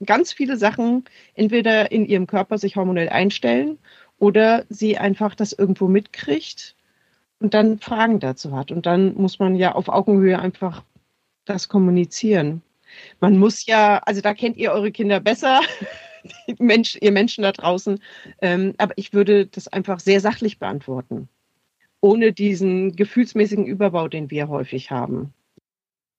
ganz 0.04 0.32
viele 0.32 0.56
Sachen 0.56 1.04
entweder 1.34 1.92
in 1.92 2.06
ihrem 2.06 2.26
Körper 2.26 2.58
sich 2.58 2.74
hormonell 2.74 3.08
einstellen 3.08 3.78
oder 4.18 4.64
sie 4.68 4.98
einfach 4.98 5.36
das 5.36 5.52
irgendwo 5.52 5.86
mitkriegt 5.86 6.74
und 7.38 7.54
dann 7.54 7.78
Fragen 7.78 8.18
dazu 8.18 8.56
hat. 8.56 8.72
Und 8.72 8.86
dann 8.86 9.14
muss 9.14 9.38
man 9.38 9.54
ja 9.54 9.76
auf 9.76 9.88
Augenhöhe 9.88 10.40
einfach 10.40 10.82
das 11.44 11.68
kommunizieren. 11.68 12.62
Man 13.20 13.38
muss 13.38 13.64
ja, 13.66 13.98
also 13.98 14.20
da 14.22 14.34
kennt 14.34 14.56
ihr 14.56 14.72
eure 14.72 14.90
Kinder 14.90 15.20
besser, 15.20 15.60
Mensch, 16.58 16.98
ihr 17.00 17.12
Menschen 17.12 17.42
da 17.42 17.52
draußen, 17.52 18.00
ähm, 18.40 18.74
aber 18.78 18.94
ich 18.96 19.12
würde 19.12 19.46
das 19.46 19.68
einfach 19.68 20.00
sehr 20.00 20.20
sachlich 20.20 20.58
beantworten 20.58 21.28
ohne 22.00 22.32
diesen 22.32 22.94
gefühlsmäßigen 22.94 23.66
Überbau, 23.66 24.08
den 24.08 24.30
wir 24.30 24.48
häufig 24.48 24.90
haben. 24.90 25.32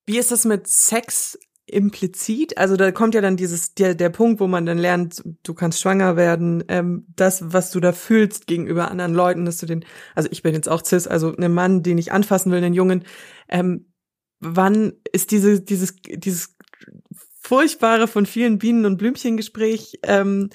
Wie 0.06 0.18
ist 0.18 0.32
das 0.32 0.46
mit 0.46 0.68
Sex 0.68 1.40
implizit? 1.66 2.58
Also 2.58 2.76
da 2.76 2.92
kommt 2.92 3.14
ja 3.14 3.22
dann 3.22 3.38
dieses 3.38 3.76
der 3.76 3.96
der 3.96 4.10
Punkt, 4.10 4.40
wo 4.40 4.48
man 4.48 4.66
dann 4.66 4.78
lernt, 4.78 5.24
du 5.44 5.54
kannst 5.54 5.80
schwanger 5.80 6.16
werden, 6.16 6.64
ähm, 6.68 7.06
das 7.16 7.54
was 7.54 7.72
du 7.72 7.80
da 7.80 7.94
fühlst 7.94 8.48
gegenüber 8.48 8.90
anderen 8.90 9.14
Leuten, 9.14 9.46
dass 9.46 9.58
du 9.58 9.68
den, 9.68 9.86
also 10.16 10.28
ich 10.32 10.42
bin 10.42 10.56
jetzt 10.56 10.68
auch 10.68 10.84
cis, 10.84 11.08
also 11.08 11.36
einen 11.36 11.54
Mann, 11.54 11.84
den 11.84 11.98
ich 11.98 12.12
anfassen 12.12 12.52
will, 12.52 12.64
einen 12.64 12.74
Jungen. 12.74 13.06
Ähm, 13.48 13.86
wann 14.40 14.94
ist 15.12 15.32
diese 15.32 15.62
dieses 15.62 15.96
dieses 16.02 16.58
furchtbare 17.50 18.08
von 18.08 18.26
vielen 18.26 18.60
Bienen 18.60 18.86
und 18.86 18.98
Blümchen 18.98 19.38
Gespräch 19.38 20.00
ähm, 20.04 20.50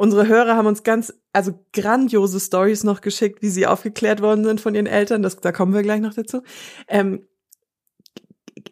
Unsere 0.00 0.26
Hörer 0.26 0.56
haben 0.56 0.66
uns 0.66 0.82
ganz, 0.82 1.12
also 1.34 1.62
grandiose 1.74 2.40
Stories 2.40 2.84
noch 2.84 3.02
geschickt, 3.02 3.42
wie 3.42 3.50
sie 3.50 3.66
aufgeklärt 3.66 4.22
worden 4.22 4.44
sind 4.44 4.58
von 4.58 4.74
ihren 4.74 4.86
Eltern. 4.86 5.20
Das, 5.22 5.36
da 5.36 5.52
kommen 5.52 5.74
wir 5.74 5.82
gleich 5.82 6.00
noch 6.00 6.14
dazu. 6.14 6.40
Ähm, 6.88 7.26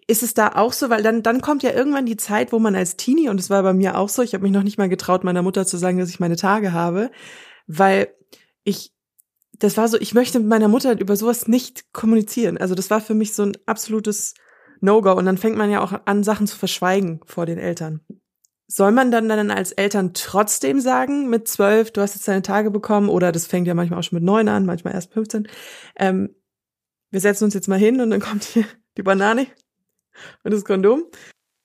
ist 0.07 0.23
es 0.23 0.33
da 0.33 0.53
auch 0.55 0.73
so, 0.73 0.89
weil 0.89 1.03
dann 1.03 1.23
dann 1.23 1.43
kommt 1.43 1.63
ja 1.63 1.73
irgendwann 1.73 2.07
die 2.07 2.17
Zeit, 2.17 2.51
wo 2.51 2.59
man 2.59 2.75
als 2.75 2.97
Teenie 2.97 3.29
und 3.29 3.39
es 3.39 3.51
war 3.51 3.63
bei 3.63 3.75
mir 3.75 3.99
auch 3.99 4.09
so, 4.09 4.23
ich 4.23 4.33
habe 4.33 4.43
mich 4.43 4.53
noch 4.53 4.63
nicht 4.63 4.79
mal 4.79 4.89
getraut, 4.89 5.23
meiner 5.23 5.43
Mutter 5.43 5.67
zu 5.67 5.77
sagen, 5.77 5.99
dass 5.99 6.09
ich 6.09 6.19
meine 6.19 6.37
Tage 6.37 6.73
habe, 6.73 7.11
weil 7.67 8.09
ich 8.65 8.95
das 9.59 9.77
war 9.77 9.89
so, 9.89 9.99
ich 10.01 10.15
möchte 10.15 10.39
mit 10.39 10.49
meiner 10.49 10.69
Mutter 10.69 10.99
über 10.99 11.15
sowas 11.15 11.47
nicht 11.47 11.93
kommunizieren. 11.93 12.57
Also 12.57 12.75
das 12.75 12.89
war 12.89 13.03
für 13.03 13.15
mich 13.15 13.35
so 13.35 13.43
ein 13.43 13.59
absolutes 13.67 14.33
No-Go 14.81 15.13
und 15.13 15.27
dann 15.27 15.39
fängt 15.39 15.57
man 15.57 15.71
ja 15.71 15.83
auch 15.83 15.93
an 16.05 16.25
Sachen 16.25 16.47
zu 16.47 16.57
verschweigen 16.57 17.21
vor 17.25 17.47
den 17.47 17.59
Eltern. 17.59 18.01
Soll 18.67 18.93
man 18.93 19.11
dann 19.11 19.29
dann 19.29 19.51
als 19.51 19.73
Eltern 19.73 20.13
trotzdem 20.13 20.81
sagen, 20.81 21.31
mit 21.31 21.49
zwölf, 21.49 21.91
du 21.91 22.03
hast 22.03 22.15
jetzt 22.15 22.29
deine 22.29 22.43
Tage 22.43 22.71
bekommen, 22.71 23.09
oder 23.09 23.33
das 23.33 23.47
fängt 23.47 23.67
ja 23.67 23.75
manchmal 23.75 23.99
auch 23.99 24.03
schon 24.03 24.17
mit 24.17 24.25
neun 24.25 24.49
an, 24.49 24.67
manchmal 24.67 24.95
erst 24.95 25.13
15, 25.13 25.49
ähm, 25.97 26.35
wir 27.11 27.21
setzen 27.21 27.45
uns 27.45 27.55
jetzt 27.55 27.69
mal 27.69 27.79
hin 27.79 28.01
und 28.01 28.11
dann 28.11 28.21
kommt 28.21 28.45
hier 28.45 28.67
die 28.97 29.03
Banane 29.03 29.47
und 30.45 30.53
das 30.53 30.65
Kondom? 30.65 31.05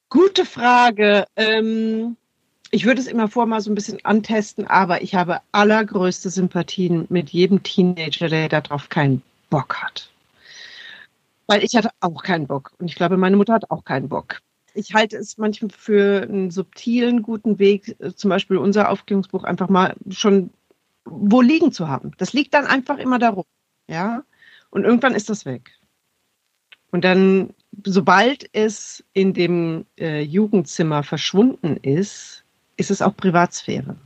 Gute 0.10 0.46
Frage. 0.46 1.26
Ähm, 1.36 2.16
ich 2.72 2.86
würde 2.86 3.02
es 3.02 3.08
immer 3.08 3.28
vor 3.28 3.46
mal 3.46 3.62
so 3.62 3.72
ein 3.72 3.76
bisschen 3.76 4.04
antesten, 4.04 4.66
aber 4.68 5.02
ich 5.02 5.16
habe 5.16 5.42
allergrößte 5.52 6.30
Sympathien 6.30 7.06
mit 7.10 7.30
jedem 7.30 7.64
Teenager, 7.64 8.30
der 8.30 8.48
darauf 8.48 8.90
keinen 8.90 9.22
Bock 9.50 9.76
hat. 9.76 10.13
Weil 11.48 11.64
ich 11.64 11.76
hatte 11.76 11.90
auch 12.00 12.24
keinen 12.24 12.48
Bock. 12.48 12.72
Und 12.80 12.88
ich 12.88 12.96
glaube, 12.96 13.18
meine 13.18 13.38
Mutter 13.38 13.54
hat 13.54 13.70
auch 13.70 13.84
keinen 13.84 14.10
Bock 14.10 14.42
ich 14.76 14.94
halte 14.94 15.18
es 15.18 15.38
manchmal 15.38 15.70
für 15.70 16.24
einen 16.24 16.52
subtilen, 16.52 17.22
guten 17.22 17.60
Weg, 17.60 17.96
äh, 18.00 18.14
zum 18.14 18.30
Beispiel 18.30 18.58
unser 18.58 18.90
Aufklärungsbuch 18.90 19.44
einfach 19.44 19.70
mal 19.70 19.96
schon 20.10 20.50
wo 21.06 21.42
liegen 21.42 21.72
zu 21.72 21.88
haben. 21.90 22.12
Das 22.18 22.34
liegt 22.34 22.54
dann 22.54 22.66
einfach 22.66 22.98
immer 22.98 23.20
darum. 23.20 23.44
Ja. 23.88 24.24
Und 24.70 24.86
irgendwann 24.86 25.16
ist 25.16 25.30
das 25.30 25.46
weg. 25.46 25.72
Und 26.92 27.04
dann, 27.04 27.54
sobald 27.84 28.50
es 28.54 29.04
in 29.14 29.34
dem 29.34 29.86
äh, 30.00 30.22
Jugendzimmer 30.22 31.04
verschwunden 31.04 31.78
ist, 31.78 32.44
ist 32.78 32.92
es 32.92 33.02
auch 33.02 33.16
Privatsphäre. 33.16 33.98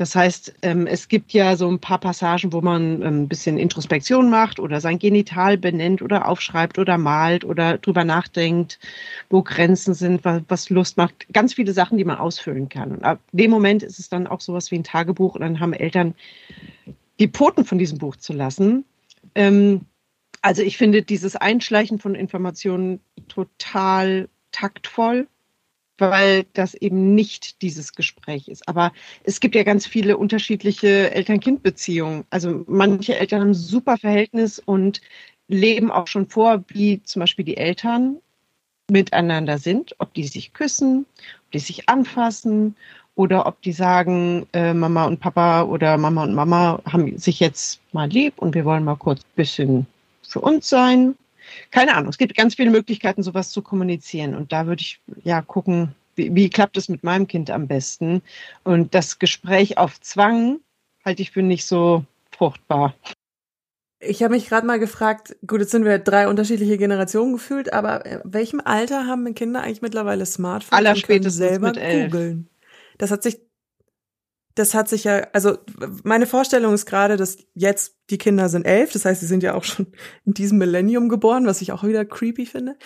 Das 0.00 0.16
heißt, 0.16 0.54
ähm, 0.62 0.86
es 0.86 1.08
gibt 1.08 1.34
ja 1.34 1.56
so 1.56 1.68
ein 1.68 1.78
paar 1.78 1.98
Passagen, 1.98 2.54
wo 2.54 2.62
man 2.62 3.02
ähm, 3.02 3.24
ein 3.24 3.28
bisschen 3.28 3.58
Introspektion 3.58 4.30
macht 4.30 4.58
oder 4.58 4.80
sein 4.80 4.98
Genital 4.98 5.58
benennt 5.58 6.00
oder 6.00 6.26
aufschreibt 6.26 6.78
oder 6.78 6.96
malt 6.96 7.44
oder 7.44 7.76
drüber 7.76 8.02
nachdenkt, 8.02 8.78
wo 9.28 9.42
Grenzen 9.42 9.92
sind, 9.92 10.24
was 10.24 10.70
Lust 10.70 10.96
macht. 10.96 11.26
Ganz 11.34 11.52
viele 11.52 11.74
Sachen, 11.74 11.98
die 11.98 12.06
man 12.06 12.16
ausfüllen 12.16 12.70
kann. 12.70 12.92
Und 12.92 13.04
ab 13.04 13.20
dem 13.32 13.50
Moment 13.50 13.82
ist 13.82 13.98
es 13.98 14.08
dann 14.08 14.26
auch 14.26 14.40
sowas 14.40 14.70
wie 14.70 14.76
ein 14.76 14.84
Tagebuch 14.84 15.34
und 15.34 15.42
dann 15.42 15.60
haben 15.60 15.74
Eltern 15.74 16.14
die 17.18 17.28
Poten 17.28 17.66
von 17.66 17.76
diesem 17.76 17.98
Buch 17.98 18.16
zu 18.16 18.32
lassen. 18.32 18.86
Ähm, 19.34 19.82
also 20.40 20.62
ich 20.62 20.78
finde 20.78 21.02
dieses 21.02 21.36
Einschleichen 21.36 21.98
von 21.98 22.14
Informationen 22.14 23.00
total 23.28 24.30
taktvoll 24.50 25.28
weil 26.00 26.44
das 26.54 26.74
eben 26.74 27.14
nicht 27.14 27.62
dieses 27.62 27.92
Gespräch 27.92 28.48
ist. 28.48 28.68
Aber 28.68 28.92
es 29.24 29.40
gibt 29.40 29.54
ja 29.54 29.62
ganz 29.62 29.86
viele 29.86 30.16
unterschiedliche 30.16 31.10
Eltern-Kind-Beziehungen. 31.12 32.24
Also 32.30 32.64
manche 32.66 33.16
Eltern 33.16 33.40
haben 33.40 33.50
ein 33.50 33.54
super 33.54 33.96
Verhältnis 33.96 34.58
und 34.58 35.00
leben 35.48 35.90
auch 35.90 36.06
schon 36.06 36.28
vor, 36.28 36.64
wie 36.68 37.02
zum 37.02 37.20
Beispiel 37.20 37.44
die 37.44 37.56
Eltern 37.56 38.18
miteinander 38.90 39.58
sind, 39.58 39.94
ob 39.98 40.14
die 40.14 40.24
sich 40.24 40.52
küssen, 40.52 41.06
ob 41.46 41.52
die 41.52 41.58
sich 41.58 41.88
anfassen 41.88 42.76
oder 43.14 43.46
ob 43.46 43.60
die 43.62 43.72
sagen, 43.72 44.46
äh, 44.52 44.72
Mama 44.72 45.04
und 45.04 45.20
Papa 45.20 45.62
oder 45.62 45.96
Mama 45.98 46.24
und 46.24 46.34
Mama 46.34 46.80
haben 46.86 47.18
sich 47.18 47.40
jetzt 47.40 47.80
mal 47.92 48.08
lieb 48.08 48.34
und 48.36 48.54
wir 48.54 48.64
wollen 48.64 48.84
mal 48.84 48.96
kurz 48.96 49.20
ein 49.20 49.36
bisschen 49.36 49.86
für 50.22 50.40
uns 50.40 50.68
sein 50.68 51.16
keine 51.70 51.94
Ahnung, 51.94 52.10
es 52.10 52.18
gibt 52.18 52.36
ganz 52.36 52.54
viele 52.54 52.70
Möglichkeiten, 52.70 53.22
sowas 53.22 53.50
zu 53.50 53.62
kommunizieren. 53.62 54.34
Und 54.34 54.52
da 54.52 54.66
würde 54.66 54.82
ich 54.82 55.00
ja 55.22 55.42
gucken, 55.42 55.94
wie, 56.14 56.34
wie 56.34 56.50
klappt 56.50 56.76
es 56.76 56.88
mit 56.88 57.04
meinem 57.04 57.26
Kind 57.26 57.50
am 57.50 57.66
besten. 57.66 58.22
Und 58.64 58.94
das 58.94 59.18
Gespräch 59.18 59.78
auf 59.78 60.00
Zwang 60.00 60.60
halte 61.04 61.22
ich 61.22 61.30
für 61.30 61.42
nicht 61.42 61.66
so 61.66 62.04
fruchtbar. 62.30 62.94
Ich 64.02 64.22
habe 64.22 64.34
mich 64.34 64.48
gerade 64.48 64.66
mal 64.66 64.78
gefragt, 64.78 65.36
gut, 65.46 65.60
jetzt 65.60 65.72
sind 65.72 65.84
wir 65.84 65.98
drei 65.98 66.26
unterschiedliche 66.26 66.78
Generationen 66.78 67.34
gefühlt, 67.34 67.72
aber 67.72 68.06
in 68.06 68.20
welchem 68.24 68.60
Alter 68.64 69.06
haben 69.06 69.34
Kinder 69.34 69.62
eigentlich 69.62 69.82
mittlerweile 69.82 70.24
Smartphones 70.24 70.78
Allerspätestens 70.78 71.40
und 71.40 71.74
können 71.74 71.74
selber 71.74 72.04
googeln? 72.04 72.48
Das 72.96 73.10
hat 73.10 73.22
sich 73.22 73.40
das 74.54 74.74
hat 74.74 74.88
sich 74.88 75.04
ja, 75.04 75.28
also 75.32 75.58
meine 76.02 76.26
Vorstellung 76.26 76.74
ist 76.74 76.86
gerade, 76.86 77.16
dass 77.16 77.38
jetzt 77.54 77.96
die 78.10 78.18
Kinder 78.18 78.48
sind 78.48 78.64
elf, 78.64 78.92
das 78.92 79.04
heißt, 79.04 79.20
sie 79.20 79.26
sind 79.26 79.42
ja 79.42 79.54
auch 79.54 79.64
schon 79.64 79.86
in 80.24 80.34
diesem 80.34 80.58
Millennium 80.58 81.08
geboren, 81.08 81.46
was 81.46 81.62
ich 81.62 81.72
auch 81.72 81.84
wieder 81.84 82.04
creepy 82.04 82.46
finde. 82.46 82.76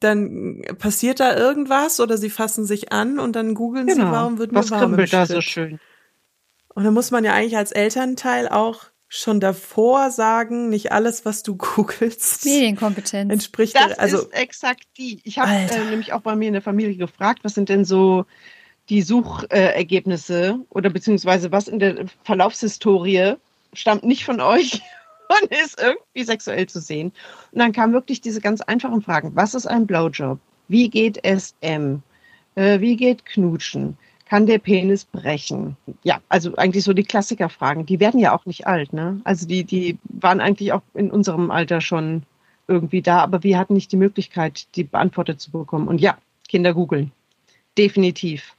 Dann 0.00 0.62
passiert 0.78 1.20
da 1.20 1.36
irgendwas 1.36 1.98
oder 2.00 2.18
sie 2.18 2.30
fassen 2.30 2.66
sich 2.66 2.92
an 2.92 3.18
und 3.18 3.34
dann 3.36 3.54
googeln 3.54 3.86
genau. 3.86 4.06
sie, 4.06 4.12
warum 4.12 4.38
wird 4.38 4.52
mir 4.52 4.58
was 4.58 4.70
warm 4.70 4.98
im 4.98 5.06
da 5.06 5.26
so 5.26 5.40
schön. 5.40 5.80
Und 6.74 6.84
dann 6.84 6.94
muss 6.94 7.10
man 7.10 7.24
ja 7.24 7.32
eigentlich 7.32 7.56
als 7.56 7.72
Elternteil 7.72 8.48
auch 8.48 8.86
schon 9.08 9.38
davor 9.38 10.10
sagen, 10.10 10.68
nicht 10.68 10.92
alles, 10.92 11.24
was 11.24 11.42
du 11.42 11.56
googelst. 11.56 12.44
Medienkompetenz. 12.44 13.32
Entspricht 13.32 13.76
das 13.76 13.98
also 13.98 14.18
ist 14.18 14.34
exakt 14.34 14.84
die. 14.98 15.20
Ich 15.24 15.38
habe 15.38 15.52
äh, 15.52 15.90
nämlich 15.90 16.12
auch 16.12 16.20
bei 16.20 16.34
mir 16.34 16.48
in 16.48 16.54
der 16.54 16.62
Familie 16.62 16.96
gefragt, 16.96 17.40
was 17.44 17.54
sind 17.54 17.68
denn 17.68 17.84
so 17.84 18.26
die 18.88 19.02
Suchergebnisse 19.02 20.58
oder 20.70 20.90
beziehungsweise 20.90 21.50
was 21.52 21.68
in 21.68 21.78
der 21.78 22.06
Verlaufshistorie 22.24 23.34
stammt 23.72 24.04
nicht 24.04 24.24
von 24.24 24.40
euch 24.40 24.82
und 25.28 25.50
ist 25.50 25.80
irgendwie 25.80 26.24
sexuell 26.24 26.66
zu 26.66 26.80
sehen. 26.80 27.12
Und 27.52 27.58
dann 27.58 27.72
kamen 27.72 27.92
wirklich 27.92 28.20
diese 28.20 28.40
ganz 28.40 28.60
einfachen 28.60 29.02
Fragen. 29.02 29.34
Was 29.34 29.54
ist 29.54 29.66
ein 29.66 29.86
Blowjob? 29.86 30.38
Wie 30.68 30.88
geht 30.88 31.20
SM? 31.24 31.98
Äh, 32.54 32.80
wie 32.80 32.96
geht 32.96 33.24
Knutschen? 33.24 33.96
Kann 34.26 34.46
der 34.46 34.58
Penis 34.58 35.04
brechen? 35.04 35.76
Ja, 36.02 36.20
also 36.28 36.56
eigentlich 36.56 36.84
so 36.84 36.92
die 36.92 37.04
Klassikerfragen. 37.04 37.86
Die 37.86 38.00
werden 38.00 38.20
ja 38.20 38.34
auch 38.34 38.46
nicht 38.46 38.66
alt, 38.66 38.92
ne? 38.92 39.20
Also 39.24 39.46
die, 39.46 39.64
die 39.64 39.98
waren 40.04 40.40
eigentlich 40.40 40.72
auch 40.72 40.82
in 40.94 41.10
unserem 41.10 41.50
Alter 41.50 41.80
schon 41.80 42.22
irgendwie 42.66 43.02
da, 43.02 43.18
aber 43.18 43.42
wir 43.42 43.58
hatten 43.58 43.74
nicht 43.74 43.92
die 43.92 43.96
Möglichkeit, 43.96 44.66
die 44.76 44.84
beantwortet 44.84 45.40
zu 45.40 45.50
bekommen. 45.50 45.88
Und 45.88 46.00
ja, 46.00 46.16
Kinder 46.48 46.72
googeln. 46.72 47.12
Definitiv. 47.76 48.54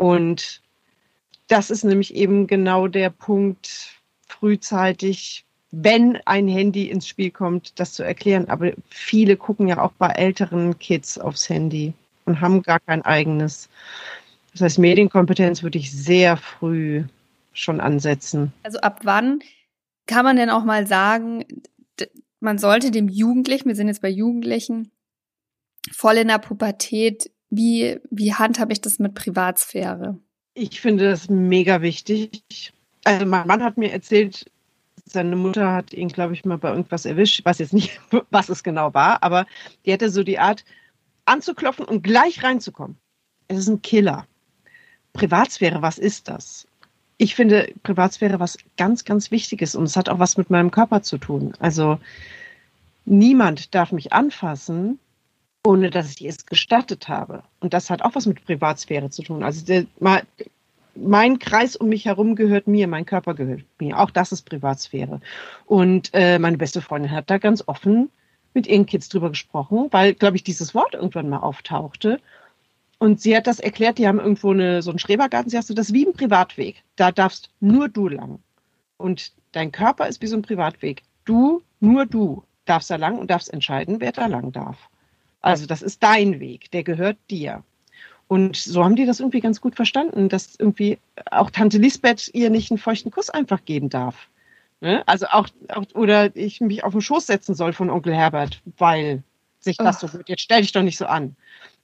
Und 0.00 0.62
das 1.48 1.70
ist 1.70 1.84
nämlich 1.84 2.14
eben 2.14 2.46
genau 2.46 2.88
der 2.88 3.10
Punkt, 3.10 4.00
frühzeitig, 4.26 5.44
wenn 5.72 6.18
ein 6.24 6.48
Handy 6.48 6.88
ins 6.88 7.06
Spiel 7.06 7.30
kommt, 7.30 7.78
das 7.78 7.92
zu 7.92 8.02
erklären. 8.02 8.48
Aber 8.48 8.72
viele 8.88 9.36
gucken 9.36 9.68
ja 9.68 9.78
auch 9.78 9.92
bei 9.92 10.08
älteren 10.08 10.78
Kids 10.78 11.18
aufs 11.18 11.50
Handy 11.50 11.92
und 12.24 12.40
haben 12.40 12.62
gar 12.62 12.80
kein 12.80 13.02
eigenes. 13.02 13.68
Das 14.52 14.62
heißt, 14.62 14.78
Medienkompetenz 14.78 15.62
würde 15.62 15.76
ich 15.76 15.92
sehr 15.92 16.38
früh 16.38 17.04
schon 17.52 17.78
ansetzen. 17.78 18.54
Also 18.62 18.80
ab 18.80 19.00
wann 19.02 19.40
kann 20.06 20.24
man 20.24 20.36
denn 20.36 20.48
auch 20.48 20.64
mal 20.64 20.86
sagen, 20.86 21.44
man 22.40 22.56
sollte 22.56 22.90
dem 22.90 23.10
Jugendlichen, 23.10 23.68
wir 23.68 23.76
sind 23.76 23.88
jetzt 23.88 24.00
bei 24.00 24.08
Jugendlichen, 24.08 24.92
voll 25.92 26.16
in 26.16 26.28
der 26.28 26.38
Pubertät 26.38 27.30
Wie, 27.50 27.98
wie 28.10 28.34
handhabe 28.34 28.72
ich 28.72 28.80
das 28.80 28.98
mit 28.98 29.14
Privatsphäre? 29.14 30.18
Ich 30.54 30.80
finde 30.80 31.10
das 31.10 31.28
mega 31.28 31.82
wichtig. 31.82 32.72
Also 33.04 33.26
mein 33.26 33.46
Mann 33.46 33.62
hat 33.62 33.76
mir 33.76 33.92
erzählt, 33.92 34.50
seine 35.04 35.36
Mutter 35.36 35.72
hat 35.72 35.92
ihn, 35.92 36.08
glaube 36.08 36.34
ich, 36.34 36.44
mal 36.44 36.58
bei 36.58 36.70
irgendwas 36.70 37.04
erwischt. 37.04 37.40
Ich 37.40 37.44
weiß 37.44 37.58
jetzt 37.58 37.72
nicht, 37.72 38.00
was 38.30 38.48
es 38.48 38.62
genau 38.62 38.94
war, 38.94 39.22
aber 39.22 39.46
die 39.84 39.92
hatte 39.92 40.10
so 40.10 40.22
die 40.22 40.38
Art, 40.38 40.64
anzuklopfen 41.24 41.84
und 41.84 42.02
gleich 42.02 42.42
reinzukommen. 42.42 42.96
Es 43.48 43.58
ist 43.58 43.68
ein 43.68 43.82
Killer. 43.82 44.26
Privatsphäre, 45.12 45.82
was 45.82 45.98
ist 45.98 46.28
das? 46.28 46.66
Ich 47.18 47.34
finde 47.34 47.72
Privatsphäre 47.82 48.40
was 48.40 48.56
ganz, 48.76 49.04
ganz 49.04 49.30
Wichtiges 49.30 49.74
und 49.74 49.84
es 49.84 49.96
hat 49.96 50.08
auch 50.08 50.18
was 50.18 50.36
mit 50.36 50.50
meinem 50.50 50.70
Körper 50.70 51.02
zu 51.02 51.18
tun. 51.18 51.52
Also 51.58 52.00
niemand 53.04 53.74
darf 53.74 53.92
mich 53.92 54.12
anfassen, 54.12 54.98
ohne 55.64 55.90
dass 55.90 56.10
ich 56.12 56.24
es 56.24 56.46
gestattet 56.46 57.08
habe. 57.08 57.42
Und 57.60 57.74
das 57.74 57.90
hat 57.90 58.02
auch 58.02 58.14
was 58.14 58.26
mit 58.26 58.44
Privatsphäre 58.44 59.10
zu 59.10 59.22
tun. 59.22 59.42
Also 59.42 59.64
der, 59.64 59.86
mein 60.94 61.38
Kreis 61.38 61.76
um 61.76 61.88
mich 61.88 62.06
herum 62.06 62.34
gehört 62.34 62.66
mir, 62.66 62.88
mein 62.88 63.06
Körper 63.06 63.34
gehört 63.34 63.64
mir. 63.78 63.98
Auch 63.98 64.10
das 64.10 64.32
ist 64.32 64.42
Privatsphäre. 64.42 65.20
Und 65.66 66.10
äh, 66.12 66.38
meine 66.38 66.58
beste 66.58 66.80
Freundin 66.80 67.10
hat 67.12 67.30
da 67.30 67.38
ganz 67.38 67.62
offen 67.66 68.10
mit 68.54 68.66
ihren 68.66 68.86
Kids 68.86 69.08
drüber 69.08 69.30
gesprochen, 69.30 69.88
weil, 69.90 70.14
glaube 70.14 70.36
ich, 70.36 70.42
dieses 70.42 70.74
Wort 70.74 70.94
irgendwann 70.94 71.28
mal 71.28 71.38
auftauchte. 71.38 72.20
Und 72.98 73.20
sie 73.20 73.36
hat 73.36 73.46
das 73.46 73.60
erklärt, 73.60 73.98
die 73.98 74.08
haben 74.08 74.18
irgendwo 74.18 74.50
eine, 74.50 74.82
so 74.82 74.90
einen 74.90 74.98
Schrebergarten. 74.98 75.50
Sie 75.50 75.56
hat 75.56 75.64
so, 75.64 75.74
das 75.74 75.92
wie 75.92 76.06
ein 76.06 76.12
Privatweg. 76.12 76.82
Da 76.96 77.12
darfst 77.12 77.50
nur 77.60 77.88
du 77.88 78.08
lang. 78.08 78.40
Und 78.96 79.32
dein 79.52 79.72
Körper 79.72 80.08
ist 80.08 80.20
wie 80.20 80.26
so 80.26 80.36
ein 80.36 80.42
Privatweg. 80.42 81.02
Du, 81.24 81.62
nur 81.80 82.06
du 82.06 82.44
darfst 82.66 82.90
da 82.90 82.96
lang 82.96 83.18
und 83.18 83.30
darfst 83.30 83.52
entscheiden, 83.52 84.00
wer 84.00 84.12
da 84.12 84.26
lang 84.26 84.52
darf. 84.52 84.76
Also 85.40 85.66
das 85.66 85.82
ist 85.82 86.02
dein 86.02 86.40
Weg, 86.40 86.70
der 86.70 86.82
gehört 86.82 87.18
dir. 87.30 87.62
Und 88.28 88.56
so 88.56 88.84
haben 88.84 88.94
die 88.94 89.06
das 89.06 89.20
irgendwie 89.20 89.40
ganz 89.40 89.60
gut 89.60 89.74
verstanden, 89.74 90.28
dass 90.28 90.54
irgendwie 90.56 90.98
auch 91.30 91.50
Tante 91.50 91.78
Lisbeth 91.78 92.30
ihr 92.32 92.50
nicht 92.50 92.70
einen 92.70 92.78
feuchten 92.78 93.10
Kuss 93.10 93.28
einfach 93.28 93.64
geben 93.64 93.88
darf. 93.88 94.28
Ne? 94.80 95.02
Also 95.06 95.26
auch, 95.26 95.48
auch, 95.68 95.84
oder 95.94 96.34
ich 96.36 96.60
mich 96.60 96.84
auf 96.84 96.92
den 96.92 97.00
Schoß 97.00 97.26
setzen 97.26 97.54
soll 97.54 97.72
von 97.72 97.90
Onkel 97.90 98.14
Herbert, 98.14 98.62
weil 98.78 99.22
sich 99.58 99.76
das 99.76 100.02
oh. 100.02 100.06
so 100.06 100.18
gut. 100.18 100.28
Jetzt 100.28 100.42
stell 100.42 100.62
dich 100.62 100.72
doch 100.72 100.82
nicht 100.82 100.96
so 100.96 101.06
an. 101.06 101.36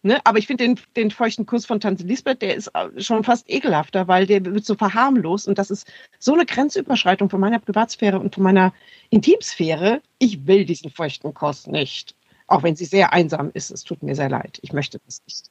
Ne? 0.03 0.21
Aber 0.25 0.39
ich 0.39 0.47
finde 0.47 0.65
den, 0.65 0.81
den 0.97 1.11
feuchten 1.11 1.47
Kuss 1.47 1.67
von 1.67 1.81
Tante 1.81 2.05
Lisbeth, 2.05 2.41
der 2.41 2.55
ist 2.55 2.71
schon 2.99 3.25
fast 3.25 3.51
ekelhafter, 3.51 4.07
weil 4.09 4.27
der 4.27 4.45
wird 4.45 4.65
so 4.65 4.77
verharmlos 4.77 5.47
und 5.47 5.59
das 5.59 5.71
ist 5.71 5.93
so 6.19 6.33
eine 6.33 6.47
Grenzüberschreitung 6.47 7.29
von 7.29 7.41
meiner 7.41 7.59
Privatsphäre 7.59 8.19
und 8.19 8.35
von 8.35 8.45
meiner 8.45 8.73
Intimsphäre. 9.11 10.01
Ich 10.19 10.47
will 10.47 10.65
diesen 10.65 10.91
feuchten 10.91 11.35
Kuss 11.35 11.67
nicht. 11.67 12.15
Auch 12.47 12.63
wenn 12.63 12.77
sie 12.77 12.85
sehr 12.85 13.13
einsam 13.13 13.51
ist. 13.53 13.71
Es 13.71 13.83
tut 13.83 14.03
mir 14.03 14.15
sehr 14.15 14.29
leid. 14.29 14.59
Ich 14.63 14.73
möchte 14.73 15.01
das 15.05 15.23
nicht. 15.27 15.51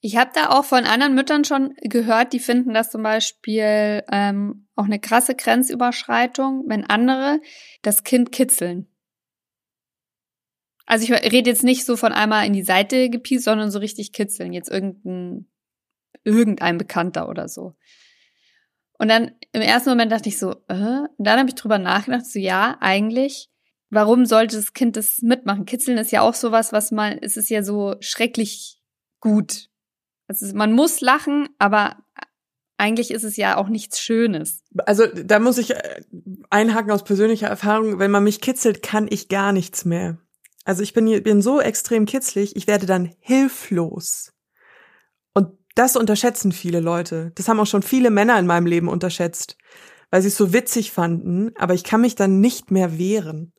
Ich 0.00 0.16
habe 0.16 0.30
da 0.34 0.50
auch 0.50 0.64
von 0.64 0.84
anderen 0.84 1.14
Müttern 1.14 1.44
schon 1.44 1.74
gehört, 1.82 2.32
die 2.32 2.38
finden 2.38 2.74
das 2.74 2.90
zum 2.90 3.02
Beispiel 3.02 4.04
ähm, 4.12 4.68
auch 4.76 4.84
eine 4.84 5.00
krasse 5.00 5.34
Grenzüberschreitung, 5.34 6.64
wenn 6.68 6.84
andere 6.84 7.40
das 7.82 8.04
Kind 8.04 8.30
kitzeln. 8.30 8.86
Also 10.86 11.04
ich 11.04 11.32
rede 11.32 11.50
jetzt 11.50 11.64
nicht 11.64 11.84
so 11.84 11.96
von 11.96 12.12
einmal 12.12 12.46
in 12.46 12.52
die 12.52 12.62
Seite 12.62 13.10
gepiest, 13.10 13.44
sondern 13.44 13.70
so 13.70 13.78
richtig 13.78 14.12
kitzeln. 14.12 14.52
Jetzt 14.52 14.70
irgendein, 14.70 15.46
irgendein 16.24 16.78
Bekannter 16.78 17.28
oder 17.28 17.48
so. 17.48 17.74
Und 18.98 19.08
dann 19.08 19.32
im 19.52 19.60
ersten 19.60 19.90
Moment 19.90 20.10
dachte 20.10 20.28
ich 20.28 20.38
so, 20.38 20.52
äh? 20.68 21.06
und 21.16 21.24
dann 21.24 21.38
habe 21.38 21.48
ich 21.48 21.54
drüber 21.54 21.78
nachgedacht, 21.78 22.26
so 22.26 22.38
ja, 22.38 22.76
eigentlich, 22.80 23.50
warum 23.90 24.26
sollte 24.26 24.56
das 24.56 24.72
Kind 24.72 24.96
das 24.96 25.18
mitmachen? 25.22 25.64
Kitzeln 25.64 25.98
ist 25.98 26.12
ja 26.12 26.22
auch 26.22 26.34
sowas, 26.34 26.72
was 26.72 26.90
man, 26.90 27.18
es 27.20 27.36
ist 27.36 27.50
ja 27.50 27.62
so 27.62 27.96
schrecklich 28.00 28.80
gut. 29.20 29.68
Also 30.26 30.54
man 30.54 30.72
muss 30.72 31.00
lachen, 31.00 31.48
aber 31.58 31.96
eigentlich 32.76 33.10
ist 33.10 33.24
es 33.24 33.36
ja 33.36 33.56
auch 33.56 33.68
nichts 33.68 34.00
Schönes. 34.00 34.62
Also 34.86 35.06
da 35.06 35.40
muss 35.40 35.58
ich 35.58 35.74
äh, 35.74 36.00
einhaken 36.48 36.92
aus 36.92 37.02
persönlicher 37.02 37.48
Erfahrung, 37.48 37.98
wenn 37.98 38.10
man 38.10 38.24
mich 38.24 38.40
kitzelt, 38.40 38.82
kann 38.82 39.08
ich 39.10 39.28
gar 39.28 39.52
nichts 39.52 39.84
mehr. 39.84 40.18
Also 40.64 40.82
ich 40.82 40.92
bin, 40.92 41.22
bin 41.22 41.42
so 41.42 41.60
extrem 41.60 42.06
kitzlig, 42.06 42.54
ich 42.54 42.66
werde 42.66 42.86
dann 42.86 43.14
hilflos. 43.20 44.32
Und 45.34 45.48
das 45.74 45.96
unterschätzen 45.96 46.52
viele 46.52 46.80
Leute. 46.80 47.32
Das 47.34 47.48
haben 47.48 47.58
auch 47.58 47.66
schon 47.66 47.82
viele 47.82 48.10
Männer 48.10 48.38
in 48.38 48.46
meinem 48.46 48.66
Leben 48.66 48.88
unterschätzt, 48.88 49.56
weil 50.10 50.22
sie 50.22 50.28
es 50.28 50.36
so 50.36 50.52
witzig 50.52 50.92
fanden, 50.92 51.52
aber 51.56 51.74
ich 51.74 51.84
kann 51.84 52.02
mich 52.02 52.14
dann 52.14 52.40
nicht 52.40 52.70
mehr 52.70 52.98
wehren. 52.98 53.52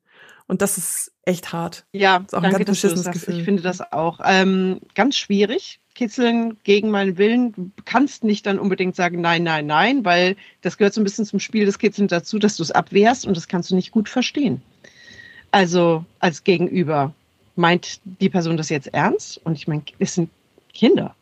Und 0.49 0.63
das 0.63 0.79
ist 0.79 1.11
echt 1.25 1.53
hart. 1.53 1.85
Ja, 1.93 2.17
ist 2.25 2.33
auch 2.33 2.41
danke, 2.41 2.57
ein 2.57 2.65
ganz 2.65 2.81
das 2.81 3.11
Gefühl. 3.11 3.37
Ich 3.37 3.45
finde 3.45 3.61
das 3.61 3.93
auch 3.93 4.19
ähm, 4.25 4.79
ganz 4.95 5.15
schwierig. 5.15 5.79
Kitzeln 5.93 6.57
gegen 6.63 6.89
meinen 6.89 7.19
Willen. 7.19 7.53
Du 7.53 7.71
kannst 7.85 8.23
nicht 8.23 8.47
dann 8.47 8.57
unbedingt 8.57 8.95
sagen, 8.95 9.21
nein, 9.21 9.43
nein, 9.43 9.67
nein, 9.67 10.05
weil 10.05 10.37
das 10.61 10.77
gehört 10.77 10.95
so 10.95 11.01
ein 11.01 11.03
bisschen 11.03 11.25
zum 11.25 11.39
Spiel 11.39 11.67
des 11.67 11.77
Kitzeln 11.77 12.07
dazu, 12.07 12.39
dass 12.39 12.57
du 12.57 12.63
es 12.63 12.71
abwehrst 12.71 13.27
und 13.27 13.37
das 13.37 13.47
kannst 13.47 13.69
du 13.69 13.75
nicht 13.75 13.91
gut 13.91 14.09
verstehen. 14.09 14.63
Also 15.51 16.03
als 16.17 16.43
Gegenüber 16.43 17.13
meint 17.55 17.99
die 18.03 18.29
Person 18.29 18.57
das 18.57 18.69
jetzt 18.69 18.91
ernst? 18.91 19.39
Und 19.43 19.53
ich 19.53 19.67
meine, 19.67 19.83
es 19.99 20.15
sind 20.15 20.31
Kinder. 20.73 21.15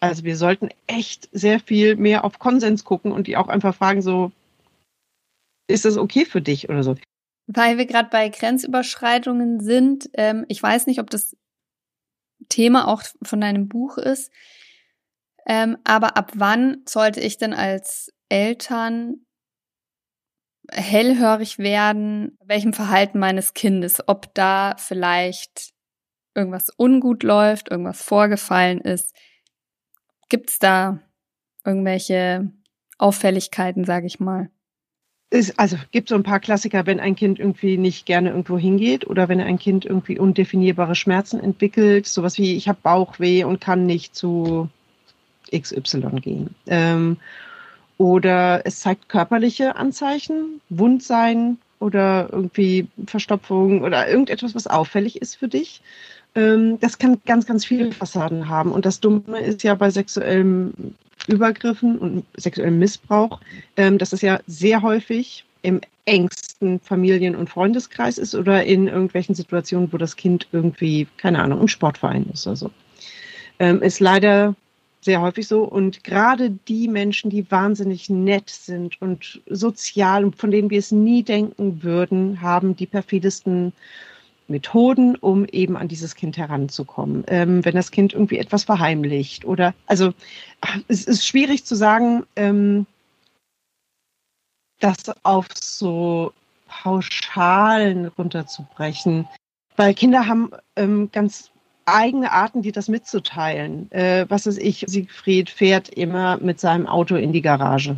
Also 0.00 0.24
wir 0.24 0.38
sollten 0.38 0.70
echt 0.86 1.28
sehr 1.32 1.60
viel 1.60 1.96
mehr 1.96 2.24
auf 2.24 2.38
Konsens 2.38 2.82
gucken 2.84 3.12
und 3.12 3.26
die 3.26 3.36
auch 3.36 3.48
einfach 3.48 3.74
fragen, 3.74 4.00
so, 4.00 4.32
ist 5.66 5.84
das 5.84 5.98
okay 5.98 6.24
für 6.24 6.40
dich 6.40 6.70
oder 6.70 6.82
so? 6.82 6.96
Weil 7.50 7.78
wir 7.78 7.86
gerade 7.86 8.10
bei 8.10 8.28
Grenzüberschreitungen 8.28 9.60
sind, 9.60 10.10
ähm, 10.14 10.44
ich 10.48 10.62
weiß 10.62 10.86
nicht, 10.86 11.00
ob 11.00 11.08
das 11.08 11.34
Thema 12.50 12.86
auch 12.86 13.02
von 13.22 13.40
deinem 13.40 13.68
Buch 13.68 13.96
ist, 13.96 14.30
ähm, 15.46 15.78
aber 15.82 16.18
ab 16.18 16.32
wann 16.34 16.82
sollte 16.86 17.20
ich 17.20 17.38
denn 17.38 17.54
als 17.54 18.12
Eltern 18.28 19.24
hellhörig 20.70 21.58
werden, 21.58 22.36
welchem 22.44 22.74
Verhalten 22.74 23.18
meines 23.18 23.54
Kindes, 23.54 24.06
ob 24.06 24.34
da 24.34 24.76
vielleicht 24.76 25.72
irgendwas 26.34 26.70
ungut 26.76 27.22
läuft, 27.22 27.70
irgendwas 27.70 28.02
vorgefallen 28.02 28.82
ist. 28.82 29.16
Gibt 30.28 30.50
es 30.50 30.58
da 30.58 31.00
irgendwelche 31.64 32.52
Auffälligkeiten, 32.98 33.84
sage 33.84 34.06
ich 34.06 34.20
mal? 34.20 34.50
Ist, 35.30 35.58
also 35.58 35.76
gibt 35.90 36.08
so 36.08 36.14
ein 36.14 36.22
paar 36.22 36.40
Klassiker, 36.40 36.86
wenn 36.86 37.00
ein 37.00 37.14
Kind 37.14 37.38
irgendwie 37.38 37.76
nicht 37.76 38.06
gerne 38.06 38.30
irgendwo 38.30 38.58
hingeht 38.58 39.06
oder 39.06 39.28
wenn 39.28 39.40
ein 39.40 39.58
Kind 39.58 39.84
irgendwie 39.84 40.18
undefinierbare 40.18 40.94
Schmerzen 40.94 41.40
entwickelt, 41.40 42.06
sowas 42.06 42.38
wie 42.38 42.56
ich 42.56 42.68
habe 42.68 42.78
Bauchweh 42.82 43.44
und 43.44 43.60
kann 43.60 43.84
nicht 43.84 44.14
zu 44.14 44.68
XY 45.54 46.20
gehen. 46.20 46.54
Ähm, 46.66 47.18
oder 47.98 48.62
es 48.64 48.80
zeigt 48.80 49.08
körperliche 49.08 49.76
Anzeichen, 49.76 50.60
Wundsein 50.70 51.58
oder 51.80 52.28
irgendwie 52.32 52.88
Verstopfung 53.06 53.82
oder 53.82 54.08
irgendetwas, 54.08 54.54
was 54.54 54.66
auffällig 54.66 55.20
ist 55.20 55.36
für 55.36 55.48
dich. 55.48 55.82
Ähm, 56.38 56.78
das 56.78 56.98
kann 56.98 57.20
ganz, 57.26 57.46
ganz 57.46 57.64
viele 57.64 57.90
Fassaden 57.90 58.48
haben. 58.48 58.70
Und 58.70 58.86
das 58.86 59.00
Dumme 59.00 59.40
ist 59.40 59.64
ja 59.64 59.74
bei 59.74 59.90
sexuellem 59.90 60.72
Übergriffen 61.26 61.98
und 61.98 62.24
sexuellem 62.36 62.78
Missbrauch, 62.78 63.40
ähm, 63.76 63.98
dass 63.98 64.12
es 64.12 64.22
ja 64.22 64.38
sehr 64.46 64.82
häufig 64.82 65.44
im 65.62 65.80
engsten 66.04 66.78
Familien- 66.78 67.34
und 67.34 67.50
Freundeskreis 67.50 68.18
ist 68.18 68.36
oder 68.36 68.64
in 68.64 68.86
irgendwelchen 68.86 69.34
Situationen, 69.34 69.92
wo 69.92 69.96
das 69.96 70.14
Kind 70.14 70.46
irgendwie, 70.52 71.08
keine 71.16 71.42
Ahnung, 71.42 71.60
im 71.60 71.68
Sportverein 71.68 72.26
ist 72.32 72.46
oder 72.46 72.56
so. 72.56 72.70
Ähm, 73.58 73.82
ist 73.82 73.98
leider 73.98 74.54
sehr 75.00 75.20
häufig 75.20 75.48
so. 75.48 75.64
Und 75.64 76.04
gerade 76.04 76.50
die 76.68 76.86
Menschen, 76.86 77.30
die 77.30 77.50
wahnsinnig 77.50 78.08
nett 78.08 78.48
sind 78.48 79.02
und 79.02 79.40
sozial 79.50 80.24
und 80.24 80.36
von 80.36 80.52
denen 80.52 80.70
wir 80.70 80.78
es 80.78 80.92
nie 80.92 81.24
denken 81.24 81.82
würden, 81.82 82.40
haben 82.40 82.76
die 82.76 82.86
perfidesten 82.86 83.72
Methoden, 84.48 85.16
um 85.16 85.44
eben 85.46 85.76
an 85.76 85.88
dieses 85.88 86.14
Kind 86.14 86.36
heranzukommen. 86.36 87.24
Ähm, 87.28 87.64
wenn 87.64 87.74
das 87.74 87.90
Kind 87.90 88.12
irgendwie 88.12 88.38
etwas 88.38 88.64
verheimlicht 88.64 89.44
oder, 89.44 89.74
also 89.86 90.12
es 90.88 91.04
ist 91.04 91.26
schwierig 91.26 91.64
zu 91.64 91.74
sagen, 91.74 92.24
ähm, 92.36 92.86
das 94.80 94.96
auf 95.24 95.46
so 95.54 96.32
Pauschalen 96.68 98.06
runterzubrechen, 98.06 99.28
weil 99.76 99.94
Kinder 99.94 100.26
haben 100.26 100.50
ähm, 100.76 101.10
ganz 101.12 101.50
eigene 101.86 102.32
Arten, 102.32 102.62
die 102.62 102.72
das 102.72 102.88
mitzuteilen. 102.88 103.90
Äh, 103.92 104.26
was 104.28 104.46
ist 104.46 104.58
ich, 104.58 104.84
Siegfried 104.86 105.50
fährt 105.50 105.88
immer 105.88 106.38
mit 106.38 106.60
seinem 106.60 106.86
Auto 106.86 107.16
in 107.16 107.32
die 107.32 107.42
Garage 107.42 107.96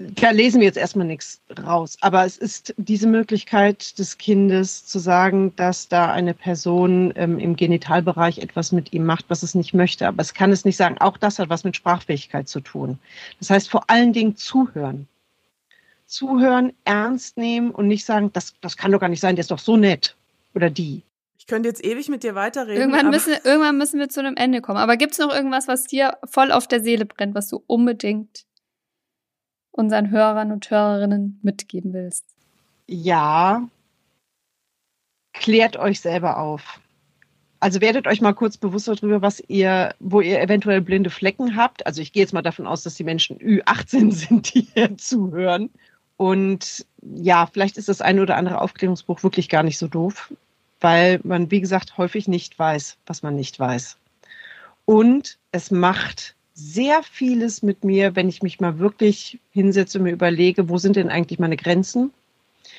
da 0.00 0.30
lesen 0.30 0.60
wir 0.60 0.66
jetzt 0.66 0.78
erstmal 0.78 1.06
nichts 1.06 1.40
raus. 1.62 1.98
Aber 2.00 2.24
es 2.24 2.38
ist 2.38 2.74
diese 2.78 3.06
Möglichkeit 3.06 3.98
des 3.98 4.16
Kindes 4.16 4.86
zu 4.86 4.98
sagen, 4.98 5.54
dass 5.56 5.88
da 5.88 6.10
eine 6.10 6.32
Person 6.32 7.12
ähm, 7.16 7.38
im 7.38 7.54
Genitalbereich 7.54 8.38
etwas 8.38 8.72
mit 8.72 8.94
ihm 8.94 9.04
macht, 9.04 9.26
was 9.28 9.42
es 9.42 9.54
nicht 9.54 9.74
möchte. 9.74 10.08
Aber 10.08 10.22
es 10.22 10.32
kann 10.32 10.52
es 10.52 10.64
nicht 10.64 10.76
sagen. 10.76 10.96
Auch 10.98 11.18
das 11.18 11.38
hat 11.38 11.50
was 11.50 11.64
mit 11.64 11.76
Sprachfähigkeit 11.76 12.48
zu 12.48 12.60
tun. 12.60 12.98
Das 13.38 13.50
heißt 13.50 13.70
vor 13.70 13.84
allen 13.90 14.14
Dingen 14.14 14.36
zuhören. 14.36 15.06
Zuhören, 16.06 16.72
ernst 16.84 17.36
nehmen 17.36 17.70
und 17.70 17.86
nicht 17.86 18.04
sagen, 18.04 18.32
das, 18.32 18.54
das 18.62 18.76
kann 18.76 18.90
doch 18.90 19.00
gar 19.00 19.08
nicht 19.08 19.20
sein, 19.20 19.36
der 19.36 19.42
ist 19.42 19.50
doch 19.50 19.58
so 19.58 19.76
nett. 19.76 20.16
Oder 20.54 20.70
die 20.70 21.02
könnte 21.50 21.68
jetzt 21.68 21.84
ewig 21.84 22.08
mit 22.08 22.22
dir 22.22 22.34
weiterreden. 22.34 22.80
Irgendwann 22.80 23.10
müssen, 23.10 23.34
irgendwann 23.44 23.76
müssen 23.76 23.98
wir 23.98 24.08
zu 24.08 24.20
einem 24.20 24.36
Ende 24.36 24.62
kommen. 24.62 24.78
Aber 24.78 24.96
gibt's 24.96 25.18
noch 25.18 25.34
irgendwas, 25.34 25.66
was 25.68 25.84
dir 25.84 26.16
voll 26.24 26.52
auf 26.52 26.68
der 26.68 26.80
Seele 26.80 27.04
brennt, 27.04 27.34
was 27.34 27.48
du 27.48 27.62
unbedingt 27.66 28.44
unseren 29.72 30.10
Hörern 30.10 30.52
und 30.52 30.70
Hörerinnen 30.70 31.38
mitgeben 31.42 31.92
willst? 31.92 32.24
Ja, 32.86 33.68
klärt 35.32 35.76
euch 35.76 36.00
selber 36.00 36.38
auf. 36.38 36.80
Also 37.60 37.82
werdet 37.82 38.06
euch 38.06 38.22
mal 38.22 38.32
kurz 38.32 38.56
bewusst 38.56 38.88
darüber, 38.88 39.20
was 39.20 39.42
ihr, 39.48 39.94
wo 40.00 40.22
ihr 40.22 40.40
eventuell 40.40 40.80
blinde 40.80 41.10
Flecken 41.10 41.56
habt. 41.56 41.86
Also 41.86 42.00
ich 42.00 42.12
gehe 42.12 42.22
jetzt 42.22 42.32
mal 42.32 42.42
davon 42.42 42.66
aus, 42.66 42.82
dass 42.82 42.94
die 42.94 43.04
Menschen 43.04 43.38
Ü18 43.38 44.12
sind, 44.12 44.54
die 44.54 44.62
hier 44.72 44.96
zuhören. 44.96 45.70
Und 46.16 46.86
ja, 47.02 47.46
vielleicht 47.46 47.76
ist 47.76 47.88
das 47.88 48.00
eine 48.00 48.22
oder 48.22 48.36
andere 48.36 48.60
Aufklärungsbuch 48.60 49.22
wirklich 49.22 49.48
gar 49.48 49.62
nicht 49.62 49.78
so 49.78 49.88
doof, 49.88 50.32
weil 50.80 51.20
man, 51.22 51.50
wie 51.50 51.60
gesagt, 51.60 51.98
häufig 51.98 52.28
nicht 52.28 52.58
weiß, 52.58 52.96
was 53.06 53.22
man 53.22 53.36
nicht 53.36 53.58
weiß. 53.58 53.96
Und 54.86 55.38
es 55.52 55.70
macht 55.70 56.34
sehr 56.60 57.02
vieles 57.02 57.62
mit 57.62 57.84
mir, 57.84 58.14
wenn 58.16 58.28
ich 58.28 58.42
mich 58.42 58.60
mal 58.60 58.78
wirklich 58.78 59.40
hinsetze 59.50 59.98
und 59.98 60.04
mir 60.04 60.12
überlege, 60.12 60.68
wo 60.68 60.78
sind 60.78 60.96
denn 60.96 61.08
eigentlich 61.08 61.38
meine 61.38 61.56
Grenzen? 61.56 62.12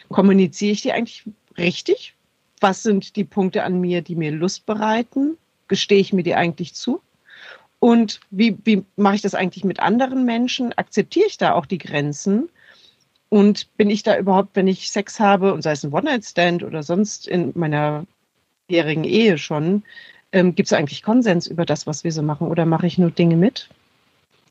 Kommuniziere 0.09 0.73
ich 0.73 0.81
die 0.81 0.91
eigentlich 0.91 1.23
richtig? 1.57 2.13
Was 2.59 2.83
sind 2.83 3.15
die 3.15 3.23
Punkte 3.23 3.63
an 3.63 3.81
mir, 3.81 4.01
die 4.01 4.15
mir 4.15 4.31
Lust 4.31 4.65
bereiten? 4.65 5.37
Gestehe 5.67 5.99
ich 5.99 6.13
mir 6.13 6.23
die 6.23 6.35
eigentlich 6.35 6.75
zu? 6.75 7.01
Und 7.79 8.19
wie, 8.29 8.55
wie 8.63 8.83
mache 8.95 9.15
ich 9.15 9.21
das 9.21 9.33
eigentlich 9.33 9.63
mit 9.63 9.79
anderen 9.79 10.25
Menschen? 10.25 10.71
Akzeptiere 10.73 11.25
ich 11.27 11.37
da 11.39 11.53
auch 11.53 11.65
die 11.65 11.79
Grenzen? 11.79 12.49
Und 13.29 13.75
bin 13.77 13.89
ich 13.89 14.03
da 14.03 14.17
überhaupt, 14.17 14.55
wenn 14.55 14.67
ich 14.67 14.91
Sex 14.91 15.19
habe, 15.19 15.53
und 15.53 15.63
sei 15.63 15.71
es 15.71 15.83
ein 15.83 15.93
One-Night-Stand 15.93 16.63
oder 16.63 16.83
sonst 16.83 17.27
in 17.27 17.51
meiner 17.55 18.05
jährigen 18.67 19.05
Ehe 19.05 19.37
schon, 19.37 19.83
ähm, 20.31 20.55
gibt 20.55 20.67
es 20.67 20.73
eigentlich 20.73 21.03
Konsens 21.03 21.47
über 21.47 21.65
das, 21.65 21.87
was 21.87 22.03
wir 22.03 22.11
so 22.11 22.21
machen? 22.21 22.47
Oder 22.47 22.65
mache 22.65 22.87
ich 22.87 22.97
nur 22.97 23.11
Dinge 23.11 23.35
mit? 23.35 23.69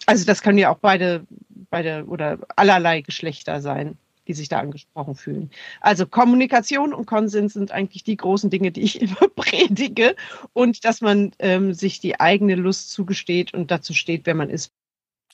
Also 0.06 0.24
das 0.24 0.42
können 0.42 0.58
ja 0.58 0.70
auch 0.70 0.78
beide, 0.78 1.26
beide 1.70 2.04
oder 2.06 2.38
allerlei 2.56 3.00
Geschlechter 3.00 3.60
sein, 3.60 3.96
die 4.26 4.34
sich 4.34 4.48
da 4.48 4.58
angesprochen 4.58 5.14
fühlen. 5.14 5.50
Also 5.80 6.06
Kommunikation 6.06 6.92
und 6.92 7.06
Konsens 7.06 7.54
sind 7.54 7.72
eigentlich 7.72 8.04
die 8.04 8.16
großen 8.16 8.50
Dinge, 8.50 8.70
die 8.70 8.82
ich 8.82 9.00
immer 9.02 9.28
predige. 9.34 10.16
Und 10.52 10.84
dass 10.84 11.00
man 11.00 11.32
ähm, 11.38 11.74
sich 11.74 12.00
die 12.00 12.18
eigene 12.20 12.54
Lust 12.54 12.90
zugesteht 12.90 13.54
und 13.54 13.70
dazu 13.70 13.94
steht, 13.94 14.26
wer 14.26 14.34
man 14.34 14.50
ist. 14.50 14.72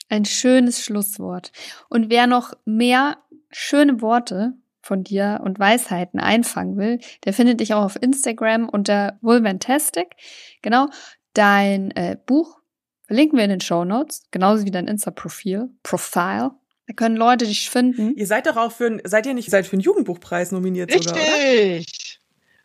Ein 0.09 0.25
schönes 0.25 0.83
Schlusswort. 0.83 1.51
Und 1.89 2.09
wer 2.09 2.27
noch 2.27 2.53
mehr 2.65 3.17
schöne 3.51 4.01
Worte 4.01 4.53
von 4.87 5.03
dir 5.03 5.41
und 5.43 5.59
Weisheiten 5.59 6.19
einfangen 6.19 6.77
will, 6.77 6.99
der 7.25 7.33
findet 7.33 7.59
dich 7.59 7.73
auch 7.73 7.83
auf 7.83 7.97
Instagram 8.01 8.69
unter 8.69 9.17
Vulvantastic. 9.21 10.15
Genau, 10.61 10.87
dein 11.33 11.91
äh, 11.91 12.17
Buch 12.25 12.57
verlinken 13.05 13.37
wir 13.37 13.43
in 13.43 13.51
den 13.51 13.61
Show 13.61 13.83
Notes, 13.83 14.23
genauso 14.31 14.65
wie 14.65 14.71
dein 14.71 14.87
Insta-Profil, 14.87 15.69
Profile. 15.83 16.51
Da 16.87 16.93
können 16.95 17.17
Leute 17.17 17.45
dich 17.45 17.69
finden. 17.69 18.15
Ihr 18.15 18.27
seid 18.27 18.47
doch 18.47 18.55
auch 18.55 18.71
für 18.71 18.87
ein, 18.87 19.01
seid 19.03 19.25
ihr 19.25 19.33
nicht 19.33 19.49
seid 19.49 19.67
für 19.67 19.73
einen 19.73 19.81
Jugendbuchpreis 19.81 20.51
nominiert 20.51 20.89
Richtig. 20.89 21.09
sogar, 21.09 21.23
oder? 21.23 21.83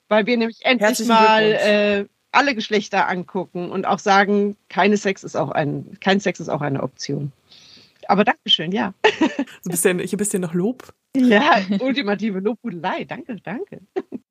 Weil 0.08 0.26
wir 0.26 0.36
nämlich 0.36 0.58
endlich 0.62 0.88
Herzlichen 0.88 1.08
mal 1.08 1.42
äh, 1.42 2.04
alle 2.30 2.54
Geschlechter 2.54 3.08
angucken 3.08 3.70
und 3.70 3.86
auch 3.86 3.98
sagen, 3.98 4.56
keine 4.68 4.96
Sex 4.96 5.24
ist 5.24 5.36
auch 5.36 5.50
ein, 5.50 5.98
kein 6.00 6.20
Sex 6.20 6.38
ist 6.38 6.48
auch 6.48 6.60
eine 6.60 6.82
Option. 6.82 7.32
Aber 8.08 8.24
Dankeschön, 8.24 8.72
ja. 8.72 8.94
So 9.02 9.68
ein 9.68 9.70
bisschen, 9.70 9.98
hier 9.98 10.12
ein 10.12 10.18
bisschen 10.18 10.42
noch 10.42 10.54
Lob. 10.54 10.94
Ja, 11.16 11.60
ultimative 11.80 12.40
Lobhudelei. 12.40 13.04
Danke, 13.04 13.36
danke. 13.42 13.82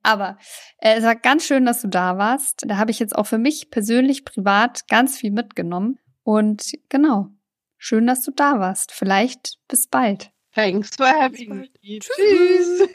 Aber 0.03 0.37
äh, 0.79 0.95
es 0.95 1.03
war 1.03 1.15
ganz 1.15 1.45
schön, 1.45 1.65
dass 1.65 1.81
du 1.81 1.87
da 1.87 2.17
warst. 2.17 2.63
Da 2.67 2.77
habe 2.77 2.91
ich 2.91 2.99
jetzt 2.99 3.15
auch 3.15 3.27
für 3.27 3.37
mich 3.37 3.69
persönlich, 3.69 4.25
privat 4.25 4.87
ganz 4.87 5.17
viel 5.17 5.31
mitgenommen. 5.31 5.99
Und 6.23 6.71
genau, 6.89 7.29
schön, 7.77 8.07
dass 8.07 8.23
du 8.23 8.31
da 8.31 8.59
warst. 8.59 8.91
Vielleicht 8.91 9.59
bis 9.67 9.87
bald. 9.87 10.31
Thanks 10.53 10.95
for 10.95 11.07
having 11.07 11.69
me. 11.81 11.99
Tschüss. 11.99 12.89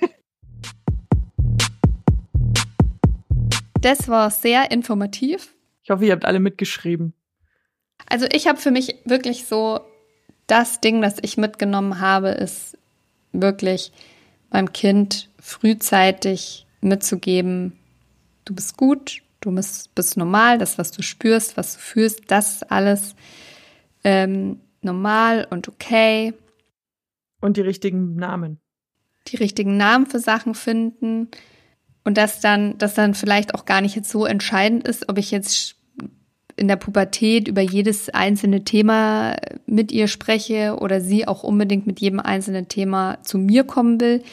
Das 3.80 4.08
war 4.08 4.30
sehr 4.30 4.70
informativ. 4.72 5.54
Ich 5.82 5.90
hoffe, 5.90 6.04
ihr 6.04 6.12
habt 6.12 6.24
alle 6.24 6.40
mitgeschrieben. 6.40 7.14
Also 8.08 8.26
ich 8.32 8.48
habe 8.48 8.58
für 8.58 8.72
mich 8.72 8.96
wirklich 9.04 9.46
so 9.46 9.80
das 10.47 10.80
Ding, 10.80 11.03
das 11.03 11.16
ich 11.22 11.36
mitgenommen 11.36 12.01
habe, 12.01 12.28
ist 12.28 12.78
wirklich 13.32 13.92
meinem 14.51 14.72
Kind 14.72 15.28
frühzeitig 15.40 16.66
mitzugeben, 16.80 17.78
du 18.44 18.55
bist 18.55 18.76
gut, 18.76 19.22
du 19.40 19.53
bist, 19.53 19.94
bist 19.94 20.16
normal, 20.16 20.59
das, 20.59 20.78
was 20.78 20.92
du 20.92 21.03
spürst, 21.03 21.57
was 21.57 21.74
du 21.74 21.80
fühlst, 21.80 22.22
das 22.28 22.57
ist 22.57 22.70
alles 22.70 23.14
ähm, 24.05 24.61
normal 24.82 25.47
und 25.51 25.68
okay. 25.68 26.32
Und 27.40 27.57
die 27.57 27.62
richtigen 27.62 28.14
Namen. 28.16 28.59
Die 29.28 29.36
richtigen 29.36 29.76
Namen 29.76 30.07
für 30.07 30.20
Sachen 30.20 30.55
finden 30.55 31.28
und 32.05 32.16
dass 32.16 32.40
dann, 32.40 32.78
dass 32.78 32.94
dann 32.94 33.14
vielleicht 33.14 33.55
auch 33.55 33.64
gar 33.64 33.80
nicht 33.80 33.97
jetzt 33.97 34.11
so 34.11 34.24
entscheidend 34.24 34.86
ist, 34.86 35.09
ob 35.09 35.18
ich 35.18 35.32
jetzt 35.32 35.76
in 36.57 36.68
der 36.68 36.76
Pubertät 36.76 37.48
über 37.48 37.61
jedes 37.61 38.09
einzelne 38.09 38.64
Thema 38.64 39.36
mit 39.66 39.92
ihr 39.92 40.09
spreche 40.09 40.76
oder 40.80 41.00
sie 41.00 41.28
auch 41.28 41.42
unbedingt 41.42 41.86
mit 41.86 42.00
jedem 42.00 42.20
einzelnen 42.20 42.68
Thema 42.68 43.18
zu 43.22 43.38
mir 43.38 43.64
kommen 43.64 44.00
will, 44.00 44.24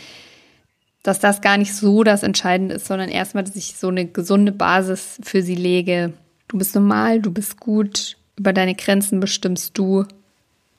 dass 1.04 1.20
das 1.20 1.42
gar 1.42 1.58
nicht 1.58 1.76
so 1.76 2.04
das 2.04 2.24
Entscheidende 2.24 2.76
ist, 2.76 2.88
sondern 2.88 3.10
erstmal, 3.10 3.44
dass 3.44 3.58
ich 3.58 3.76
so 3.76 3.90
eine 3.90 4.06
gesunde 4.06 4.54
Basis 4.54 5.20
für 5.22 5.42
sie 5.42 5.56
lege. 5.56 6.14
Du 6.48 6.58
bist 6.58 6.76
normal, 6.76 7.22
du 7.22 7.32
bist 7.32 7.60
gut, 7.60 8.16
über 8.38 8.54
deine 8.54 8.74
Grenzen 8.74 9.20
bestimmst 9.20 9.78
du, 9.78 10.06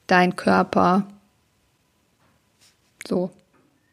dein 0.06 0.34
Körper. 0.34 1.06
So. 3.06 3.30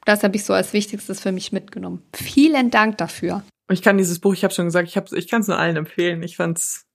Das 0.06 0.24
habe 0.24 0.36
ich 0.36 0.45
so 0.45 0.54
als 0.54 0.74
Wichtigstes 0.74 1.20
für 1.20 1.32
mich 1.32 1.52
mitgenommen. 1.52 2.02
Vielen 2.14 2.72
Dank 2.72 2.97
dafür. 2.97 3.43
Ich 3.70 3.82
kann 3.82 3.97
dieses 3.97 4.20
Buch, 4.20 4.34
ich 4.34 4.43
habe 4.43 4.54
schon 4.54 4.66
gesagt, 4.66 4.88
ich, 4.88 5.14
ich 5.14 5.28
kann 5.28 5.41
es 5.41 5.47
nur 5.47 5.58
allen 5.58 5.78
empfehlen. 5.78 6.24
Ich 6.24 6.38
fand's 6.38 6.86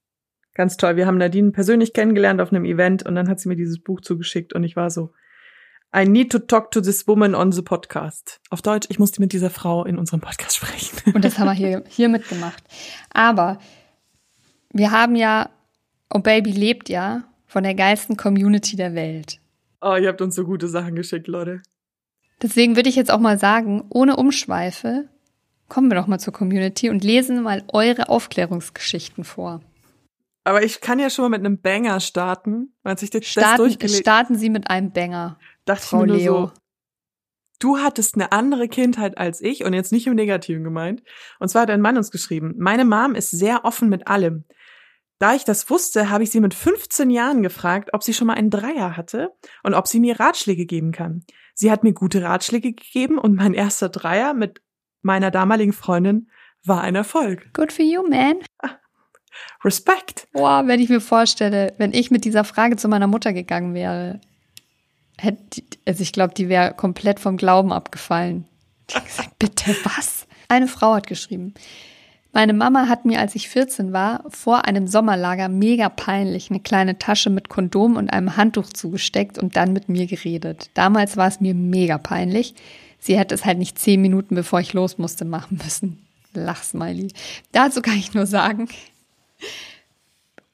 ganz 0.57 0.77
toll. 0.77 0.97
Wir 0.97 1.07
haben 1.07 1.19
Nadine 1.19 1.53
persönlich 1.53 1.93
kennengelernt 1.93 2.41
auf 2.41 2.53
einem 2.53 2.65
Event 2.65 3.05
und 3.05 3.15
dann 3.15 3.29
hat 3.29 3.39
sie 3.39 3.49
mir 3.49 3.57
dieses 3.57 3.79
Buch 3.79 4.01
zugeschickt 4.01 4.55
und 4.55 4.65
ich 4.65 4.75
war 4.75 4.91
so, 4.91 5.13
I 5.95 6.05
need 6.07 6.33
to 6.33 6.39
talk 6.39 6.73
to 6.73 6.81
this 6.81 7.07
woman 7.07 7.35
on 7.35 7.53
the 7.53 7.63
podcast. 7.63 8.41
Auf 8.51 8.63
Deutsch, 8.63 8.89
ich 8.91 8.99
musste 8.99 9.21
mit 9.21 9.33
dieser 9.33 9.51
Frau 9.51 9.85
in 9.85 9.99
unserem 9.99 10.21
Podcast 10.21 10.57
sprechen. 10.57 11.15
Und 11.15 11.25
das 11.25 11.39
haben 11.39 11.47
wir 11.47 11.53
hier, 11.53 11.85
hier 11.89 12.09
mitgemacht. 12.09 12.63
Aber 13.13 13.59
wir 14.73 14.91
haben 14.91 15.15
ja, 15.15 15.51
Oh 16.13 16.19
Baby 16.19 16.51
lebt 16.51 16.89
ja 16.89 17.25
von 17.47 17.63
der 17.63 17.75
geilsten 17.75 18.17
Community 18.17 18.77
der 18.77 18.95
Welt. 18.95 19.41
Oh, 19.81 19.97
ihr 19.97 20.09
habt 20.09 20.21
uns 20.21 20.35
so 20.35 20.45
gute 20.45 20.69
Sachen 20.69 20.97
geschickt, 20.97 21.29
Leute. 21.29 21.63
Deswegen 22.43 22.77
würde 22.77 22.89
ich 22.89 22.97
jetzt 22.97 23.11
auch 23.11 23.21
mal 23.21 23.39
sagen, 23.39 23.85
ohne 23.89 24.17
Umschweife, 24.17 25.09
kommen 25.69 25.91
wir 25.91 25.97
doch 25.97 26.07
mal 26.07 26.19
zur 26.19 26.33
Community 26.33 26.91
und 26.91 27.05
lesen 27.05 27.43
mal 27.43 27.63
eure 27.69 28.09
Aufklärungsgeschichten 28.09 29.25
vor. 29.25 29.63
Aber 30.47 30.63
ich 30.63 30.81
kann 30.81 31.01
ja 31.01 31.11
schon 31.11 31.25
mal 31.25 31.37
mit 31.37 31.45
einem 31.45 31.61
Banger 31.61 31.99
starten, 31.99 32.73
als 32.85 33.03
ich 33.03 33.11
das 33.11 33.27
Starten, 33.27 33.89
starten 33.89 34.37
Sie 34.37 34.49
mit 34.49 34.71
einem 34.71 34.93
Banger. 34.93 35.41
dachte 35.65 35.85
Frau 35.85 36.05
ich 36.05 36.07
mir 36.07 36.07
nur 36.07 36.17
Leo. 36.17 36.47
so, 36.47 36.53
du 37.59 37.79
hattest 37.79 38.15
eine 38.15 38.31
andere 38.31 38.69
Kindheit 38.69 39.19
als 39.19 39.41
ich 39.41 39.65
und 39.65 39.73
jetzt 39.73 39.91
nicht 39.91 40.07
im 40.07 40.15
Negativen 40.15 40.63
gemeint. 40.63 41.03
Und 41.41 41.49
zwar 41.49 41.63
hat 41.63 41.71
ein 41.71 41.81
Mann 41.81 41.97
uns 41.97 42.13
geschrieben, 42.13 42.55
meine 42.59 42.85
Mom 42.85 43.17
ist 43.17 43.31
sehr 43.31 43.65
offen 43.65 43.89
mit 43.89 44.07
allem. 44.07 44.45
Da 45.19 45.35
ich 45.35 45.43
das 45.43 45.69
wusste, 45.69 46.11
habe 46.11 46.23
ich 46.23 46.31
sie 46.31 46.39
mit 46.39 46.55
15 46.55 47.11
Jahren 47.11 47.43
gefragt, 47.43 47.91
ob 47.93 48.05
sie 48.05 48.15
schon 48.15 48.29
mal 48.29 48.35
einen 48.35 48.51
Dreier 48.51 48.97
hatte 48.97 49.33
und 49.65 49.75
ob 49.75 49.89
sie 49.89 49.99
mir 49.99 50.21
Ratschläge 50.21 50.65
geben 50.65 50.93
kann. 50.93 51.25
Sie 51.55 51.73
hat 51.73 51.83
mir 51.83 51.93
gute 51.93 52.23
Ratschläge 52.23 52.73
gegeben 52.73 53.19
und 53.19 53.35
mein 53.35 53.53
erster 53.53 53.89
Dreier 53.89 54.33
mit 54.33 54.63
meiner 55.03 55.33
damaligen 55.33 55.73
Freundin 55.73 56.31
war 56.65 56.83
ein 56.83 56.95
Erfolg. 56.95 57.53
Good 57.53 57.73
for 57.73 57.85
you, 57.85 58.09
man. 58.09 58.37
Respekt. 59.65 60.29
Boah, 60.33 60.67
wenn 60.67 60.81
ich 60.81 60.89
mir 60.89 61.01
vorstelle, 61.01 61.75
wenn 61.79 61.93
ich 61.93 62.11
mit 62.11 62.25
dieser 62.25 62.45
Frage 62.45 62.77
zu 62.77 62.89
meiner 62.89 63.07
Mutter 63.07 63.33
gegangen 63.33 63.75
wäre, 63.75 64.21
hätte, 65.19 65.63
also 65.87 66.03
ich 66.03 66.13
glaube, 66.13 66.35
die 66.35 66.49
wäre 66.49 66.75
komplett 66.75 67.21
vom 67.21 67.37
Glauben 67.37 67.73
abgefallen. 67.73 68.47
Die 68.91 68.95
hat 68.95 69.07
gesagt, 69.07 69.31
bitte 69.39 69.75
was? 69.85 70.27
Eine 70.49 70.69
Frau 70.69 70.95
hat 70.95 71.07
geschrieben. 71.07 71.55
Meine 72.33 72.53
Mama 72.53 72.87
hat 72.87 73.07
mir, 73.07 73.19
als 73.19 73.35
ich 73.35 73.49
14 73.49 73.95
war, 73.95 74.23
vor 74.29 74.67
einem 74.67 74.87
Sommerlager 74.89 75.49
mega 75.49 75.89
peinlich 75.89 76.51
eine 76.51 76.61
kleine 76.61 76.99
Tasche 76.99 77.31
mit 77.31 77.49
Kondom 77.49 77.97
und 77.97 78.11
einem 78.11 78.37
Handtuch 78.37 78.69
zugesteckt 78.69 79.39
und 79.39 79.57
dann 79.57 79.73
mit 79.73 79.89
mir 79.89 80.07
geredet. 80.07 80.69
Damals 80.75 81.17
war 81.17 81.29
es 81.29 81.41
mir 81.41 81.55
mega 81.55 81.97
peinlich. 81.97 82.55
Sie 82.99 83.19
hätte 83.19 83.35
es 83.35 83.47
halt 83.47 83.57
nicht 83.57 83.79
zehn 83.79 84.03
Minuten, 84.03 84.35
bevor 84.35 84.61
ich 84.61 84.75
los 84.75 84.99
musste, 84.99 85.25
machen 85.25 85.59
müssen. 85.65 86.07
Lachsmiley. 86.35 87.09
Dazu 87.53 87.81
kann 87.81 87.97
ich 87.97 88.13
nur 88.13 88.27
sagen, 88.27 88.69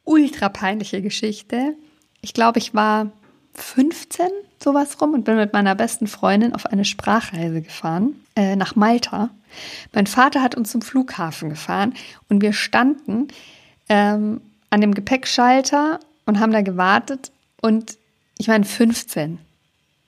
ultra 0.04 0.48
peinliche 0.48 1.02
Geschichte. 1.02 1.74
Ich 2.20 2.34
glaube, 2.34 2.58
ich 2.58 2.74
war 2.74 3.10
15 3.54 4.26
sowas 4.62 5.00
rum 5.00 5.14
und 5.14 5.24
bin 5.24 5.36
mit 5.36 5.52
meiner 5.52 5.74
besten 5.74 6.06
Freundin 6.06 6.54
auf 6.54 6.66
eine 6.66 6.84
Sprachreise 6.84 7.62
gefahren 7.62 8.16
äh, 8.36 8.56
nach 8.56 8.76
Malta. 8.76 9.30
Mein 9.92 10.06
Vater 10.06 10.40
hat 10.40 10.54
uns 10.54 10.70
zum 10.70 10.82
Flughafen 10.82 11.50
gefahren 11.50 11.94
und 12.28 12.40
wir 12.42 12.52
standen 12.52 13.28
ähm, 13.88 14.40
an 14.70 14.80
dem 14.80 14.94
Gepäckschalter 14.94 16.00
und 16.24 16.40
haben 16.40 16.52
da 16.52 16.62
gewartet 16.62 17.32
und 17.60 17.98
ich 18.38 18.48
meine 18.48 18.64
15, 18.64 19.38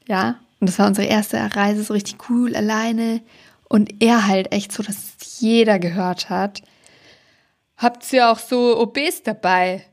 ja, 0.07 0.37
und 0.61 0.69
das 0.69 0.79
war 0.79 0.87
unsere 0.87 1.07
erste 1.07 1.39
Reise, 1.55 1.85
so 1.85 1.93
richtig 1.93 2.31
cool, 2.31 2.57
alleine 2.57 3.21
und 3.69 4.03
er 4.03 4.27
halt 4.27 4.53
echt 4.53 4.73
so, 4.73 4.83
dass 4.83 5.17
jeder 5.39 5.79
gehört 5.79 6.31
hat. 6.31 6.63
Habt 7.77 8.11
ihr 8.13 8.31
auch 8.31 8.39
so 8.39 8.81
OBs 8.81 9.23
dabei? 9.25 9.85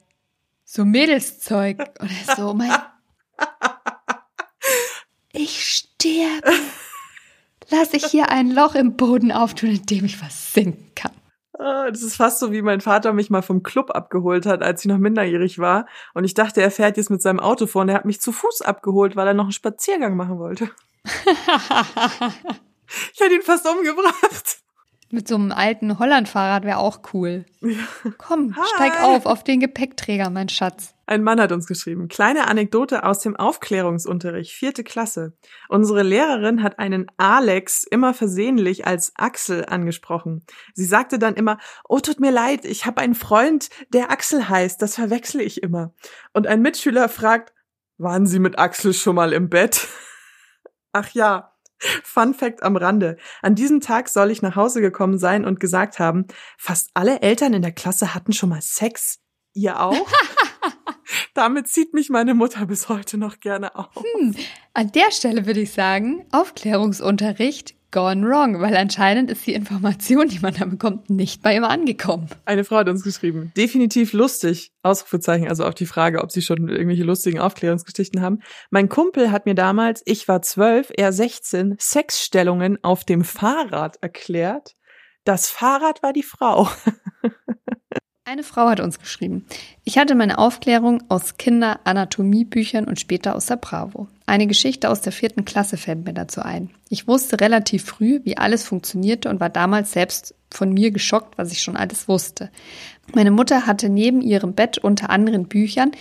So 0.63 0.85
Mädelszeug? 0.85 1.79
Und 1.99 2.09
er 2.09 2.35
so, 2.35 2.49
oh 2.49 2.53
mein 2.53 2.71
ich 5.33 5.65
sterbe. 5.65 6.51
Lass 7.69 7.93
ich 7.93 8.05
hier 8.05 8.29
ein 8.29 8.51
Loch 8.51 8.75
im 8.75 8.95
Boden 8.95 9.31
auftun, 9.31 9.69
in 9.69 9.85
dem 9.85 10.05
ich 10.05 10.21
was 10.21 10.53
sinken 10.53 10.91
kann. 10.95 11.11
Ah, 11.57 11.91
das 11.91 12.01
ist 12.01 12.15
fast 12.15 12.39
so, 12.39 12.51
wie 12.51 12.61
mein 12.61 12.81
Vater 12.81 13.13
mich 13.13 13.29
mal 13.29 13.41
vom 13.41 13.63
Club 13.63 13.91
abgeholt 13.91 14.45
hat, 14.45 14.63
als 14.63 14.81
ich 14.81 14.87
noch 14.87 14.97
minderjährig 14.97 15.59
war. 15.59 15.85
Und 16.13 16.23
ich 16.23 16.33
dachte, 16.33 16.61
er 16.61 16.71
fährt 16.71 16.97
jetzt 16.97 17.09
mit 17.09 17.21
seinem 17.21 17.39
Auto 17.39 17.67
vor 17.67 17.83
und 17.83 17.89
er 17.89 17.95
hat 17.95 18.05
mich 18.05 18.19
zu 18.19 18.31
Fuß 18.31 18.61
abgeholt, 18.61 19.15
weil 19.15 19.27
er 19.27 19.33
noch 19.33 19.45
einen 19.45 19.51
Spaziergang 19.51 20.17
machen 20.17 20.39
wollte. 20.39 20.71
ich 23.13 23.19
hätte 23.19 23.35
ihn 23.35 23.43
fast 23.43 23.67
umgebracht. 23.67 24.60
Mit 25.11 25.27
so 25.27 25.35
einem 25.35 25.51
alten 25.51 25.99
Holland-Fahrrad 25.99 26.63
wäre 26.63 26.77
auch 26.77 27.01
cool. 27.13 27.45
Komm, 28.17 28.55
Hi. 28.55 28.63
steig 28.75 29.03
auf, 29.03 29.25
auf 29.25 29.43
den 29.43 29.59
Gepäckträger, 29.59 30.29
mein 30.29 30.47
Schatz. 30.47 30.93
Ein 31.05 31.23
Mann 31.23 31.41
hat 31.41 31.51
uns 31.51 31.67
geschrieben. 31.67 32.07
Kleine 32.07 32.47
Anekdote 32.47 33.03
aus 33.03 33.19
dem 33.19 33.35
Aufklärungsunterricht, 33.35 34.53
vierte 34.53 34.85
Klasse. 34.85 35.33
Unsere 35.67 36.03
Lehrerin 36.03 36.63
hat 36.63 36.79
einen 36.79 37.07
Alex 37.17 37.83
immer 37.83 38.13
versehentlich 38.13 38.87
als 38.87 39.11
Axel 39.15 39.65
angesprochen. 39.65 40.45
Sie 40.73 40.85
sagte 40.85 41.19
dann 41.19 41.35
immer, 41.35 41.57
oh, 41.89 41.99
tut 41.99 42.21
mir 42.21 42.31
leid, 42.31 42.63
ich 42.63 42.85
habe 42.85 43.01
einen 43.01 43.15
Freund, 43.15 43.69
der 43.89 44.09
Axel 44.11 44.47
heißt, 44.47 44.81
das 44.81 44.95
verwechsle 44.95 45.43
ich 45.43 45.61
immer. 45.61 45.93
Und 46.31 46.47
ein 46.47 46.61
Mitschüler 46.61 47.09
fragt, 47.09 47.53
waren 47.97 48.25
Sie 48.25 48.39
mit 48.39 48.57
Axel 48.57 48.93
schon 48.93 49.15
mal 49.15 49.33
im 49.33 49.49
Bett? 49.49 49.87
Ach 50.93 51.09
ja, 51.09 51.50
Fun 52.03 52.33
Fact 52.33 52.63
am 52.63 52.75
Rande. 52.75 53.17
An 53.41 53.55
diesem 53.55 53.81
Tag 53.81 54.09
soll 54.09 54.31
ich 54.31 54.41
nach 54.41 54.55
Hause 54.55 54.81
gekommen 54.81 55.17
sein 55.17 55.45
und 55.45 55.59
gesagt 55.59 55.99
haben, 55.99 56.25
fast 56.57 56.91
alle 56.93 57.21
Eltern 57.21 57.53
in 57.53 57.61
der 57.61 57.71
Klasse 57.71 58.13
hatten 58.13 58.33
schon 58.33 58.49
mal 58.49 58.61
Sex. 58.61 59.19
Ihr 59.53 59.79
auch? 59.79 60.07
Damit 61.33 61.67
zieht 61.67 61.93
mich 61.93 62.09
meine 62.09 62.33
Mutter 62.33 62.65
bis 62.65 62.87
heute 62.89 63.17
noch 63.17 63.39
gerne 63.39 63.75
auf. 63.75 63.95
Hm, 63.95 64.35
an 64.73 64.91
der 64.91 65.11
Stelle 65.11 65.45
würde 65.45 65.61
ich 65.61 65.73
sagen, 65.73 66.25
Aufklärungsunterricht 66.31 67.75
gone 67.91 68.25
wrong, 68.25 68.59
weil 68.61 68.75
anscheinend 68.75 69.29
ist 69.29 69.45
die 69.45 69.53
Information, 69.53 70.27
die 70.27 70.39
man 70.39 70.53
da 70.53 70.65
bekommt, 70.65 71.09
nicht 71.09 71.41
bei 71.41 71.55
ihm 71.55 71.63
angekommen. 71.63 72.27
Eine 72.45 72.63
Frau 72.63 72.77
hat 72.77 72.89
uns 72.89 73.03
geschrieben, 73.03 73.51
definitiv 73.55 74.13
lustig, 74.13 74.71
Ausrufezeichen, 74.81 75.47
also 75.47 75.65
auf 75.65 75.75
die 75.75 75.85
Frage, 75.85 76.21
ob 76.21 76.31
sie 76.31 76.41
schon 76.41 76.67
irgendwelche 76.69 77.03
lustigen 77.03 77.39
Aufklärungsgeschichten 77.39 78.21
haben. 78.21 78.39
Mein 78.69 78.89
Kumpel 78.89 79.31
hat 79.31 79.45
mir 79.45 79.55
damals, 79.55 80.01
ich 80.05 80.27
war 80.27 80.41
zwölf, 80.41 80.91
er 80.95 81.11
16, 81.11 81.75
Sexstellungen 81.79 82.83
auf 82.83 83.03
dem 83.03 83.23
Fahrrad 83.23 83.97
erklärt. 84.01 84.75
Das 85.23 85.49
Fahrrad 85.49 86.01
war 86.01 86.13
die 86.13 86.23
Frau. 86.23 86.67
Eine 88.23 88.43
Frau 88.43 88.69
hat 88.69 88.79
uns 88.79 88.99
geschrieben. 88.99 89.47
Ich 89.83 89.97
hatte 89.97 90.13
meine 90.13 90.37
Aufklärung 90.37 91.03
aus 91.09 91.37
Kinderanatomiebüchern 91.37 92.85
und 92.85 92.99
später 92.99 93.35
aus 93.35 93.47
der 93.47 93.55
Bravo. 93.55 94.07
Eine 94.27 94.45
Geschichte 94.45 94.89
aus 94.91 95.01
der 95.01 95.11
vierten 95.11 95.43
Klasse 95.43 95.75
fällt 95.75 96.05
mir 96.05 96.13
dazu 96.13 96.41
ein. 96.43 96.69
Ich 96.89 97.07
wusste 97.07 97.41
relativ 97.41 97.83
früh, 97.83 98.19
wie 98.23 98.37
alles 98.37 98.63
funktionierte 98.63 99.27
und 99.27 99.39
war 99.39 99.49
damals 99.49 99.93
selbst 99.93 100.35
von 100.51 100.71
mir 100.71 100.91
geschockt, 100.91 101.39
was 101.39 101.51
ich 101.51 101.63
schon 101.63 101.75
alles 101.75 102.07
wusste. 102.07 102.51
Meine 103.15 103.31
Mutter 103.31 103.65
hatte 103.65 103.89
neben 103.89 104.21
ihrem 104.21 104.53
Bett 104.53 104.77
unter 104.77 105.09
anderen 105.09 105.47
Büchern 105.47 105.91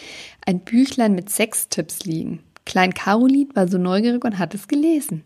ein 0.45 0.61
Büchlein 0.61 1.15
mit 1.15 1.31
Sextipps 1.31 2.05
liegen. 2.05 2.45
Klein 2.67 2.93
Caroline 2.93 3.49
war 3.55 3.67
so 3.67 3.79
neugierig 3.79 4.25
und 4.27 4.39
hat 4.39 4.55
es 4.55 4.69
gelesen. 4.69 5.25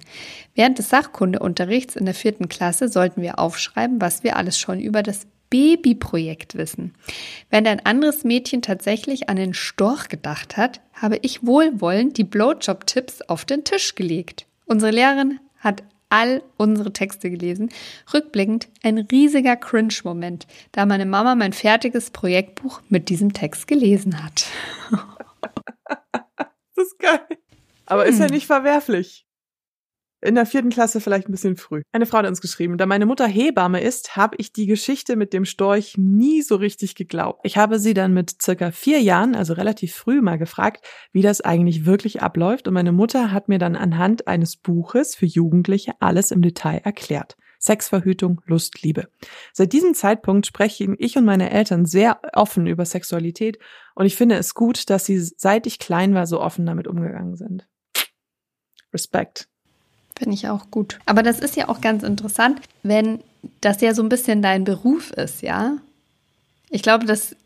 Während 0.55 0.79
des 0.79 0.91
Sachkundeunterrichts 0.91 1.97
in 1.97 2.05
der 2.05 2.15
vierten 2.15 2.49
Klasse 2.49 2.89
sollten 2.89 3.21
wir 3.21 3.41
aufschreiben, 3.41 4.01
was 4.01 4.23
wir 4.23 4.37
alles 4.37 4.59
schon 4.59 4.79
über 4.79 5.03
das 5.03 5.27
Babyprojekt 5.55 6.57
wissen. 6.57 6.95
Wenn 7.49 7.69
ein 7.69 7.87
anderes 7.87 8.25
Mädchen 8.25 8.61
tatsächlich 8.61 9.29
an 9.29 9.37
den 9.37 9.55
Storch 9.55 10.09
gedacht 10.09 10.57
hat, 10.57 10.81
habe 10.95 11.21
ich 11.23 11.47
wohlwollend 11.47 12.19
die 12.19 12.25
Blowjob-Tipps 12.25 13.23
auf 13.23 13.45
den 13.45 13.63
Tisch 13.63 13.95
gelegt. 13.95 14.47
Unsere 14.67 14.91
Lehrerin 14.91 15.39
hat 15.59 15.85
all 16.09 16.43
unsere 16.57 16.93
Texte 16.93 17.31
gelesen. 17.31 17.69
Rückblickend 18.13 18.67
ein 18.83 18.99
riesiger 18.99 19.55
Cringe-Moment, 19.55 20.49
da 20.73 20.87
meine 20.87 21.07
Mama 21.07 21.37
mein 21.37 21.53
fertiges 21.53 22.11
Projektbuch 22.11 22.83
mit 22.89 23.09
diesem 23.09 23.33
Text 23.33 23.69
gelesen 23.69 24.25
hat. 24.25 24.47
das 26.75 26.85
ist 26.85 26.99
geil. 26.99 27.21
Aber 27.87 28.03
hm. 28.03 28.11
ist 28.11 28.19
ja 28.19 28.27
hm. 28.27 28.35
nicht 28.35 28.47
verwerflich 28.47 29.25
in 30.25 30.35
der 30.35 30.47
vierten 30.47 30.71
Klasse 30.71 31.01
vielleicht 31.01 31.29
ein 31.29 31.33
bisschen 31.33 31.57
früh. 31.57 31.83
Eine 31.93 32.07
Frau 32.07 32.19
hat 32.19 32.27
uns 32.27 32.41
geschrieben, 32.41 32.79
da 32.79 32.87
meine 32.87 33.07
Mutter 33.07 33.27
Hebamme 33.27 33.81
ist, 33.81 34.17
habe 34.17 34.37
ich 34.39 34.53
die 34.53 34.67
Geschichte 34.67 35.17
mit 35.17 35.33
dem 35.33 35.45
Storch 35.45 35.97
nie 35.99 36.41
so 36.43 36.57
richtig 36.57 36.95
geglaubt. 36.95 37.41
Ich 37.45 37.59
habe 37.59 37.79
sie 37.79 37.95
dann 37.95 38.15
mit 38.15 38.43
circa 38.43 38.71
vier 38.71 39.01
Jahren, 39.01 39.35
also 39.35 39.53
relativ 39.53 39.95
früh, 39.95 40.23
mal 40.23 40.39
gefragt, 40.39 40.85
wie 41.13 41.23
das 41.23 41.43
eigentlich 41.43 41.85
wirklich 41.85 42.23
abläuft. 42.23 42.67
Und 42.67 42.75
meine 42.75 42.93
Mutter 42.93 43.33
hat 43.33 43.49
mir 43.49 43.59
dann 43.59 43.77
anhand 43.77 44.27
eines 44.27 44.57
Buches 44.57 45.15
für 45.15 45.27
Jugendliche 45.27 45.93
alles 46.01 46.31
im 46.31 46.41
Detail 46.41 46.79
erklärt. 46.79 47.37
Sexverhütung, 47.59 48.41
Lust, 48.47 48.83
Liebe. 48.83 49.09
Seit 49.53 49.73
diesem 49.73 49.95
Zeitpunkt 49.95 50.47
sprechen 50.47 50.97
ich 50.99 51.17
und 51.17 51.25
meine 51.25 51.51
Eltern 51.51 51.87
sehr 51.87 52.21
offen 52.35 52.67
über 52.67 52.85
Sexualität 52.85 53.59
und 53.95 54.05
ich 54.07 54.17
finde 54.17 54.37
es 54.37 54.55
gut, 54.55 54.91
dass 54.91 55.07
sie, 55.07 55.19
seit 55.19 55.67
ich 55.67 55.79
klein 55.79 56.15
war, 56.15 56.27
so 56.27 56.41
offen 56.41 56.67
damit 56.67 56.87
umgegangen 56.87 57.37
sind. 57.37 57.67
Respekt. 58.93 59.49
Finde 60.17 60.35
ich 60.35 60.49
auch 60.49 60.71
gut. 60.71 60.99
Aber 61.07 61.23
das 61.23 61.41
ist 61.41 61.57
ja 61.57 61.69
auch 61.69 61.81
ganz 61.81 62.03
interessant, 62.03 62.61
wenn 62.83 63.21
das 63.61 63.81
ja 63.81 63.95
so 63.95 64.03
ein 64.03 64.09
bisschen 64.09 64.43
dein 64.43 64.65
Beruf 64.65 65.11
ist, 65.11 65.43
ja. 65.43 65.77
Ich 66.71 66.83
glaube, 66.83 67.05
das, 67.07 67.37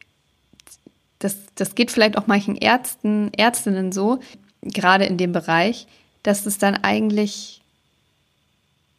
das, 1.18 1.36
das 1.54 1.74
geht 1.74 1.90
vielleicht 1.90 2.16
auch 2.18 2.26
manchen 2.26 2.56
Ärzten, 2.56 3.32
Ärztinnen 3.34 3.92
so, 3.92 4.20
gerade 4.62 5.06
in 5.06 5.16
dem 5.16 5.32
Bereich, 5.32 5.86
dass 6.22 6.46
es 6.46 6.58
dann 6.58 6.76
eigentlich 6.76 7.60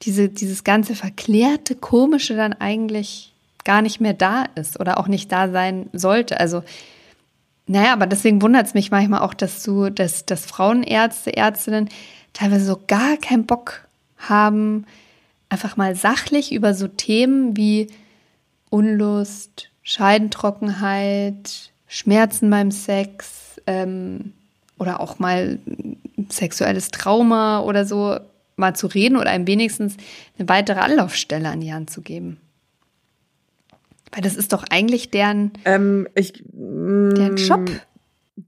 diese, 0.01 0.29
dieses 0.29 0.63
ganze 0.63 0.95
verklärte, 0.95 1.75
komische 1.75 2.35
dann 2.35 2.53
eigentlich 2.53 3.33
gar 3.65 3.81
nicht 3.81 3.99
mehr 3.99 4.13
da 4.13 4.45
ist 4.55 4.79
oder 4.79 4.97
auch 4.99 5.07
nicht 5.07 5.31
da 5.31 5.51
sein 5.51 5.89
sollte. 5.93 6.39
Also, 6.39 6.63
naja, 7.67 7.93
aber 7.93 8.07
deswegen 8.07 8.41
wundert 8.41 8.65
es 8.65 8.73
mich 8.73 8.89
manchmal 8.89 9.21
auch, 9.21 9.33
dass 9.33 9.61
du, 9.63 9.89
dass, 9.89 10.25
dass 10.25 10.45
Frauenärzte, 10.45 11.35
Ärztinnen 11.35 11.89
teilweise 12.39 12.65
so 12.65 12.79
gar 12.87 13.17
keinen 13.17 13.45
Bock 13.45 13.85
haben, 14.17 14.85
einfach 15.49 15.75
mal 15.75 15.95
sachlich 15.95 16.53
über 16.53 16.73
so 16.73 16.87
Themen 16.87 17.57
wie 17.57 17.87
Unlust, 18.69 19.69
Scheidentrockenheit, 19.83 21.71
Schmerzen 21.87 22.49
beim 22.49 22.71
Sex 22.71 23.59
ähm, 23.67 24.33
oder 24.77 25.01
auch 25.01 25.19
mal 25.19 25.59
sexuelles 26.29 26.91
Trauma 26.91 27.61
oder 27.61 27.85
so 27.85 28.17
mal 28.55 28.75
zu 28.75 28.87
reden 28.87 29.17
oder 29.17 29.31
einem 29.31 29.47
wenigstens 29.47 29.97
eine 30.37 30.47
weitere 30.47 30.79
Anlaufstelle 30.79 31.49
an 31.49 31.59
die 31.59 31.73
Hand 31.73 31.89
zu 31.89 32.01
geben. 32.01 32.39
Weil 34.11 34.21
das 34.21 34.35
ist 34.35 34.53
doch 34.53 34.63
eigentlich 34.69 35.11
deren, 35.11 35.51
ähm, 35.65 36.07
ich, 36.15 36.41
deren 36.45 37.35
Job. 37.35 37.69
Mm, 37.69 38.43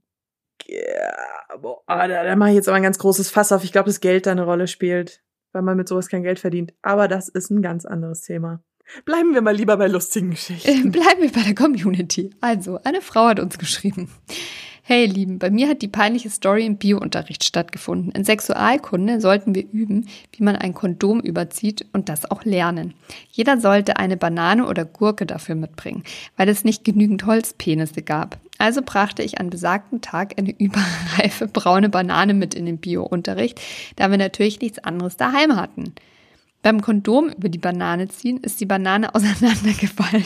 ja, 0.66 1.31
boah, 1.60 1.82
da, 1.86 2.24
da 2.24 2.36
mache 2.36 2.50
ich 2.50 2.56
jetzt 2.56 2.68
aber 2.68 2.76
ein 2.76 2.82
ganz 2.82 2.98
großes 2.98 3.30
Fass 3.30 3.52
auf. 3.52 3.64
Ich 3.64 3.72
glaube, 3.72 3.88
dass 3.88 4.00
Geld 4.00 4.26
da 4.26 4.32
eine 4.32 4.44
Rolle 4.44 4.66
spielt, 4.66 5.22
weil 5.52 5.62
man 5.62 5.76
mit 5.76 5.88
sowas 5.88 6.08
kein 6.08 6.22
Geld 6.22 6.38
verdient. 6.38 6.74
Aber 6.82 7.08
das 7.08 7.28
ist 7.28 7.50
ein 7.50 7.62
ganz 7.62 7.84
anderes 7.84 8.22
Thema. 8.22 8.62
Bleiben 9.04 9.32
wir 9.32 9.42
mal 9.42 9.54
lieber 9.54 9.76
bei 9.76 9.86
lustigen 9.86 10.30
Geschichten. 10.30 10.90
Bleiben 10.90 11.22
wir 11.22 11.32
bei 11.32 11.42
der 11.42 11.54
Community. 11.54 12.30
Also, 12.40 12.78
eine 12.84 13.00
Frau 13.00 13.26
hat 13.26 13.40
uns 13.40 13.58
geschrieben. 13.58 14.10
Hey, 14.84 15.06
Lieben, 15.06 15.38
bei 15.38 15.48
mir 15.48 15.68
hat 15.68 15.80
die 15.80 15.88
peinliche 15.88 16.28
Story 16.28 16.66
im 16.66 16.76
Biounterricht 16.76 17.44
stattgefunden. 17.44 18.10
In 18.10 18.24
Sexualkunde 18.24 19.20
sollten 19.20 19.54
wir 19.54 19.64
üben, 19.70 20.08
wie 20.32 20.42
man 20.42 20.56
ein 20.56 20.74
Kondom 20.74 21.20
überzieht 21.20 21.86
und 21.92 22.08
das 22.08 22.28
auch 22.28 22.44
lernen. 22.44 22.94
Jeder 23.30 23.60
sollte 23.60 23.98
eine 23.98 24.16
Banane 24.16 24.66
oder 24.66 24.84
Gurke 24.84 25.24
dafür 25.24 25.54
mitbringen, 25.54 26.02
weil 26.36 26.48
es 26.48 26.64
nicht 26.64 26.84
genügend 26.84 27.24
Holzpenisse 27.26 28.02
gab. 28.02 28.38
Also 28.62 28.80
brachte 28.80 29.24
ich 29.24 29.40
an 29.40 29.50
besagten 29.50 30.02
Tag 30.02 30.38
eine 30.38 30.52
überreife 30.56 31.48
braune 31.48 31.88
Banane 31.88 32.32
mit 32.32 32.54
in 32.54 32.64
den 32.64 32.78
Biounterricht, 32.78 33.60
da 33.96 34.08
wir 34.08 34.18
natürlich 34.18 34.60
nichts 34.60 34.78
anderes 34.78 35.16
daheim 35.16 35.56
hatten. 35.56 35.94
Beim 36.62 36.80
Kondom 36.80 37.30
über 37.30 37.48
die 37.48 37.58
Banane 37.58 38.06
ziehen 38.06 38.36
ist 38.36 38.60
die 38.60 38.66
Banane 38.66 39.12
auseinandergefallen 39.16 40.24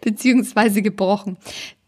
beziehungsweise 0.00 0.80
gebrochen. 0.80 1.36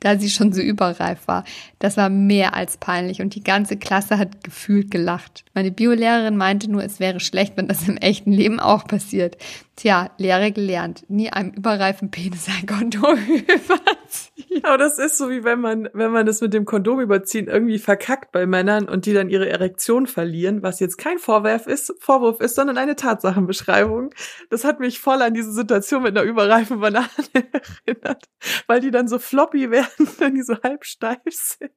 Da 0.01 0.19
sie 0.19 0.31
schon 0.31 0.53
so 0.53 0.61
überreif 0.61 1.27
war. 1.27 1.45
Das 1.79 1.97
war 1.97 2.09
mehr 2.09 2.55
als 2.55 2.77
peinlich 2.77 3.21
und 3.23 3.35
die 3.35 3.45
ganze 3.45 3.77
Klasse 3.77 4.19
hat 4.19 4.43
gefühlt 4.43 4.91
gelacht. 4.91 5.45
Meine 5.55 5.71
Biolehrerin 5.71 6.37
meinte 6.37 6.71
nur, 6.71 6.83
es 6.83 7.01
wäre 7.01 7.21
schlecht, 7.21 7.57
wenn 7.57 7.69
das 7.69 7.87
im 7.87 7.97
echten 7.97 8.33
Leben 8.33 8.61
auch 8.61 8.87
passiert. 8.87 9.37
Tja, 9.81 10.11
Lehre 10.19 10.53
gelernt. 10.53 11.07
Nie 11.09 11.31
einem 11.31 11.53
überreifen 11.53 12.11
Penis 12.11 12.49
ein 12.49 12.67
Kondom 12.67 13.17
überziehen. 13.27 14.63
Aber 14.63 14.77
das 14.77 14.99
ist 14.99 15.17
so 15.17 15.31
wie 15.31 15.43
wenn 15.43 15.59
man, 15.59 15.89
wenn 15.95 16.11
man 16.11 16.27
das 16.27 16.43
mit 16.43 16.53
dem 16.53 16.67
Kondom 16.67 17.01
überziehen 17.01 17.47
irgendwie 17.47 17.79
verkackt 17.79 18.31
bei 18.31 18.45
Männern 18.45 18.91
und 18.91 19.07
die 19.07 19.15
dann 19.15 19.31
ihre 19.31 19.49
Erektion 19.49 20.07
verlieren, 20.07 20.63
was 20.63 20.81
jetzt 20.81 20.99
kein 20.99 21.19
Vorwurf 21.19 21.67
ist, 21.67 21.95
Vorwurf 21.99 22.41
ist, 22.41 22.57
sondern 22.57 22.77
eine 22.77 22.95
Tatsachenbeschreibung. 22.95 24.13
Das 24.51 24.65
hat 24.65 24.81
mich 24.81 25.01
voll 25.01 25.23
an 25.23 25.33
diese 25.33 25.53
Situation 25.53 26.03
mit 26.03 26.15
einer 26.15 26.29
überreifen 26.29 26.81
Banane 26.81 27.09
erinnert, 27.87 28.25
weil 28.67 28.81
die 28.81 28.91
dann 28.91 29.09
so 29.09 29.19
floppy 29.19 29.71
werden, 29.71 29.89
wenn 30.19 30.35
die 30.35 30.43
so 30.43 30.55
halb 30.63 30.85
steif 30.85 31.21
sind. 31.29 31.71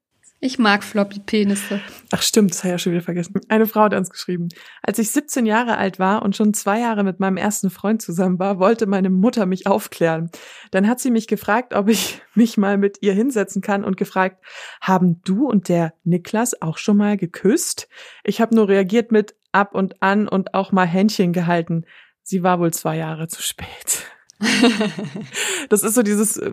Ich 0.46 0.60
mag 0.60 0.84
Floppy-Penisse. 0.84 1.80
Ach 2.12 2.22
stimmt, 2.22 2.52
das 2.52 2.60
habe 2.60 2.68
ich 2.68 2.72
ja 2.74 2.78
schon 2.78 2.92
wieder 2.92 3.02
vergessen. 3.02 3.40
Eine 3.48 3.66
Frau 3.66 3.84
hat 3.84 3.94
uns 3.94 4.10
geschrieben. 4.10 4.50
Als 4.82 5.00
ich 5.00 5.10
17 5.12 5.46
Jahre 5.46 5.78
alt 5.78 6.00
war 6.00 6.22
und 6.22 6.36
schon 6.36 6.54
zwei 6.54 6.82
Jahre 6.82 7.06
mit 7.06 7.22
meinem 7.22 7.38
ersten 7.38 7.70
Freund 7.70 8.02
zusammen 8.02 8.40
war, 8.40 8.60
wollte 8.60 8.86
meine 8.86 9.10
Mutter 9.10 9.46
mich 9.46 9.68
aufklären. 9.68 10.32
Dann 10.72 10.90
hat 10.90 11.00
sie 11.00 11.12
mich 11.12 11.28
gefragt, 11.28 11.74
ob 11.74 11.88
ich 11.88 12.22
mich 12.36 12.58
mal 12.58 12.78
mit 12.78 12.98
ihr 13.00 13.14
hinsetzen 13.14 13.62
kann 13.62 13.86
und 13.86 13.96
gefragt, 13.96 14.44
haben 14.82 15.22
du 15.24 15.48
und 15.48 15.70
der 15.70 15.94
Niklas 16.04 16.62
auch 16.62 16.78
schon 16.78 16.98
mal 16.98 17.16
geküsst? 17.16 17.88
Ich 18.26 18.42
habe 18.42 18.54
nur 18.54 18.68
reagiert 18.68 19.14
mit 19.14 19.36
ab 19.54 19.74
und 19.74 20.02
an 20.02 20.28
und 20.28 20.54
auch 20.56 20.74
mal 20.74 20.86
Händchen 20.86 21.32
gehalten. 21.32 21.86
Sie 22.22 22.44
war 22.44 22.60
wohl 22.60 22.74
zwei 22.74 22.98
Jahre 22.98 23.30
zu 23.30 23.42
spät. 23.42 24.12
das 25.70 25.84
ist 25.84 25.96
so 25.96 26.04
dieses, 26.04 26.36
äh, 26.36 26.52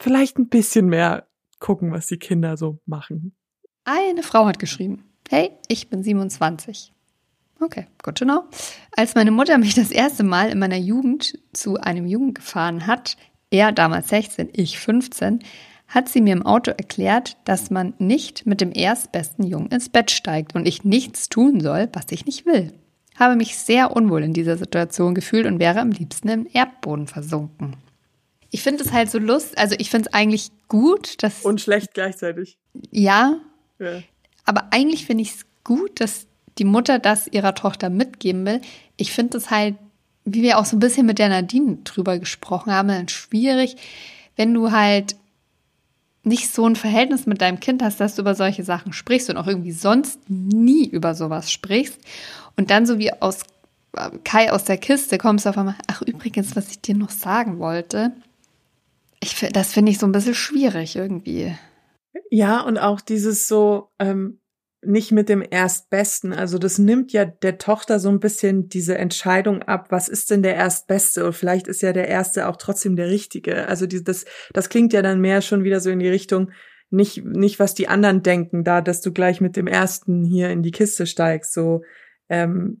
vielleicht 0.00 0.38
ein 0.38 0.48
bisschen 0.48 0.86
mehr 0.86 1.26
gucken, 1.58 1.92
was 1.92 2.06
die 2.06 2.18
Kinder 2.18 2.56
so 2.56 2.78
machen. 2.86 3.34
Eine 3.84 4.22
Frau 4.22 4.46
hat 4.46 4.58
geschrieben, 4.58 5.04
hey, 5.28 5.50
ich 5.68 5.88
bin 5.88 6.02
27. 6.02 6.92
Okay, 7.60 7.86
gut 8.02 8.16
to 8.16 8.24
know. 8.24 8.44
Als 8.96 9.14
meine 9.14 9.30
Mutter 9.30 9.58
mich 9.58 9.74
das 9.74 9.90
erste 9.90 10.24
Mal 10.24 10.50
in 10.50 10.58
meiner 10.58 10.76
Jugend 10.76 11.38
zu 11.52 11.78
einem 11.78 12.06
Jungen 12.06 12.34
gefahren 12.34 12.86
hat, 12.86 13.16
er 13.50 13.72
damals 13.72 14.08
16, 14.08 14.50
ich 14.52 14.78
15, 14.78 15.40
hat 15.88 16.08
sie 16.08 16.20
mir 16.20 16.32
im 16.32 16.44
Auto 16.44 16.70
erklärt, 16.72 17.36
dass 17.44 17.70
man 17.70 17.94
nicht 17.98 18.46
mit 18.46 18.60
dem 18.60 18.72
erstbesten 18.72 19.46
Jungen 19.46 19.68
ins 19.68 19.88
Bett 19.88 20.10
steigt 20.10 20.54
und 20.54 20.66
ich 20.66 20.84
nichts 20.84 21.28
tun 21.28 21.60
soll, 21.60 21.88
was 21.92 22.06
ich 22.10 22.26
nicht 22.26 22.46
will. 22.46 22.72
Habe 23.16 23.36
mich 23.36 23.56
sehr 23.56 23.94
unwohl 23.94 24.24
in 24.24 24.32
dieser 24.32 24.56
Situation 24.56 25.14
gefühlt 25.14 25.46
und 25.46 25.60
wäre 25.60 25.80
am 25.80 25.92
liebsten 25.92 26.28
im 26.28 26.48
Erdboden 26.52 27.06
versunken. 27.06 27.76
Ich 28.54 28.62
finde 28.62 28.84
es 28.84 28.92
halt 28.92 29.10
so 29.10 29.18
lust, 29.18 29.58
also 29.58 29.74
ich 29.80 29.90
finde 29.90 30.08
es 30.08 30.14
eigentlich 30.14 30.52
gut, 30.68 31.24
dass. 31.24 31.44
Und 31.44 31.60
schlecht 31.60 31.92
gleichzeitig. 31.92 32.56
Ja. 32.92 33.40
ja. 33.80 34.00
Aber 34.44 34.68
eigentlich 34.70 35.06
finde 35.06 35.22
ich 35.22 35.30
es 35.30 35.46
gut, 35.64 36.00
dass 36.00 36.28
die 36.58 36.64
Mutter 36.64 37.00
das 37.00 37.26
ihrer 37.26 37.56
Tochter 37.56 37.90
mitgeben 37.90 38.46
will. 38.46 38.60
Ich 38.96 39.12
finde 39.12 39.38
es 39.38 39.50
halt, 39.50 39.74
wie 40.24 40.42
wir 40.42 40.60
auch 40.60 40.66
so 40.66 40.76
ein 40.76 40.78
bisschen 40.78 41.04
mit 41.04 41.18
der 41.18 41.30
Nadine 41.30 41.78
drüber 41.82 42.20
gesprochen 42.20 42.72
haben, 42.72 42.86
dann 42.86 43.08
schwierig, 43.08 43.74
wenn 44.36 44.54
du 44.54 44.70
halt 44.70 45.16
nicht 46.22 46.54
so 46.54 46.64
ein 46.64 46.76
Verhältnis 46.76 47.26
mit 47.26 47.40
deinem 47.40 47.58
Kind 47.58 47.82
hast, 47.82 47.98
dass 47.98 48.14
du 48.14 48.22
über 48.22 48.36
solche 48.36 48.62
Sachen 48.62 48.92
sprichst 48.92 49.30
und 49.30 49.36
auch 49.36 49.48
irgendwie 49.48 49.72
sonst 49.72 50.20
nie 50.28 50.86
über 50.86 51.16
sowas 51.16 51.50
sprichst 51.50 51.98
und 52.56 52.70
dann 52.70 52.86
so 52.86 53.00
wie 53.00 53.12
aus 53.14 53.40
äh, 53.96 54.10
Kai 54.22 54.52
aus 54.52 54.62
der 54.62 54.78
Kiste 54.78 55.18
kommst 55.18 55.44
du 55.44 55.50
auf 55.50 55.58
einmal, 55.58 55.74
ach 55.88 56.02
übrigens, 56.02 56.54
was 56.54 56.70
ich 56.70 56.80
dir 56.80 56.94
noch 56.94 57.10
sagen 57.10 57.58
wollte, 57.58 58.12
ich, 59.24 59.48
das 59.52 59.72
finde 59.72 59.90
ich 59.90 59.98
so 59.98 60.06
ein 60.06 60.12
bisschen 60.12 60.34
schwierig 60.34 60.96
irgendwie. 60.96 61.54
Ja, 62.30 62.60
und 62.60 62.78
auch 62.78 63.00
dieses 63.00 63.48
so, 63.48 63.90
ähm, 63.98 64.40
nicht 64.86 65.12
mit 65.12 65.28
dem 65.28 65.42
Erstbesten. 65.48 66.32
Also 66.32 66.58
das 66.58 66.78
nimmt 66.78 67.12
ja 67.12 67.24
der 67.24 67.58
Tochter 67.58 67.98
so 67.98 68.08
ein 68.08 68.20
bisschen 68.20 68.68
diese 68.68 68.98
Entscheidung 68.98 69.62
ab, 69.62 69.86
was 69.90 70.08
ist 70.08 70.30
denn 70.30 70.42
der 70.42 70.56
Erstbeste? 70.56 71.24
Und 71.24 71.32
vielleicht 71.32 71.66
ist 71.68 71.82
ja 71.82 71.92
der 71.92 72.08
Erste 72.08 72.48
auch 72.48 72.56
trotzdem 72.56 72.96
der 72.96 73.08
Richtige. 73.08 73.66
Also 73.68 73.86
die, 73.86 74.02
das, 74.02 74.24
das 74.52 74.68
klingt 74.68 74.92
ja 74.92 75.02
dann 75.02 75.20
mehr 75.20 75.42
schon 75.42 75.64
wieder 75.64 75.80
so 75.80 75.90
in 75.90 75.98
die 75.98 76.08
Richtung, 76.08 76.50
nicht, 76.90 77.24
nicht 77.24 77.58
was 77.58 77.74
die 77.74 77.88
anderen 77.88 78.22
denken, 78.22 78.62
da, 78.62 78.80
dass 78.80 79.00
du 79.00 79.12
gleich 79.12 79.40
mit 79.40 79.56
dem 79.56 79.66
Ersten 79.66 80.24
hier 80.24 80.50
in 80.50 80.62
die 80.62 80.70
Kiste 80.70 81.06
steigst. 81.06 81.52
So, 81.52 81.82
ähm, 82.28 82.80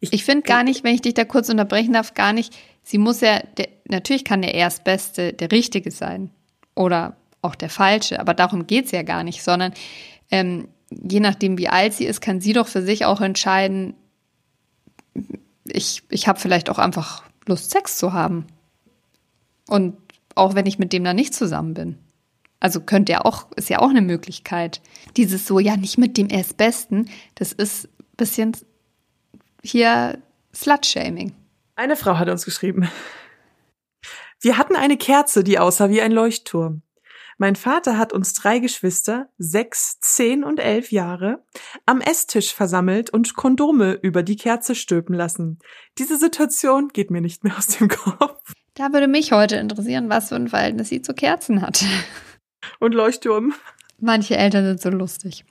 ich, 0.00 0.12
ich 0.12 0.24
finde 0.24 0.42
gar 0.42 0.64
nicht, 0.64 0.84
wenn 0.84 0.94
ich 0.94 1.02
dich 1.02 1.14
da 1.14 1.24
kurz 1.24 1.48
unterbrechen 1.48 1.92
darf, 1.92 2.14
gar 2.14 2.32
nicht, 2.32 2.56
sie 2.82 2.98
muss 2.98 3.20
ja, 3.20 3.40
der, 3.56 3.68
natürlich 3.88 4.24
kann 4.24 4.42
der 4.42 4.54
Erstbeste 4.54 5.32
der 5.32 5.50
Richtige 5.52 5.90
sein 5.90 6.30
oder 6.74 7.16
auch 7.42 7.54
der 7.54 7.70
Falsche, 7.70 8.20
aber 8.20 8.34
darum 8.34 8.66
geht's 8.66 8.92
ja 8.92 9.02
gar 9.02 9.24
nicht, 9.24 9.42
sondern 9.42 9.72
ähm, 10.30 10.68
je 10.90 11.20
nachdem, 11.20 11.58
wie 11.58 11.68
alt 11.68 11.94
sie 11.94 12.04
ist, 12.04 12.20
kann 12.20 12.40
sie 12.40 12.52
doch 12.52 12.68
für 12.68 12.82
sich 12.82 13.04
auch 13.04 13.20
entscheiden, 13.20 13.94
ich, 15.64 16.02
ich 16.10 16.28
habe 16.28 16.40
vielleicht 16.40 16.70
auch 16.70 16.78
einfach 16.78 17.24
Lust, 17.46 17.70
Sex 17.70 17.98
zu 17.98 18.12
haben. 18.12 18.46
Und 19.68 19.96
auch 20.34 20.54
wenn 20.54 20.66
ich 20.66 20.78
mit 20.78 20.92
dem 20.92 21.04
dann 21.04 21.16
nicht 21.16 21.34
zusammen 21.34 21.74
bin. 21.74 21.98
Also 22.60 22.80
könnte 22.80 23.12
ja 23.12 23.24
auch, 23.24 23.50
ist 23.56 23.70
ja 23.70 23.80
auch 23.80 23.90
eine 23.90 24.02
Möglichkeit. 24.02 24.80
Dieses 25.16 25.46
so, 25.46 25.58
ja, 25.58 25.76
nicht 25.76 25.98
mit 25.98 26.16
dem 26.16 26.28
Erstbesten, 26.28 27.10
das 27.34 27.52
ist 27.52 27.86
ein 27.86 28.16
bisschen 28.16 28.52
hier 29.62 30.18
Slut-Shaming. 30.54 31.32
Eine 31.82 31.96
Frau 31.96 32.16
hat 32.16 32.28
uns 32.28 32.44
geschrieben. 32.44 32.88
Wir 34.40 34.56
hatten 34.56 34.76
eine 34.76 34.96
Kerze, 34.96 35.42
die 35.42 35.58
aussah 35.58 35.90
wie 35.90 36.00
ein 36.00 36.12
Leuchtturm. 36.12 36.82
Mein 37.38 37.56
Vater 37.56 37.98
hat 37.98 38.12
uns 38.12 38.34
drei 38.34 38.60
Geschwister, 38.60 39.30
sechs, 39.36 39.98
zehn 39.98 40.44
und 40.44 40.60
elf 40.60 40.92
Jahre, 40.92 41.44
am 41.84 42.00
Esstisch 42.00 42.54
versammelt 42.54 43.10
und 43.10 43.34
Kondome 43.34 43.94
über 43.94 44.22
die 44.22 44.36
Kerze 44.36 44.76
stülpen 44.76 45.16
lassen. 45.16 45.58
Diese 45.98 46.18
Situation 46.18 46.90
geht 46.90 47.10
mir 47.10 47.20
nicht 47.20 47.42
mehr 47.42 47.58
aus 47.58 47.66
dem 47.66 47.88
Kopf. 47.88 48.52
Da 48.74 48.92
würde 48.92 49.08
mich 49.08 49.32
heute 49.32 49.56
interessieren, 49.56 50.08
was 50.08 50.28
für 50.28 50.36
ein 50.36 50.46
Verhältnis 50.46 50.88
sie 50.88 51.02
zu 51.02 51.14
Kerzen 51.14 51.62
hat. 51.62 51.84
Und 52.78 52.94
Leuchtturm. 52.94 53.54
Manche 53.98 54.36
Eltern 54.36 54.66
sind 54.66 54.80
so 54.80 54.90
lustig. 54.90 55.44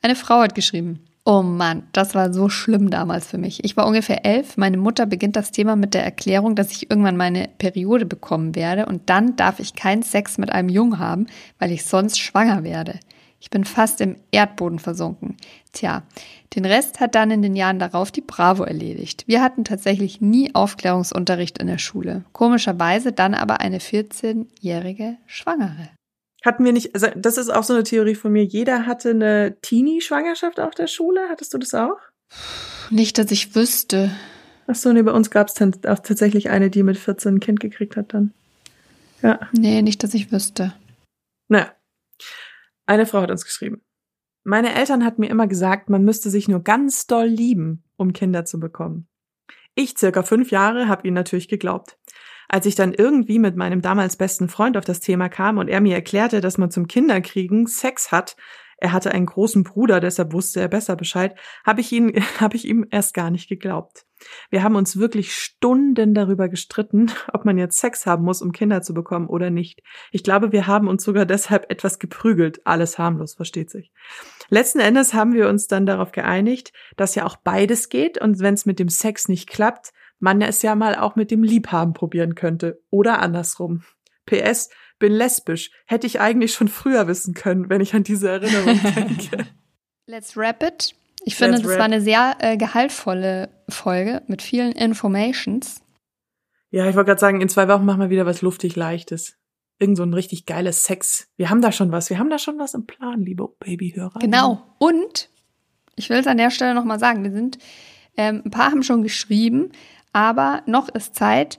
Eine 0.00 0.14
Frau 0.14 0.42
hat 0.42 0.54
geschrieben. 0.54 1.11
Oh 1.24 1.42
Mann, 1.42 1.84
das 1.92 2.16
war 2.16 2.32
so 2.32 2.48
schlimm 2.48 2.90
damals 2.90 3.28
für 3.28 3.38
mich. 3.38 3.62
Ich 3.62 3.76
war 3.76 3.86
ungefähr 3.86 4.26
elf. 4.26 4.56
Meine 4.56 4.76
Mutter 4.76 5.06
beginnt 5.06 5.36
das 5.36 5.52
Thema 5.52 5.76
mit 5.76 5.94
der 5.94 6.04
Erklärung, 6.04 6.56
dass 6.56 6.72
ich 6.72 6.90
irgendwann 6.90 7.16
meine 7.16 7.48
Periode 7.58 8.06
bekommen 8.06 8.56
werde 8.56 8.86
und 8.86 9.08
dann 9.08 9.36
darf 9.36 9.60
ich 9.60 9.76
keinen 9.76 10.02
Sex 10.02 10.36
mit 10.38 10.50
einem 10.50 10.68
Jungen 10.68 10.98
haben, 10.98 11.28
weil 11.60 11.70
ich 11.70 11.84
sonst 11.84 12.18
schwanger 12.18 12.64
werde. 12.64 12.98
Ich 13.38 13.50
bin 13.50 13.64
fast 13.64 14.00
im 14.00 14.16
Erdboden 14.32 14.80
versunken. 14.80 15.36
Tja, 15.72 16.02
den 16.56 16.64
Rest 16.64 16.98
hat 16.98 17.14
dann 17.14 17.30
in 17.30 17.42
den 17.42 17.54
Jahren 17.54 17.78
darauf 17.78 18.10
die 18.10 18.20
Bravo 18.20 18.64
erledigt. 18.64 19.24
Wir 19.28 19.42
hatten 19.42 19.64
tatsächlich 19.64 20.20
nie 20.20 20.52
Aufklärungsunterricht 20.54 21.58
in 21.58 21.68
der 21.68 21.78
Schule. 21.78 22.24
Komischerweise 22.32 23.12
dann 23.12 23.34
aber 23.34 23.60
eine 23.60 23.78
14-jährige 23.78 25.18
Schwangere. 25.26 25.88
Hatten 26.44 26.64
wir 26.64 26.72
nicht, 26.72 26.94
also 26.94 27.06
das 27.16 27.38
ist 27.38 27.50
auch 27.50 27.62
so 27.62 27.72
eine 27.72 27.84
Theorie 27.84 28.14
von 28.14 28.32
mir. 28.32 28.44
Jeder 28.44 28.86
hatte 28.86 29.10
eine 29.10 29.56
Teenie-Schwangerschaft 29.62 30.58
auf 30.58 30.74
der 30.74 30.88
Schule. 30.88 31.28
Hattest 31.28 31.54
du 31.54 31.58
das 31.58 31.74
auch? 31.74 31.98
Nicht, 32.90 33.18
dass 33.18 33.30
ich 33.30 33.54
wüsste. 33.54 34.10
Ach 34.66 34.74
so, 34.74 34.92
nee, 34.92 35.02
bei 35.02 35.12
uns 35.12 35.30
gab 35.30 35.48
es 35.48 35.54
tatsächlich 35.54 36.50
eine, 36.50 36.70
die 36.70 36.82
mit 36.82 36.98
14 36.98 37.36
ein 37.36 37.40
Kind 37.40 37.60
gekriegt 37.60 37.96
hat 37.96 38.14
dann. 38.14 38.32
Ja. 39.22 39.38
Nee, 39.52 39.82
nicht, 39.82 40.02
dass 40.02 40.14
ich 40.14 40.32
wüsste. 40.32 40.74
Naja. 41.48 41.72
Eine 42.86 43.06
Frau 43.06 43.20
hat 43.22 43.30
uns 43.30 43.44
geschrieben. 43.44 43.82
Meine 44.44 44.74
Eltern 44.74 45.04
hatten 45.04 45.20
mir 45.20 45.30
immer 45.30 45.46
gesagt, 45.46 45.88
man 45.88 46.04
müsste 46.04 46.28
sich 46.28 46.48
nur 46.48 46.64
ganz 46.64 47.06
doll 47.06 47.26
lieben, 47.26 47.84
um 47.96 48.12
Kinder 48.12 48.44
zu 48.44 48.58
bekommen. 48.58 49.06
Ich, 49.76 49.96
circa 49.96 50.22
fünf 50.22 50.50
Jahre, 50.50 50.88
habe 50.88 51.06
ihnen 51.06 51.14
natürlich 51.14 51.48
geglaubt. 51.48 51.96
Als 52.52 52.66
ich 52.66 52.74
dann 52.74 52.92
irgendwie 52.92 53.38
mit 53.38 53.56
meinem 53.56 53.80
damals 53.80 54.16
besten 54.16 54.46
Freund 54.46 54.76
auf 54.76 54.84
das 54.84 55.00
Thema 55.00 55.30
kam 55.30 55.56
und 55.56 55.68
er 55.68 55.80
mir 55.80 55.94
erklärte, 55.94 56.42
dass 56.42 56.58
man 56.58 56.70
zum 56.70 56.86
Kinderkriegen 56.86 57.66
Sex 57.66 58.12
hat, 58.12 58.36
er 58.76 58.92
hatte 58.92 59.12
einen 59.12 59.24
großen 59.24 59.62
Bruder, 59.62 60.00
deshalb 60.00 60.34
wusste 60.34 60.60
er 60.60 60.68
besser 60.68 60.94
Bescheid, 60.94 61.34
habe 61.64 61.80
ich 61.80 61.90
ihn, 61.92 62.12
habe 62.40 62.56
ich 62.56 62.68
ihm 62.68 62.86
erst 62.90 63.14
gar 63.14 63.30
nicht 63.30 63.48
geglaubt. 63.48 64.04
Wir 64.50 64.62
haben 64.62 64.76
uns 64.76 64.98
wirklich 64.98 65.34
Stunden 65.34 66.12
darüber 66.12 66.50
gestritten, 66.50 67.10
ob 67.32 67.46
man 67.46 67.56
jetzt 67.56 67.78
Sex 67.78 68.04
haben 68.04 68.22
muss, 68.22 68.42
um 68.42 68.52
Kinder 68.52 68.82
zu 68.82 68.92
bekommen 68.92 69.28
oder 69.28 69.48
nicht. 69.48 69.80
Ich 70.10 70.22
glaube, 70.22 70.52
wir 70.52 70.66
haben 70.66 70.88
uns 70.88 71.04
sogar 71.04 71.24
deshalb 71.24 71.70
etwas 71.70 71.98
geprügelt. 71.98 72.60
Alles 72.66 72.98
harmlos, 72.98 73.32
versteht 73.32 73.70
sich. 73.70 73.92
Letzten 74.50 74.80
Endes 74.80 75.14
haben 75.14 75.32
wir 75.32 75.48
uns 75.48 75.68
dann 75.68 75.86
darauf 75.86 76.12
geeinigt, 76.12 76.74
dass 76.98 77.14
ja 77.14 77.24
auch 77.24 77.36
beides 77.36 77.88
geht 77.88 78.20
und 78.20 78.40
wenn 78.40 78.52
es 78.52 78.66
mit 78.66 78.78
dem 78.78 78.90
Sex 78.90 79.26
nicht 79.26 79.48
klappt, 79.48 79.92
man 80.22 80.40
es 80.40 80.62
ja 80.62 80.76
mal 80.76 80.94
auch 80.94 81.16
mit 81.16 81.30
dem 81.32 81.42
Liebhaben 81.42 81.94
probieren 81.94 82.36
könnte. 82.36 82.80
Oder 82.90 83.18
andersrum. 83.18 83.82
PS, 84.24 84.70
bin 85.00 85.12
lesbisch. 85.12 85.72
Hätte 85.84 86.06
ich 86.06 86.20
eigentlich 86.20 86.54
schon 86.54 86.68
früher 86.68 87.08
wissen 87.08 87.34
können, 87.34 87.68
wenn 87.68 87.80
ich 87.80 87.92
an 87.92 88.04
diese 88.04 88.28
Erinnerung 88.28 88.80
denke. 88.96 89.46
Let's 90.06 90.36
wrap 90.36 90.62
it. 90.62 90.94
Ich 91.24 91.34
finde, 91.34 91.56
Let's 91.56 91.66
das 91.66 91.76
war 91.76 91.84
eine 91.84 92.00
sehr 92.00 92.36
äh, 92.38 92.56
gehaltvolle 92.56 93.48
Folge 93.68 94.22
mit 94.28 94.42
vielen 94.42 94.72
Informations. 94.72 95.82
Ja, 96.70 96.88
ich 96.88 96.94
wollte 96.94 97.08
gerade 97.08 97.20
sagen, 97.20 97.40
in 97.40 97.48
zwei 97.48 97.66
Wochen 97.66 97.84
machen 97.84 98.00
wir 98.00 98.10
wieder 98.10 98.24
was 98.24 98.42
luftig 98.42 98.76
Leichtes. 98.76 99.36
irgend 99.80 99.96
so 99.96 100.04
ein 100.04 100.14
richtig 100.14 100.46
geiles 100.46 100.84
Sex. 100.84 101.28
Wir 101.36 101.50
haben 101.50 101.60
da 101.60 101.72
schon 101.72 101.90
was. 101.90 102.10
Wir 102.10 102.20
haben 102.20 102.30
da 102.30 102.38
schon 102.38 102.60
was 102.60 102.74
im 102.74 102.86
Plan, 102.86 103.22
liebe 103.22 103.48
Babyhörer. 103.58 104.20
Genau. 104.20 104.62
Und 104.78 105.30
ich 105.96 106.10
will 106.10 106.18
es 106.18 106.28
an 106.28 106.36
der 106.36 106.50
Stelle 106.50 106.74
nochmal 106.74 107.00
sagen. 107.00 107.24
Wir 107.24 107.32
sind, 107.32 107.58
ähm, 108.16 108.42
ein 108.44 108.50
paar 108.50 108.70
haben 108.70 108.84
schon 108.84 109.02
geschrieben, 109.02 109.72
aber 110.12 110.62
noch 110.66 110.88
ist 110.88 111.14
Zeit. 111.14 111.58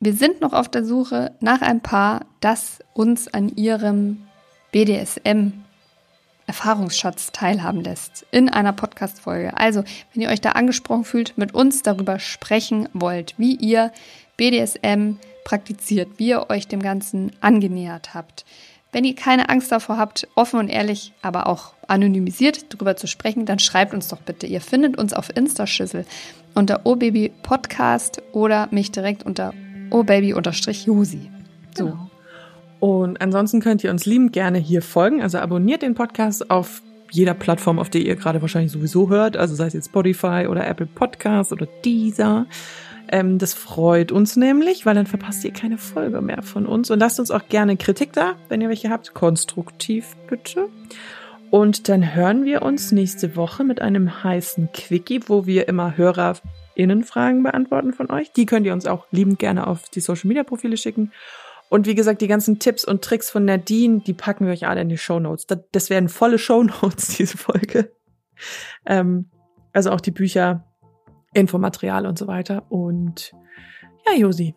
Wir 0.00 0.12
sind 0.12 0.40
noch 0.40 0.52
auf 0.52 0.68
der 0.68 0.84
Suche 0.84 1.32
nach 1.40 1.62
ein 1.62 1.80
Paar, 1.80 2.26
das 2.40 2.80
uns 2.92 3.32
an 3.32 3.48
ihrem 3.48 4.26
BDSM 4.72 5.52
Erfahrungsschatz 6.46 7.32
teilhaben 7.32 7.82
lässt 7.82 8.24
in 8.30 8.48
einer 8.48 8.72
Podcast-Folge. 8.72 9.56
Also, 9.56 9.82
wenn 10.12 10.22
ihr 10.22 10.28
euch 10.28 10.40
da 10.40 10.50
angesprochen 10.50 11.04
fühlt, 11.04 11.36
mit 11.36 11.54
uns 11.54 11.82
darüber 11.82 12.18
sprechen 12.18 12.88
wollt, 12.92 13.34
wie 13.36 13.56
ihr 13.56 13.92
BDSM 14.36 15.16
praktiziert, 15.44 16.18
wie 16.18 16.28
ihr 16.28 16.50
euch 16.50 16.68
dem 16.68 16.82
Ganzen 16.82 17.32
angenähert 17.40 18.14
habt. 18.14 18.44
Wenn 18.96 19.04
ihr 19.04 19.14
keine 19.14 19.50
Angst 19.50 19.70
davor 19.70 19.98
habt, 19.98 20.26
offen 20.36 20.58
und 20.58 20.68
ehrlich, 20.70 21.12
aber 21.20 21.48
auch 21.48 21.74
anonymisiert 21.86 22.72
darüber 22.72 22.96
zu 22.96 23.06
sprechen, 23.06 23.44
dann 23.44 23.58
schreibt 23.58 23.92
uns 23.92 24.08
doch 24.08 24.22
bitte. 24.22 24.46
Ihr 24.46 24.62
findet 24.62 24.96
uns 24.96 25.12
auf 25.12 25.28
Instaschüssel 25.36 26.06
unter 26.54 26.86
obabypodcast 26.86 28.22
oder 28.32 28.68
mich 28.70 28.92
direkt 28.92 29.22
unter 29.22 29.52
obaby-josi. 29.90 31.30
So. 31.76 31.84
Genau. 31.84 32.10
Und 32.80 33.20
ansonsten 33.20 33.60
könnt 33.60 33.84
ihr 33.84 33.90
uns 33.90 34.06
liebend 34.06 34.32
gerne 34.32 34.56
hier 34.56 34.80
folgen. 34.80 35.20
Also 35.20 35.40
abonniert 35.40 35.82
den 35.82 35.92
Podcast 35.92 36.50
auf 36.50 36.80
jeder 37.10 37.34
Plattform, 37.34 37.78
auf 37.78 37.90
der 37.90 38.00
ihr 38.00 38.16
gerade 38.16 38.40
wahrscheinlich 38.40 38.72
sowieso 38.72 39.10
hört. 39.10 39.36
Also 39.36 39.54
sei 39.54 39.66
es 39.66 39.74
jetzt 39.74 39.90
Spotify 39.90 40.46
oder 40.48 40.66
Apple 40.66 40.86
Podcast 40.86 41.52
oder 41.52 41.68
Deezer. 41.84 42.46
Ähm, 43.08 43.38
das 43.38 43.54
freut 43.54 44.12
uns 44.12 44.36
nämlich, 44.36 44.86
weil 44.86 44.94
dann 44.94 45.06
verpasst 45.06 45.44
ihr 45.44 45.52
keine 45.52 45.78
Folge 45.78 46.20
mehr 46.20 46.42
von 46.42 46.66
uns. 46.66 46.90
Und 46.90 46.98
lasst 46.98 47.20
uns 47.20 47.30
auch 47.30 47.48
gerne 47.48 47.76
Kritik 47.76 48.12
da, 48.12 48.34
wenn 48.48 48.60
ihr 48.60 48.68
welche 48.68 48.90
habt. 48.90 49.14
Konstruktiv 49.14 50.16
bitte. 50.28 50.68
Und 51.50 51.88
dann 51.88 52.14
hören 52.14 52.44
wir 52.44 52.62
uns 52.62 52.90
nächste 52.90 53.36
Woche 53.36 53.64
mit 53.64 53.80
einem 53.80 54.24
heißen 54.24 54.70
Quickie, 54.72 55.20
wo 55.26 55.46
wir 55.46 55.68
immer 55.68 55.96
HörerInnenfragen 55.96 57.42
beantworten 57.42 57.92
von 57.92 58.10
euch. 58.10 58.32
Die 58.32 58.46
könnt 58.46 58.66
ihr 58.66 58.72
uns 58.72 58.86
auch 58.86 59.06
liebend 59.10 59.38
gerne 59.38 59.66
auf 59.66 59.88
die 59.88 60.00
Social 60.00 60.26
Media 60.28 60.42
Profile 60.42 60.76
schicken. 60.76 61.12
Und 61.68 61.86
wie 61.86 61.94
gesagt, 61.94 62.20
die 62.20 62.28
ganzen 62.28 62.58
Tipps 62.58 62.84
und 62.84 63.02
Tricks 63.02 63.30
von 63.30 63.44
Nadine, 63.44 64.00
die 64.00 64.14
packen 64.14 64.46
wir 64.46 64.52
euch 64.52 64.66
alle 64.66 64.80
in 64.80 64.88
die 64.88 64.98
Show 64.98 65.18
Notes. 65.20 65.46
Das, 65.46 65.58
das 65.72 65.90
werden 65.90 66.08
volle 66.08 66.38
Show 66.38 66.62
Notes, 66.62 67.08
diese 67.16 67.36
Folge. 67.36 67.92
Ähm, 68.84 69.30
also 69.72 69.90
auch 69.90 70.00
die 70.00 70.10
Bücher, 70.10 70.65
Infomaterial 71.36 72.06
und 72.06 72.18
so 72.18 72.26
weiter. 72.26 72.64
Und 72.70 73.32
ja, 74.06 74.14
Josi, 74.14 74.54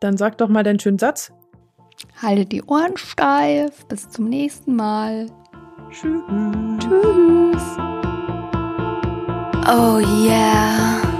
dann 0.00 0.16
sag 0.16 0.38
doch 0.38 0.48
mal 0.48 0.62
deinen 0.62 0.80
schönen 0.80 0.98
Satz. 0.98 1.32
Haltet 2.20 2.52
die 2.52 2.62
Ohren 2.62 2.96
steif. 2.96 3.86
Bis 3.86 4.08
zum 4.08 4.28
nächsten 4.28 4.74
Mal. 4.74 5.26
Tschüss. 5.90 6.22
Tschüss. 6.78 7.76
Oh 9.68 9.98
yeah. 9.98 11.11